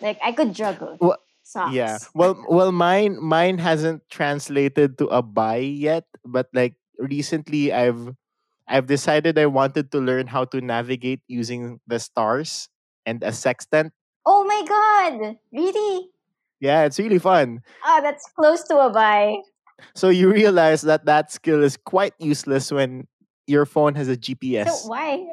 like 0.00 0.18
I 0.22 0.30
could 0.30 0.54
juggle 0.54 0.96
Wha- 1.00 1.16
socks. 1.42 1.74
Yeah. 1.74 1.98
Well, 2.14 2.38
well, 2.48 2.70
mine 2.70 3.18
mine 3.20 3.58
hasn't 3.58 4.06
translated 4.08 4.96
to 4.98 5.06
a 5.10 5.22
buy 5.22 5.56
yet, 5.58 6.06
but 6.24 6.48
like 6.54 6.76
recently, 7.02 7.72
I've 7.72 8.14
I've 8.68 8.86
decided 8.86 9.38
I 9.38 9.46
wanted 9.46 9.90
to 9.92 9.98
learn 9.98 10.28
how 10.28 10.44
to 10.54 10.60
navigate 10.60 11.20
using 11.26 11.80
the 11.86 11.98
stars 11.98 12.68
and 13.04 13.22
a 13.22 13.32
sextant. 13.32 13.92
Oh 14.24 14.46
my 14.46 14.62
god! 14.62 15.36
Really? 15.52 16.08
Yeah, 16.62 16.86
it's 16.86 16.98
really 16.98 17.18
fun. 17.18 17.60
Oh, 17.84 18.00
that's 18.02 18.30
close 18.38 18.62
to 18.70 18.78
a 18.78 18.90
buy. 18.90 19.42
So 19.94 20.08
you 20.08 20.30
realize 20.30 20.82
that 20.82 21.06
that 21.06 21.32
skill 21.32 21.62
is 21.62 21.76
quite 21.76 22.14
useless 22.18 22.70
when 22.70 23.08
your 23.46 23.66
phone 23.66 23.94
has 23.96 24.08
a 24.08 24.16
GPS. 24.16 24.70
So 24.70 24.88
why? 24.88 25.26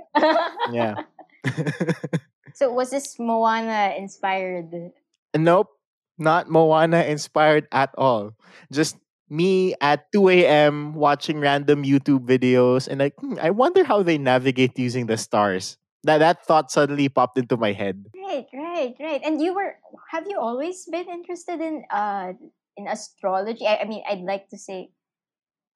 Yeah. 0.74 1.06
so 2.54 2.74
was 2.74 2.90
this 2.90 3.18
Moana 3.20 3.94
inspired? 3.98 4.92
nope, 5.38 5.70
not 6.18 6.50
Moana 6.50 7.04
inspired 7.04 7.68
at 7.72 7.94
all. 7.98 8.34
Just 8.72 8.98
me 9.30 9.76
at 9.82 10.12
2 10.12 10.46
a.m. 10.46 10.94
watching 10.94 11.40
random 11.40 11.84
YouTube 11.84 12.26
videos 12.26 12.88
and 12.88 13.00
like, 13.00 13.16
hmm, 13.18 13.38
I 13.42 13.50
wonder 13.52 13.84
how 13.84 14.04
they 14.04 14.18
navigate 14.18 14.78
using 14.78 15.06
the 15.08 15.18
stars. 15.18 15.78
That 16.04 16.20
that 16.20 16.46
thought 16.46 16.72
suddenly 16.72 17.10
popped 17.10 17.38
into 17.38 17.58
my 17.58 17.74
head. 17.74 18.06
Right, 18.16 18.48
right, 18.54 18.96
right. 19.00 19.22
And 19.24 19.42
you 19.42 19.54
were 19.54 19.76
have 20.12 20.26
you 20.28 20.40
always 20.40 20.86
been 20.86 21.10
interested 21.10 21.60
in 21.60 21.84
uh 21.92 22.34
in 22.78 22.88
astrology? 22.88 23.68
I, 23.68 23.84
I 23.84 23.86
mean, 23.86 24.04
I'd 24.10 24.24
like 24.24 24.48
to 24.50 24.58
say 24.58 24.92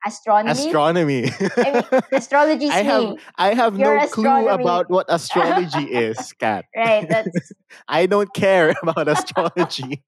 astronomy. 0.06 0.52
Astronomy. 0.52 1.22
mean, 1.32 1.84
Astrology's 2.12 2.70
I 2.74 2.84
have. 2.84 3.16
I 3.38 3.54
have 3.54 3.78
Your 3.78 3.98
no 4.00 4.08
clue 4.08 4.48
about 4.50 4.90
what 4.90 5.06
astrology 5.10 5.84
is, 6.06 6.34
Kat. 6.34 6.66
Right, 6.76 7.08
that's 7.08 7.30
I 7.88 8.06
don't 8.06 8.34
care 8.34 8.74
about 8.82 9.08
astrology. 9.08 10.04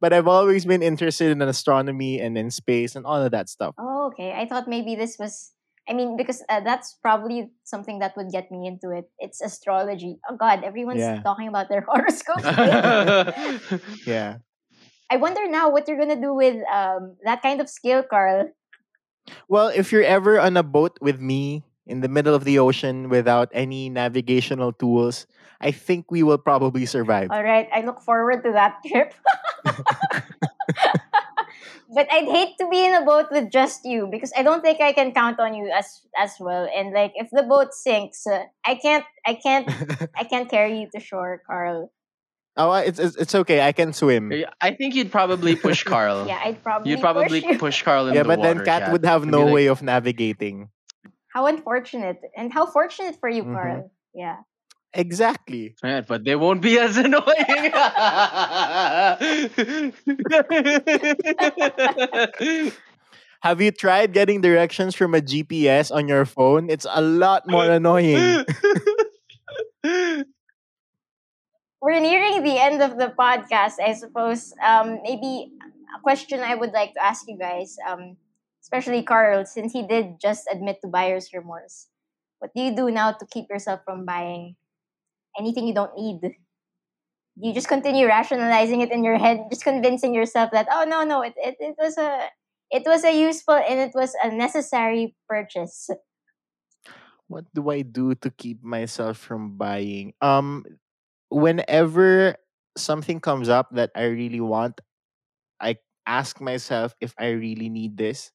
but 0.00 0.12
I've 0.12 0.28
always 0.28 0.64
been 0.64 0.82
interested 0.82 1.30
in 1.30 1.40
astronomy 1.42 2.20
and 2.20 2.36
in 2.36 2.50
space 2.50 2.94
and 2.96 3.06
all 3.06 3.22
of 3.22 3.30
that 3.32 3.48
stuff. 3.48 3.74
oh 3.78 4.06
okay. 4.12 4.32
I 4.32 4.46
thought 4.46 4.68
maybe 4.68 4.94
this 4.96 5.16
was 5.18 5.52
I 5.88 5.94
mean, 5.94 6.16
because 6.16 6.44
uh, 6.48 6.60
that's 6.60 6.94
probably 7.02 7.50
something 7.64 7.98
that 7.98 8.16
would 8.16 8.30
get 8.30 8.52
me 8.52 8.68
into 8.68 8.90
it. 8.94 9.10
It's 9.18 9.40
astrology. 9.42 10.20
Oh 10.30 10.36
God, 10.38 10.62
everyone's 10.62 11.00
Yeah. 11.00 11.20
talking 11.22 11.48
about 11.48 11.68
their 11.68 11.82
horoscopes. 11.88 12.44
Yeah. 14.06 14.38
I 15.10 15.16
wonder 15.16 15.46
now 15.48 15.70
what 15.70 15.88
you're 15.88 15.98
gonna 15.98 16.20
do 16.20 16.32
with 16.34 16.56
um 16.72 17.16
that 17.24 17.42
kind 17.42 17.60
of 17.60 17.68
skill, 17.68 18.02
Carl. 18.08 18.48
Well, 19.48 19.68
if 19.68 19.92
you're 19.92 20.04
ever 20.04 20.38
on 20.40 20.56
a 20.56 20.62
boat 20.62 20.98
with 21.00 21.20
me 21.20 21.64
in 21.86 22.00
the 22.00 22.08
middle 22.08 22.34
of 22.34 22.44
the 22.44 22.58
ocean 22.58 23.08
without 23.08 23.50
any 23.52 23.88
navigational 23.88 24.72
tools, 24.72 25.26
I 25.60 25.70
think 25.70 26.10
we 26.10 26.22
will 26.22 26.38
probably 26.38 26.86
survive. 26.86 27.30
All 27.30 27.42
right, 27.42 27.68
I 27.72 27.82
look 27.82 28.00
forward 28.00 28.42
to 28.44 28.52
that 28.52 28.82
trip. 28.86 29.14
but 31.94 32.10
I'd 32.10 32.26
hate 32.26 32.58
to 32.58 32.68
be 32.68 32.84
in 32.84 32.94
a 32.94 33.04
boat 33.04 33.26
with 33.30 33.50
just 33.50 33.84
you 33.84 34.08
because 34.10 34.32
I 34.36 34.42
don't 34.42 34.62
think 34.62 34.80
I 34.80 34.92
can 34.92 35.12
count 35.12 35.38
on 35.38 35.54
you 35.54 35.70
as 35.70 36.02
as 36.18 36.34
well. 36.40 36.68
And 36.74 36.92
like, 36.92 37.12
if 37.14 37.30
the 37.30 37.44
boat 37.44 37.74
sinks, 37.74 38.26
uh, 38.26 38.44
I 38.64 38.74
can't, 38.74 39.04
I 39.26 39.34
can't, 39.34 39.68
I 40.16 40.24
can't 40.24 40.50
carry 40.50 40.80
you 40.80 40.88
to 40.94 41.00
shore, 41.00 41.42
Carl. 41.46 41.92
Oh, 42.56 42.72
it's, 42.74 42.98
it's 42.98 43.16
it's 43.16 43.34
okay. 43.34 43.60
I 43.60 43.72
can 43.72 43.92
swim. 43.92 44.32
I 44.60 44.72
think 44.74 44.94
you'd 44.94 45.12
probably 45.12 45.56
push 45.56 45.82
Carl. 45.84 46.26
Yeah, 46.26 46.40
I'd 46.44 46.62
probably. 46.62 46.90
You'd 46.90 47.00
probably 47.00 47.40
push 47.40 47.58
push 47.58 47.82
Carl 47.82 48.08
in 48.08 48.14
Yeah, 48.14 48.22
the 48.22 48.28
but 48.28 48.42
then 48.42 48.58
Kat 48.64 48.82
Kat. 48.84 48.92
would 48.92 49.04
have 49.04 49.24
no 49.26 49.44
like, 49.44 49.54
way 49.54 49.66
of 49.68 49.82
navigating. 49.82 50.68
How 51.32 51.46
unfortunate, 51.46 52.20
and 52.36 52.52
how 52.52 52.66
fortunate 52.66 53.16
for 53.20 53.28
you, 53.28 53.44
Mhm. 53.44 53.54
Carl. 53.54 53.90
Yeah. 54.14 54.36
Exactly. 54.94 55.74
Right, 55.82 56.06
but 56.06 56.22
they 56.24 56.36
won't 56.36 56.60
be 56.60 56.78
as 56.78 56.96
annoying. 56.98 57.72
Have 63.42 63.60
you 63.60 63.72
tried 63.72 64.12
getting 64.12 64.40
directions 64.40 64.94
from 64.94 65.14
a 65.14 65.20
GPS 65.20 65.90
on 65.90 66.06
your 66.08 66.24
phone? 66.24 66.70
It's 66.70 66.86
a 66.88 67.00
lot 67.02 67.48
more 67.48 67.68
annoying. 67.70 68.44
We're 71.82 71.98
nearing 71.98 72.46
the 72.46 72.62
end 72.62 72.80
of 72.80 72.96
the 72.96 73.10
podcast, 73.10 73.82
I 73.82 73.94
suppose. 73.94 74.54
Um, 74.62 75.02
maybe 75.02 75.50
a 75.90 76.00
question 76.00 76.38
I 76.38 76.54
would 76.54 76.70
like 76.70 76.94
to 76.94 77.02
ask 77.02 77.26
you 77.26 77.36
guys, 77.36 77.74
um, 77.82 78.16
especially 78.62 79.02
Carl, 79.02 79.44
since 79.44 79.72
he 79.72 79.82
did 79.82 80.22
just 80.22 80.46
admit 80.46 80.78
to 80.82 80.88
buyer's 80.88 81.34
remorse. 81.34 81.88
What 82.38 82.54
do 82.54 82.62
you 82.62 82.70
do 82.74 82.90
now 82.90 83.10
to 83.10 83.26
keep 83.26 83.50
yourself 83.50 83.80
from 83.84 84.06
buying 84.06 84.54
anything 85.36 85.66
you 85.66 85.74
don't 85.74 85.98
need? 85.98 86.22
Do 86.22 87.42
you 87.42 87.52
just 87.52 87.66
continue 87.66 88.06
rationalizing 88.06 88.80
it 88.80 88.92
in 88.92 89.02
your 89.02 89.18
head, 89.18 89.50
just 89.50 89.64
convincing 89.64 90.14
yourself 90.14 90.50
that 90.52 90.68
oh 90.70 90.84
no 90.84 91.02
no 91.02 91.22
it, 91.22 91.34
it, 91.36 91.56
it 91.58 91.74
was 91.78 91.98
a 91.98 92.28
it 92.70 92.84
was 92.86 93.04
a 93.04 93.10
useful 93.10 93.58
and 93.58 93.80
it 93.80 93.92
was 93.94 94.14
a 94.22 94.30
necessary 94.30 95.16
purchase. 95.28 95.90
what 97.32 97.48
do 97.54 97.70
I 97.70 97.82
do 97.82 98.14
to 98.14 98.30
keep 98.30 98.62
myself 98.62 99.16
from 99.16 99.56
buying? 99.56 100.12
Um, 100.20 100.64
whenever 101.32 102.36
something 102.76 103.20
comes 103.20 103.48
up 103.48 103.68
that 103.72 103.90
I 103.96 104.04
really 104.06 104.40
want, 104.40 104.80
I 105.60 105.76
ask 106.06 106.40
myself 106.40 106.94
if 107.00 107.14
I 107.18 107.30
really 107.30 107.68
need 107.68 107.96
this. 107.96 108.32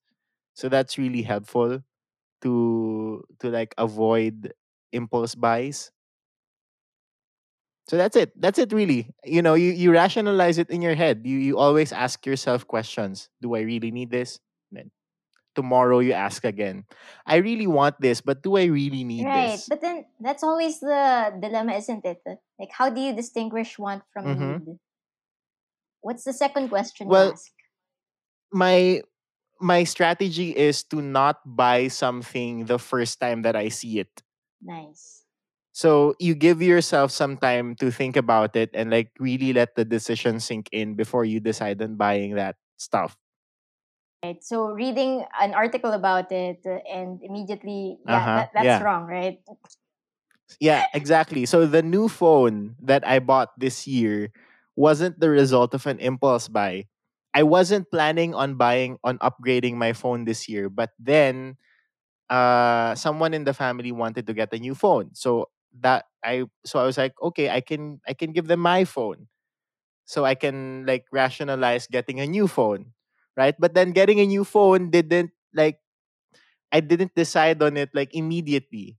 So 0.55 0.69
that's 0.69 0.97
really 0.97 1.23
helpful 1.23 1.81
to 2.43 3.23
to 3.41 3.49
like 3.49 3.75
avoid 3.77 4.53
impulse 4.93 5.35
buys. 5.35 5.91
So 7.87 7.95
that's 7.95 8.15
it. 8.15 8.33
That's 8.39 8.59
it 8.59 8.73
really. 8.73 9.13
You 9.23 9.41
know, 9.41 9.53
you, 9.53 9.71
you 9.71 9.91
rationalize 9.93 10.57
it 10.57 10.69
in 10.69 10.81
your 10.81 10.95
head. 10.95 11.21
You 11.23 11.37
you 11.37 11.57
always 11.57 11.91
ask 11.93 12.25
yourself 12.25 12.67
questions. 12.67 13.29
Do 13.41 13.55
I 13.55 13.61
really 13.61 13.91
need 13.91 14.11
this? 14.11 14.39
Tomorrow 15.57 15.99
you 16.05 16.13
ask 16.13 16.45
again. 16.45 16.85
I 17.25 17.37
really 17.41 17.67
want 17.67 17.97
this, 17.99 18.21
but 18.21 18.43
do 18.45 18.57
I 18.57 18.65
really 18.69 19.03
need 19.03 19.33
this? 19.33 19.33
right, 19.33 19.51
this? 19.57 19.67
but 19.67 19.81
then 19.81 20.05
that's 20.21 20.43
always 20.43 20.79
the 20.79 21.33
dilemma, 21.41 21.73
isn't 21.73 22.05
it? 22.05 22.21
Like, 22.59 22.71
how 22.71 22.89
do 22.89 23.01
you 23.01 23.13
distinguish 23.13 23.79
want 23.79 24.03
from 24.13 24.25
Mhm. 24.25 24.61
need? 24.65 24.79
What's 26.01 26.23
the 26.23 26.33
second 26.33 26.69
question 26.69 27.07
Well, 27.09 27.27
you 27.27 27.31
ask? 27.33 27.51
my 28.51 29.01
my 29.61 29.83
strategy 29.85 30.51
is 30.55 30.83
to 30.85 31.01
not 31.01 31.41
buy 31.45 31.87
something 31.89 32.65
the 32.65 32.79
first 32.79 33.19
time 33.19 33.43
that 33.43 33.55
I 33.55 33.69
see 33.69 33.99
it. 33.99 34.23
Nice. 34.61 35.25
So 35.73 36.15
you 36.19 36.33
give 36.33 36.61
yourself 36.61 37.11
some 37.11 37.37
time 37.37 37.75
to 37.77 37.91
think 37.91 38.17
about 38.17 38.55
it 38.55 38.71
and 38.73 38.89
like 38.89 39.11
really 39.19 39.53
let 39.53 39.75
the 39.75 39.85
decision 39.85 40.39
sink 40.39 40.69
in 40.71 40.95
before 40.95 41.23
you 41.25 41.39
decide 41.39 41.81
on 41.81 41.95
buying 41.95 42.35
that 42.35 42.55
stuff. 42.77 43.15
Right. 44.23 44.43
So 44.43 44.71
reading 44.71 45.25
an 45.39 45.53
article 45.53 45.93
about 45.93 46.31
it 46.31 46.61
uh, 46.65 46.79
and 46.91 47.21
immediately, 47.23 47.99
yeah, 48.03 48.29
Uh-huh, 48.29 48.33
that, 48.33 48.49
that's 48.53 48.79
yeah. 48.79 48.81
wrong, 48.81 49.05
right? 49.05 49.39
Yeah, 50.59 50.85
exactly. 50.93 51.45
So 51.45 51.65
the 51.65 51.83
new 51.83 52.07
phone 52.09 52.75
that 52.81 53.05
I 53.07 53.19
bought 53.19 53.57
this 53.59 53.85
year 53.87 54.31
wasn't 54.75 55.19
the 55.19 55.29
result 55.29 55.73
of 55.73 55.85
an 55.85 55.99
impulse 55.99 56.47
buy. 56.47 56.85
I 57.33 57.43
wasn't 57.43 57.91
planning 57.91 58.33
on 58.33 58.55
buying 58.55 58.97
on 59.03 59.19
upgrading 59.19 59.75
my 59.75 59.93
phone 59.93 60.25
this 60.25 60.49
year, 60.49 60.69
but 60.69 60.91
then 60.97 61.57
uh 62.29 62.95
someone 62.95 63.33
in 63.33 63.45
the 63.45 63.53
family 63.53 63.91
wanted 63.91 64.27
to 64.27 64.33
get 64.33 64.53
a 64.53 64.59
new 64.59 64.75
phone. 64.75 65.11
So 65.15 65.49
that 65.81 66.05
I 66.23 66.45
so 66.65 66.79
I 66.79 66.85
was 66.85 66.97
like, 66.97 67.13
okay, 67.21 67.49
I 67.49 67.61
can 67.61 68.01
I 68.07 68.13
can 68.13 68.31
give 68.33 68.47
them 68.47 68.61
my 68.61 68.85
phone. 68.85 69.27
So 70.05 70.25
I 70.25 70.35
can 70.35 70.85
like 70.87 71.05
rationalize 71.11 71.87
getting 71.87 72.19
a 72.19 72.27
new 72.27 72.47
phone, 72.47 72.93
right? 73.37 73.55
But 73.59 73.73
then 73.75 73.91
getting 73.93 74.19
a 74.19 74.27
new 74.27 74.43
phone 74.43 74.89
didn't 74.91 75.31
like 75.53 75.79
I 76.71 76.79
didn't 76.81 77.15
decide 77.15 77.61
on 77.63 77.77
it 77.77 77.91
like 77.93 78.13
immediately. 78.15 78.97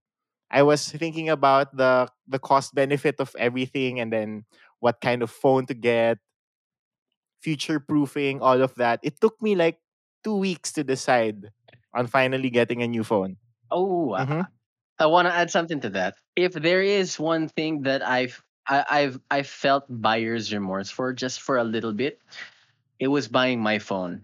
I 0.51 0.63
was 0.63 0.89
thinking 0.89 1.29
about 1.29 1.77
the 1.77 2.09
the 2.29 2.39
cost 2.41 2.75
benefit 2.75 3.17
of 3.21 3.35
everything 3.39 4.01
and 4.01 4.13
then 4.13 4.45
what 4.81 5.01
kind 5.01 5.23
of 5.23 5.31
phone 5.31 5.67
to 5.67 5.75
get, 5.75 6.19
future 7.41 7.81
proofing, 7.81 8.41
all 8.41 8.61
of 8.63 8.75
that. 8.77 9.01
It 9.03 9.21
took 9.21 9.41
me 9.43 9.55
like 9.55 9.79
2 10.25 10.37
weeks 10.37 10.73
to 10.73 10.85
decide 10.85 11.51
on 11.95 12.07
finally 12.07 12.51
getting 12.51 12.83
a 12.83 12.89
new 12.89 13.05
phone. 13.05 13.37
oh, 13.71 14.15
I- 14.15 14.25
Mhm. 14.25 14.47
I 14.99 15.07
want 15.07 15.29
to 15.29 15.35
add 15.35 15.51
something 15.51 15.81
to 15.83 15.91
that. 15.91 16.17
If 16.37 16.55
there 16.55 16.83
is 16.83 17.19
one 17.21 17.49
thing 17.49 17.83
that 17.83 18.03
I've 18.07 18.43
I, 18.69 18.85
I've 18.91 19.21
I 19.31 19.43
felt 19.43 19.85
buyer's 19.89 20.53
remorse 20.53 20.91
for 20.91 21.13
just 21.13 21.41
for 21.41 21.57
a 21.59 21.65
little 21.65 21.93
bit, 21.93 22.21
it 23.01 23.09
was 23.09 23.29
buying 23.29 23.61
my 23.63 23.79
phone, 23.81 24.23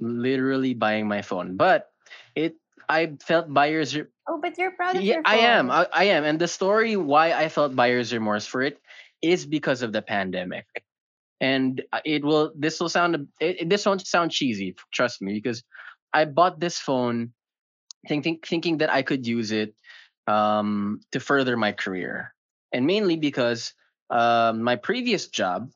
literally 0.00 0.74
buying 0.74 1.08
my 1.08 1.22
phone. 1.22 1.56
But 1.56 1.90
it 2.34 2.56
I 2.88 3.16
felt 3.22 3.52
buyer's 3.52 3.96
re- 3.96 4.06
Oh, 4.28 4.38
but 4.40 4.58
you're 4.58 4.72
proud 4.72 4.96
of 4.96 5.02
yeah 5.02 5.14
your 5.14 5.22
I 5.24 5.36
am. 5.36 5.70
I, 5.70 5.86
I 5.92 6.04
am, 6.16 6.24
and 6.24 6.38
the 6.38 6.48
story 6.48 6.96
why 6.96 7.32
I 7.32 7.48
felt 7.48 7.74
buyer's 7.76 8.12
remorse 8.12 8.46
for 8.46 8.62
it 8.62 8.78
is 9.22 9.46
because 9.46 9.82
of 9.82 9.92
the 9.92 10.02
pandemic. 10.02 10.66
And 11.40 11.82
uh, 11.92 12.00
it 12.04 12.24
will 12.24 12.52
this 12.56 12.80
will 12.80 12.88
sound 12.88 13.28
it, 13.40 13.62
it- 13.62 13.68
this 13.70 13.86
won't 13.86 14.06
sound 14.06 14.30
cheesy, 14.32 14.76
trust 14.92 15.22
me, 15.22 15.34
because 15.34 15.62
I 16.12 16.24
bought 16.24 16.60
this 16.60 16.78
phone 16.78 17.32
thinking 18.08 18.38
thinking 18.44 18.78
that 18.78 18.90
I 18.92 19.02
could 19.02 19.26
use 19.26 19.50
it 19.52 19.74
um, 20.26 21.00
to 21.12 21.20
further 21.20 21.56
my 21.56 21.72
career, 21.72 22.34
and 22.72 22.86
mainly 22.86 23.16
because 23.16 23.74
um, 24.10 24.62
my 24.62 24.76
previous 24.76 25.28
job 25.28 25.70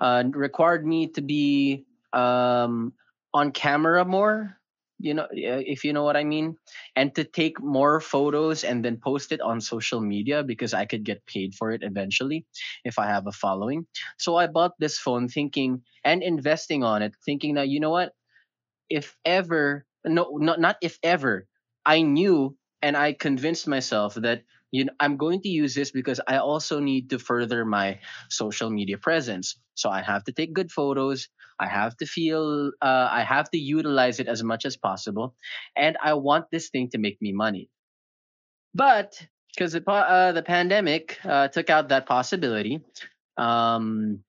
uh, 0.00 0.24
required 0.32 0.86
me 0.86 1.08
to 1.08 1.20
be 1.22 1.84
um, 2.12 2.92
on 3.38 3.52
camera 3.52 4.04
more. 4.04 4.58
You 5.00 5.14
know, 5.14 5.28
if 5.30 5.84
you 5.86 5.92
know 5.94 6.02
what 6.02 6.18
I 6.18 6.24
mean, 6.24 6.58
and 6.98 7.14
to 7.14 7.22
take 7.22 7.62
more 7.62 8.00
photos 8.02 8.64
and 8.66 8.84
then 8.84 8.98
post 8.98 9.30
it 9.30 9.40
on 9.40 9.60
social 9.62 10.00
media 10.02 10.42
because 10.42 10.74
I 10.74 10.86
could 10.90 11.04
get 11.06 11.24
paid 11.24 11.54
for 11.54 11.70
it 11.70 11.86
eventually 11.86 12.46
if 12.82 12.98
I 12.98 13.06
have 13.06 13.28
a 13.28 13.32
following. 13.32 13.86
So 14.18 14.34
I 14.34 14.48
bought 14.50 14.74
this 14.82 14.98
phone 14.98 15.28
thinking 15.30 15.86
and 16.02 16.18
investing 16.20 16.82
on 16.82 17.02
it, 17.02 17.14
thinking 17.24 17.54
that 17.54 17.68
you 17.70 17.78
know 17.78 17.94
what, 17.94 18.10
if 18.90 19.16
ever 19.24 19.86
no, 20.04 20.38
not 20.38 20.58
not 20.60 20.76
if 20.82 20.98
ever, 21.02 21.46
I 21.86 22.02
knew 22.02 22.56
and 22.82 22.96
I 22.96 23.12
convinced 23.12 23.68
myself 23.68 24.14
that 24.14 24.42
you 24.70 24.84
know 24.84 24.92
I'm 25.00 25.16
going 25.16 25.40
to 25.42 25.48
use 25.48 25.74
this 25.74 25.90
because 25.90 26.20
I 26.26 26.38
also 26.38 26.80
need 26.80 27.10
to 27.10 27.18
further 27.18 27.64
my 27.64 28.00
social 28.28 28.70
media 28.70 28.98
presence. 28.98 29.56
So 29.74 29.90
I 29.90 30.02
have 30.02 30.24
to 30.24 30.32
take 30.32 30.52
good 30.52 30.70
photos. 30.70 31.28
I 31.58 31.66
have 31.66 31.96
to 31.98 32.06
feel. 32.06 32.72
Uh, 32.80 33.08
I 33.10 33.22
have 33.22 33.50
to 33.50 33.58
utilize 33.58 34.20
it 34.20 34.28
as 34.28 34.42
much 34.42 34.64
as 34.64 34.76
possible, 34.76 35.34
and 35.76 35.96
I 36.02 36.14
want 36.14 36.46
this 36.50 36.68
thing 36.68 36.90
to 36.90 36.98
make 36.98 37.20
me 37.20 37.32
money. 37.32 37.70
But 38.74 39.20
because 39.54 39.72
the 39.72 39.82
uh, 39.90 40.32
the 40.32 40.42
pandemic 40.42 41.18
uh, 41.24 41.48
took 41.48 41.70
out 41.70 41.88
that 41.88 42.06
possibility, 42.06 42.80
um, 43.36 44.22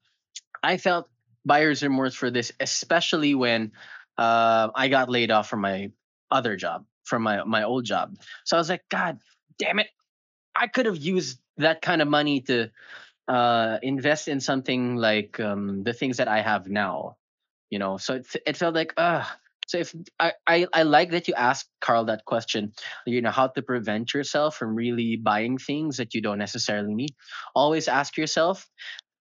I 0.64 0.78
felt 0.78 1.10
buyer's 1.46 1.84
remorse 1.84 2.16
for 2.16 2.32
this, 2.32 2.52
especially 2.60 3.36
when 3.36 3.72
uh, 4.18 4.70
I 4.76 4.88
got 4.88 5.10
laid 5.10 5.32
off 5.32 5.50
from 5.50 5.62
my 5.62 5.92
other 6.32 6.56
job, 6.56 6.86
from 7.04 7.24
my 7.24 7.44
my 7.44 7.64
old 7.64 7.86
job. 7.86 8.16
So 8.46 8.58
I 8.58 8.60
was 8.60 8.70
like, 8.70 8.84
God 8.90 9.20
damn 9.58 9.80
it! 9.80 9.88
I 10.60 10.68
could 10.68 10.86
have 10.88 10.98
used 10.98 11.40
that 11.58 11.82
kind 11.82 12.02
of 12.02 12.10
money 12.10 12.42
to 12.42 12.70
uh, 13.28 13.80
invest 13.84 14.28
in 14.28 14.42
something 14.42 14.98
like 14.98 15.40
um, 15.40 15.84
the 15.84 15.94
things 15.94 16.18
that 16.18 16.28
I 16.28 16.42
have 16.42 16.68
now. 16.70 17.18
You 17.70 17.80
know, 17.80 17.98
so 17.98 18.16
it, 18.16 18.28
it 18.48 18.58
felt 18.58 18.76
like, 18.76 18.94
uh 18.98 19.26
so 19.68 19.78
if 19.78 19.96
I, 20.20 20.34
I 20.48 20.68
I 20.74 20.84
like 20.84 21.12
that 21.12 21.28
you 21.28 21.36
asked 21.36 21.70
Carl 21.80 22.06
that 22.06 22.26
question, 22.26 22.74
you 23.06 23.22
know, 23.22 23.30
how 23.30 23.48
to 23.50 23.62
prevent 23.62 24.16
yourself 24.16 24.58
from 24.58 24.76
really 24.76 25.16
buying 25.16 25.60
things 25.60 25.98
that 25.98 26.16
you 26.16 26.22
don't 26.22 26.40
necessarily 26.40 26.96
need. 26.96 27.14
Always 27.54 27.88
ask 27.88 28.18
yourself, 28.18 28.68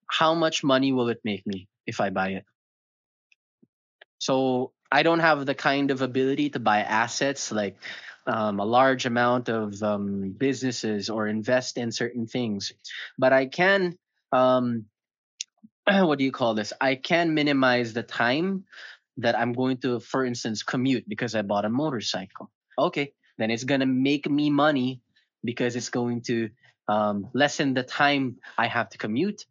how 0.09 0.33
much 0.33 0.63
money 0.63 0.91
will 0.91 1.09
it 1.09 1.21
make 1.23 1.45
me 1.45 1.67
if 1.85 2.01
I 2.01 2.09
buy 2.09 2.29
it? 2.29 2.45
So 4.19 4.73
I 4.91 5.03
don't 5.03 5.19
have 5.19 5.45
the 5.45 5.55
kind 5.55 5.91
of 5.91 6.01
ability 6.01 6.49
to 6.51 6.59
buy 6.59 6.79
assets 6.81 7.51
like 7.51 7.77
um, 8.29 8.59
a 8.59 8.65
large 8.65 9.05
amount 9.05 9.49
of 9.49 9.81
um, 9.81 10.31
businesses 10.37 11.09
or 11.09 11.27
invest 11.27 11.77
in 11.77 11.91
certain 11.91 12.27
things, 12.27 12.71
but 13.17 13.33
I 13.33 13.47
can. 13.47 13.97
Um, 14.31 14.85
what 15.87 16.19
do 16.19 16.23
you 16.23 16.31
call 16.31 16.53
this? 16.53 16.71
I 16.79 16.95
can 16.95 17.33
minimize 17.33 17.93
the 17.93 18.03
time 18.03 18.65
that 19.17 19.37
I'm 19.37 19.53
going 19.53 19.77
to, 19.77 19.99
for 19.99 20.23
instance, 20.23 20.63
commute 20.63 21.05
because 21.07 21.35
I 21.35 21.41
bought 21.41 21.65
a 21.65 21.69
motorcycle. 21.69 22.51
Okay, 22.77 23.13
then 23.37 23.51
it's 23.51 23.63
gonna 23.63 23.87
make 23.87 24.29
me 24.29 24.49
money 24.49 25.01
because 25.43 25.75
it's 25.75 25.89
going 25.89 26.21
to 26.23 26.49
um, 26.87 27.29
lessen 27.33 27.73
the 27.73 27.83
time 27.83 28.37
I 28.57 28.67
have 28.67 28.89
to 28.89 28.97
commute 28.97 29.45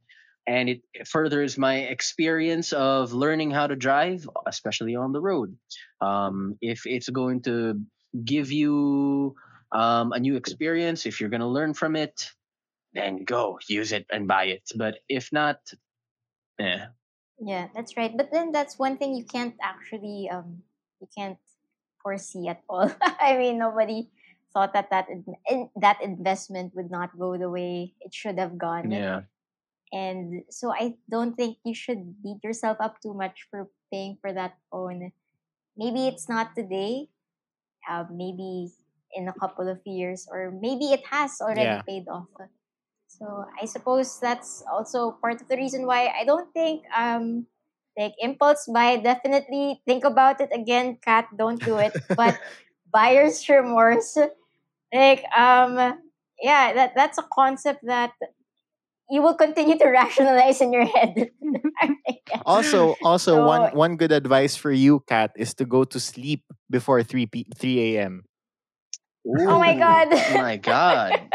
and 0.47 0.69
it 0.71 0.83
furthers 1.07 1.59
my 1.59 1.77
experience 1.77 2.73
of 2.73 3.13
learning 3.13 3.51
how 3.51 3.67
to 3.67 3.77
drive, 3.77 4.29
especially 4.47 4.97
on 4.97 5.13
the 5.13 5.21
road. 5.21 5.57
Um, 6.01 6.57
if 6.63 6.87
it's 6.87 7.11
going 7.11 7.43
to 7.43 7.83
give 8.25 8.51
you 8.51 9.35
um, 9.73 10.13
a 10.13 10.19
new 10.19 10.37
experience, 10.37 11.07
if 11.07 11.21
you're 11.21 11.31
going 11.31 11.45
to 11.45 11.49
learn 11.49 11.75
from 11.75 11.97
it, 11.97 12.31
then 12.95 13.25
go 13.25 13.59
use 13.69 13.93
it 13.93 14.07
and 14.11 14.27
buy 14.27 14.45
it. 14.45 14.63
But 14.77 14.99
if 15.09 15.33
not, 15.33 15.61
eh. 16.59 16.87
Yeah, 17.39 17.69
that's 17.75 17.97
right. 17.97 18.17
But 18.17 18.33
then 18.33 18.51
that's 18.51 18.79
one 18.79 18.99
thing 18.99 19.15
you 19.15 19.25
can't 19.25 19.55
actually 19.63 20.29
um 20.33 20.63
you 21.01 21.07
can't 21.17 21.39
foresee 22.03 22.49
at 22.49 22.63
all. 22.69 22.91
I 23.21 23.37
mean, 23.39 23.59
nobody 23.59 24.11
thought 24.53 24.73
that 24.73 24.91
that 24.91 25.07
in- 25.09 25.71
that 25.77 26.03
investment 26.03 26.75
would 26.75 26.91
not 26.91 27.17
go 27.19 27.37
the 27.37 27.51
way 27.51 27.95
it 28.01 28.13
should 28.15 28.39
have 28.39 28.59
gone. 28.59 28.91
Yeah. 28.91 29.23
And 29.93 30.43
so 30.51 30.73
I 30.73 30.97
don't 31.09 31.35
think 31.37 31.59
you 31.65 31.75
should 31.75 32.23
beat 32.23 32.45
yourself 32.45 32.77
up 32.81 33.01
too 33.01 33.15
much 33.15 33.47
for 33.51 33.71
paying 33.93 34.19
for 34.21 34.33
that 34.33 34.59
phone. 34.71 35.13
Maybe 35.77 36.09
it's 36.09 36.29
not 36.29 36.55
today, 36.55 37.09
uh, 37.89 38.05
maybe 38.13 38.71
in 39.15 39.29
a 39.29 39.35
couple 39.35 39.69
of 39.69 39.81
years, 39.87 40.29
or 40.31 40.53
maybe 40.53 40.93
it 40.93 41.05
has 41.11 41.41
already 41.41 41.81
Yeah. 41.81 41.83
paid 41.87 42.09
off. 42.09 42.29
So 43.09 43.45
I 43.61 43.67
suppose 43.67 44.19
that's 44.21 44.63
also 44.73 45.13
part 45.21 45.41
of 45.41 45.49
the 45.49 45.57
reason 45.57 45.87
why 45.87 46.09
I 46.09 46.25
don't 46.25 46.53
think 46.53 46.85
um 46.97 47.47
like 47.99 48.15
impulse 48.21 48.69
buy 48.73 48.97
definitely 48.99 49.83
think 49.87 50.05
about 50.05 50.41
it 50.41 50.51
again, 50.53 50.99
Kat, 51.03 51.27
don't 51.37 51.65
do 51.65 51.79
it. 51.79 51.95
But 52.15 52.39
buyer's 52.93 53.49
remorse, 53.49 54.17
like 54.93 55.25
um 55.37 55.99
yeah, 56.43 56.73
that 56.75 56.93
that's 56.95 57.19
a 57.19 57.27
concept 57.33 57.81
that 57.85 58.13
you 59.11 59.23
will 59.23 59.35
continue 59.35 59.79
to 59.79 59.89
rationalize 59.91 60.61
in 60.61 60.73
your 60.73 60.85
head. 60.87 61.31
Also, 62.45 62.95
also 63.03 63.37
So- 63.41 63.47
one 63.47 63.65
one 63.75 63.97
good 63.97 64.13
advice 64.13 64.57
for 64.57 64.71
you, 64.73 65.01
Kat, 65.09 65.33
is 65.37 65.55
to 65.57 65.65
go 65.65 65.85
to 65.85 65.99
sleep 66.01 66.45
before 66.71 67.03
three 67.03 67.27
p 67.27 67.47
three 67.57 67.97
a.m. 67.97 68.25
Oh 69.27 69.59
my 69.59 69.77
Ooh, 69.77 69.79
God. 69.79 70.09
Oh 70.13 70.39
my 70.39 70.57
God. 70.57 71.13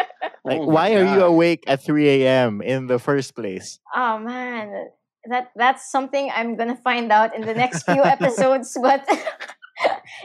Like, 0.45 0.59
Oh 0.59 0.67
my 0.67 0.73
why 0.73 0.87
are 0.99 1.07
you 1.07 1.23
awake 1.23 1.63
at 1.67 1.83
three 1.83 2.23
a.m. 2.23 2.59
in 2.61 2.87
the 2.87 2.99
first 2.99 3.31
place? 3.35 3.79
oh 3.95 4.19
man, 4.19 4.91
that 5.31 5.51
that's 5.55 5.87
something 5.89 6.27
I'm 6.35 6.55
gonna 6.59 6.75
find 6.83 7.11
out 7.15 7.31
in 7.35 7.43
the 7.47 7.53
next 7.55 7.83
few 7.83 8.03
episodes. 8.03 8.75
But 8.75 9.07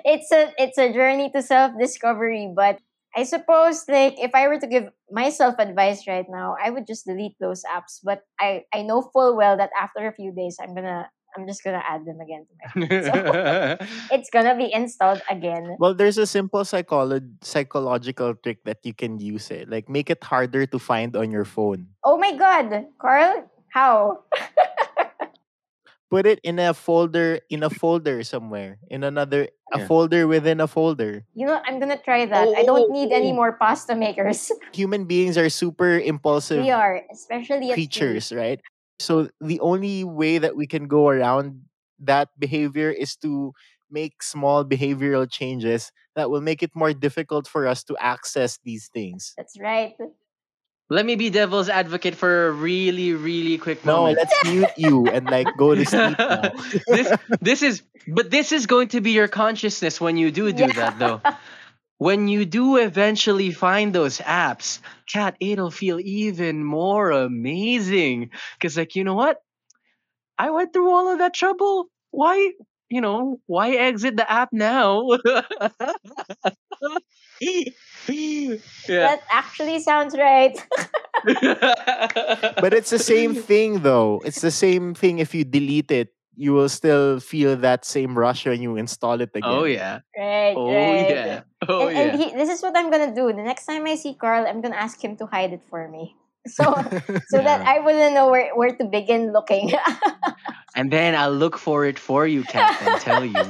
it's 0.05 0.31
a 0.33 0.51
it's 0.59 0.79
a 0.79 0.93
journey 0.93 1.31
to 1.31 1.43
self 1.43 1.73
discovery. 1.79 2.51
But 2.51 2.79
I 3.17 3.25
suppose 3.25 3.85
like 3.89 4.17
if 4.19 4.35
I 4.35 4.49
were 4.49 4.61
to 4.61 4.67
give 4.67 4.91
myself 5.11 5.57
advice 5.59 6.07
right 6.07 6.27
now, 6.29 6.57
I 6.63 6.71
would 6.71 6.87
just 6.87 7.07
delete 7.07 7.37
those 7.41 7.63
apps. 7.65 8.01
But 8.03 8.23
I 8.41 8.65
I 8.73 8.83
know 8.83 9.03
full 9.13 9.37
well 9.37 9.57
that 9.57 9.71
after 9.79 10.07
a 10.07 10.13
few 10.13 10.33
days, 10.33 10.57
I'm 10.61 10.75
gonna 10.75 11.09
I'm 11.37 11.47
just 11.47 11.63
gonna 11.65 11.83
add 11.85 12.05
them 12.05 12.21
again 12.21 12.47
to 12.49 12.55
my 12.81 13.77
it's 14.11 14.31
gonna 14.31 14.57
be 14.57 14.73
installed 14.73 15.23
again. 15.29 15.77
Well, 15.79 15.95
there's 15.95 16.19
a 16.19 16.27
simple 16.27 16.61
psycholo- 16.63 17.37
psychological 17.43 18.35
trick 18.35 18.65
that 18.65 18.85
you 18.85 18.95
can 18.95 19.19
use 19.19 19.51
it. 19.51 19.69
Like 19.69 19.89
make 19.89 20.11
it 20.11 20.23
harder 20.25 20.67
to 20.67 20.79
find 20.79 21.17
on 21.17 21.31
your 21.31 21.45
phone. 21.45 21.89
Oh 22.05 22.19
my 22.19 22.37
god, 22.37 22.87
Carl, 23.01 23.49
how? 23.73 24.25
Put 26.11 26.27
it 26.27 26.41
in 26.43 26.59
a 26.59 26.73
folder 26.73 27.41
in 27.51 27.63
a 27.63 27.71
folder 27.71 28.25
somewhere. 28.25 28.81
In 28.89 29.05
another 29.05 29.49
a 29.73 29.79
Yeah. 29.79 29.87
folder 29.87 30.27
within 30.27 30.61
a 30.61 30.67
folder. 30.67 31.25
You 31.35 31.47
know, 31.47 31.61
I'm 31.65 31.79
gonna 31.79 32.01
try 32.01 32.25
that. 32.25 32.49
I 32.49 32.65
oh, 32.65 32.67
don't 32.67 32.89
oh, 32.89 32.93
need 32.93 33.13
oh, 33.13 33.17
any 33.17 33.33
more 33.33 33.53
pasta 33.61 33.95
makers. 33.95 34.51
Human 34.73 35.05
beings 35.05 35.37
are 35.37 35.49
super 35.53 36.01
impulsive 36.01 36.65
we 36.65 36.71
are, 36.71 37.05
especially 37.13 37.71
at 37.71 37.75
creatures, 37.75 38.33
right? 38.33 38.61
So 39.01 39.29
the 39.41 39.61
only 39.61 40.03
way 40.05 40.39
that 40.39 40.57
we 40.57 40.67
can 40.67 40.89
go 40.89 41.09
around 41.09 41.69
that 42.01 42.29
behavior 42.39 42.91
is 42.91 43.17
to 43.17 43.53
make 43.91 44.23
small 44.23 44.65
behavioral 44.65 45.31
changes 45.31 45.93
that 46.17 46.31
will 46.31 46.41
make 46.41 46.63
it 46.63 46.75
more 46.75 46.93
difficult 46.93 47.47
for 47.47 47.67
us 47.67 47.85
to 47.85 47.97
access 48.01 48.59
these 48.65 48.89
things. 48.89 49.35
That's 49.37 49.59
right. 49.61 49.95
Let 50.91 51.05
me 51.05 51.17
be 51.17 51.31
devil's 51.31 51.69
advocate 51.69 52.15
for 52.15 52.49
a 52.49 52.51
really, 52.51 53.13
really 53.13 53.59
quick 53.59 53.85
moment. 53.85 54.17
No, 54.17 54.23
let's 54.23 54.45
mute 54.45 54.71
you 54.77 55.09
and 55.11 55.29
like 55.29 55.49
go 55.57 55.75
to 55.75 55.85
sleep 55.85 56.19
now. 56.29 56.53
this 56.87 57.13
this 57.41 57.63
is 57.63 57.83
but 58.07 58.31
this 58.31 58.53
is 58.53 58.67
going 58.67 58.89
to 58.89 59.01
be 59.01 59.11
your 59.13 59.29
consciousness 59.29 60.01
when 60.01 60.17
you 60.17 60.31
do 60.31 60.53
do 60.53 60.65
Yeah. 60.65 60.73
that 60.75 60.99
though. 60.99 61.21
When 61.99 62.29
you 62.29 62.45
do 62.47 62.77
eventually 62.77 63.51
find 63.51 63.93
those 63.93 64.19
apps, 64.19 64.79
Kat, 65.11 65.37
it'll 65.41 65.71
feel 65.71 65.99
even 66.01 66.63
more 66.65 67.11
amazing. 67.11 68.31
Cause 68.61 68.77
like, 68.77 68.95
you 68.95 69.03
know 69.05 69.15
what? 69.15 69.43
I 70.39 70.51
went 70.51 70.73
through 70.73 70.91
all 70.93 71.09
of 71.13 71.19
that 71.19 71.35
trouble. 71.35 71.87
Why, 72.11 72.53
you 72.89 73.01
know, 73.01 73.41
why 73.47 73.73
exit 73.73 74.17
the 74.17 74.31
app 74.31 74.51
now? 74.53 75.09
yeah. 78.89 79.17
That 79.17 79.23
actually 79.31 79.81
sounds 79.81 80.17
right. 80.17 80.57
But 82.61 82.75
it's 82.75 82.91
the 82.91 82.99
same 82.99 83.35
thing 83.35 83.83
though. 83.83 84.23
It's 84.25 84.41
the 84.41 84.51
same 84.51 84.95
thing 84.95 85.19
if 85.19 85.35
you 85.35 85.45
delete 85.45 85.91
it, 85.91 86.15
you 86.39 86.55
will 86.55 86.69
still 86.69 87.19
feel 87.19 87.57
that 87.57 87.85
same 87.85 88.17
rush 88.17 88.47
when 88.47 88.63
you 88.63 88.77
install 88.77 89.21
it 89.21 89.31
oh, 89.35 89.39
again. 89.39 89.51
Oh 89.51 89.65
yeah. 89.65 90.01
right, 90.17 90.55
Oh 90.57 90.73
right. 90.73 91.11
yeah. 91.11 91.41
Oh 91.69 91.89
and, 91.89 91.97
yeah. 91.97 92.03
and 92.03 92.23
he, 92.23 92.33
this 92.33 92.49
is 92.49 92.63
what 92.63 92.77
I'm 92.77 92.91
gonna 92.91 93.15
do. 93.15 93.33
The 93.33 93.43
next 93.43 93.67
time 93.67 93.85
I 93.87 93.97
see 93.97 94.15
Carl, 94.15 94.47
I'm 94.47 94.61
gonna 94.61 94.77
ask 94.77 95.03
him 95.03 95.17
to 95.17 95.27
hide 95.27 95.53
it 95.53 95.63
for 95.69 95.89
me. 95.89 96.15
So 96.49 96.65
so 97.29 97.43
that 97.43 97.67
I 97.67 97.81
wouldn't 97.81 98.15
know 98.15 98.31
where, 98.31 98.55
where 98.55 98.75
to 98.75 98.85
begin 98.87 99.33
looking. 99.35 99.73
And 100.77 100.91
then 100.91 101.15
I'll 101.15 101.35
look 101.35 101.59
for 101.59 101.85
it 101.85 101.99
for 101.99 102.27
you, 102.27 102.45
Kat, 102.45 102.79
and 102.81 103.01
tell 103.03 103.25
you. 103.25 103.43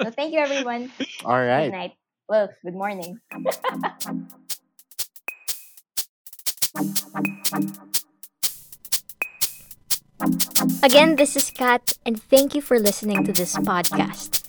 so 0.00 0.10
thank 0.14 0.32
you 0.32 0.38
everyone. 0.38 0.92
All 1.26 1.42
right. 1.42 1.66
Good 1.66 1.76
night. 1.76 1.92
Well, 2.28 2.48
good 2.64 2.74
morning. 2.74 3.20
Again, 10.82 11.16
this 11.16 11.36
is 11.36 11.50
Kat, 11.50 11.92
and 12.06 12.20
thank 12.22 12.54
you 12.54 12.62
for 12.62 12.78
listening 12.78 13.24
to 13.24 13.32
this 13.32 13.54
podcast. 13.56 14.40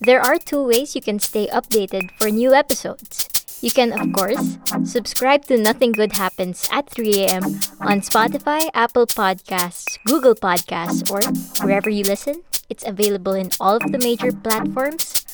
There 0.00 0.20
are 0.20 0.36
two 0.36 0.62
ways 0.62 0.94
you 0.94 1.00
can 1.00 1.18
stay 1.18 1.46
updated 1.48 2.10
for 2.18 2.28
new 2.28 2.52
episodes. 2.52 3.28
You 3.62 3.70
can, 3.70 3.96
of 3.96 4.12
course, 4.12 4.58
subscribe 4.84 5.46
to 5.46 5.56
Nothing 5.56 5.92
Good 5.92 6.12
Happens 6.12 6.68
at 6.70 6.90
3 6.90 7.24
a.m. 7.24 7.44
on 7.80 8.04
Spotify, 8.04 8.68
Apple 8.74 9.06
Podcasts, 9.06 9.96
Google 10.04 10.34
Podcasts, 10.34 11.08
or 11.08 11.24
wherever 11.64 11.88
you 11.88 12.04
listen. 12.04 12.42
It's 12.68 12.84
available 12.84 13.32
in 13.32 13.48
all 13.58 13.76
of 13.76 13.90
the 13.90 13.98
major 13.98 14.32
platforms. 14.32 15.24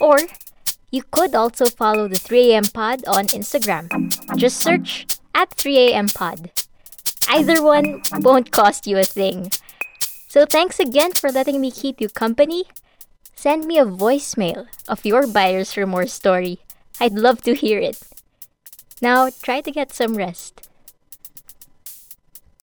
Or 0.00 0.18
You 0.96 1.02
could 1.10 1.34
also 1.34 1.66
follow 1.66 2.08
the 2.08 2.16
3am 2.16 2.72
pod 2.72 3.04
on 3.04 3.28
Instagram. 3.28 3.84
Just 4.38 4.56
search 4.56 5.04
at 5.34 5.50
3am 5.50 6.14
pod. 6.14 6.50
Either 7.28 7.62
one 7.62 8.00
won't 8.24 8.50
cost 8.50 8.86
you 8.86 8.96
a 8.96 9.04
thing. 9.04 9.52
So 10.26 10.46
thanks 10.46 10.80
again 10.80 11.12
for 11.12 11.30
letting 11.30 11.60
me 11.60 11.70
keep 11.70 12.00
you 12.00 12.08
company. 12.08 12.64
Send 13.34 13.66
me 13.66 13.76
a 13.76 13.84
voicemail 13.84 14.68
of 14.88 15.04
your 15.04 15.26
buyer's 15.26 15.76
remorse 15.76 16.14
story. 16.14 16.60
I'd 16.98 17.12
love 17.12 17.42
to 17.42 17.52
hear 17.52 17.78
it. 17.78 18.00
Now 19.02 19.28
try 19.42 19.60
to 19.60 19.70
get 19.70 19.92
some 19.92 20.16
rest. 20.16 20.65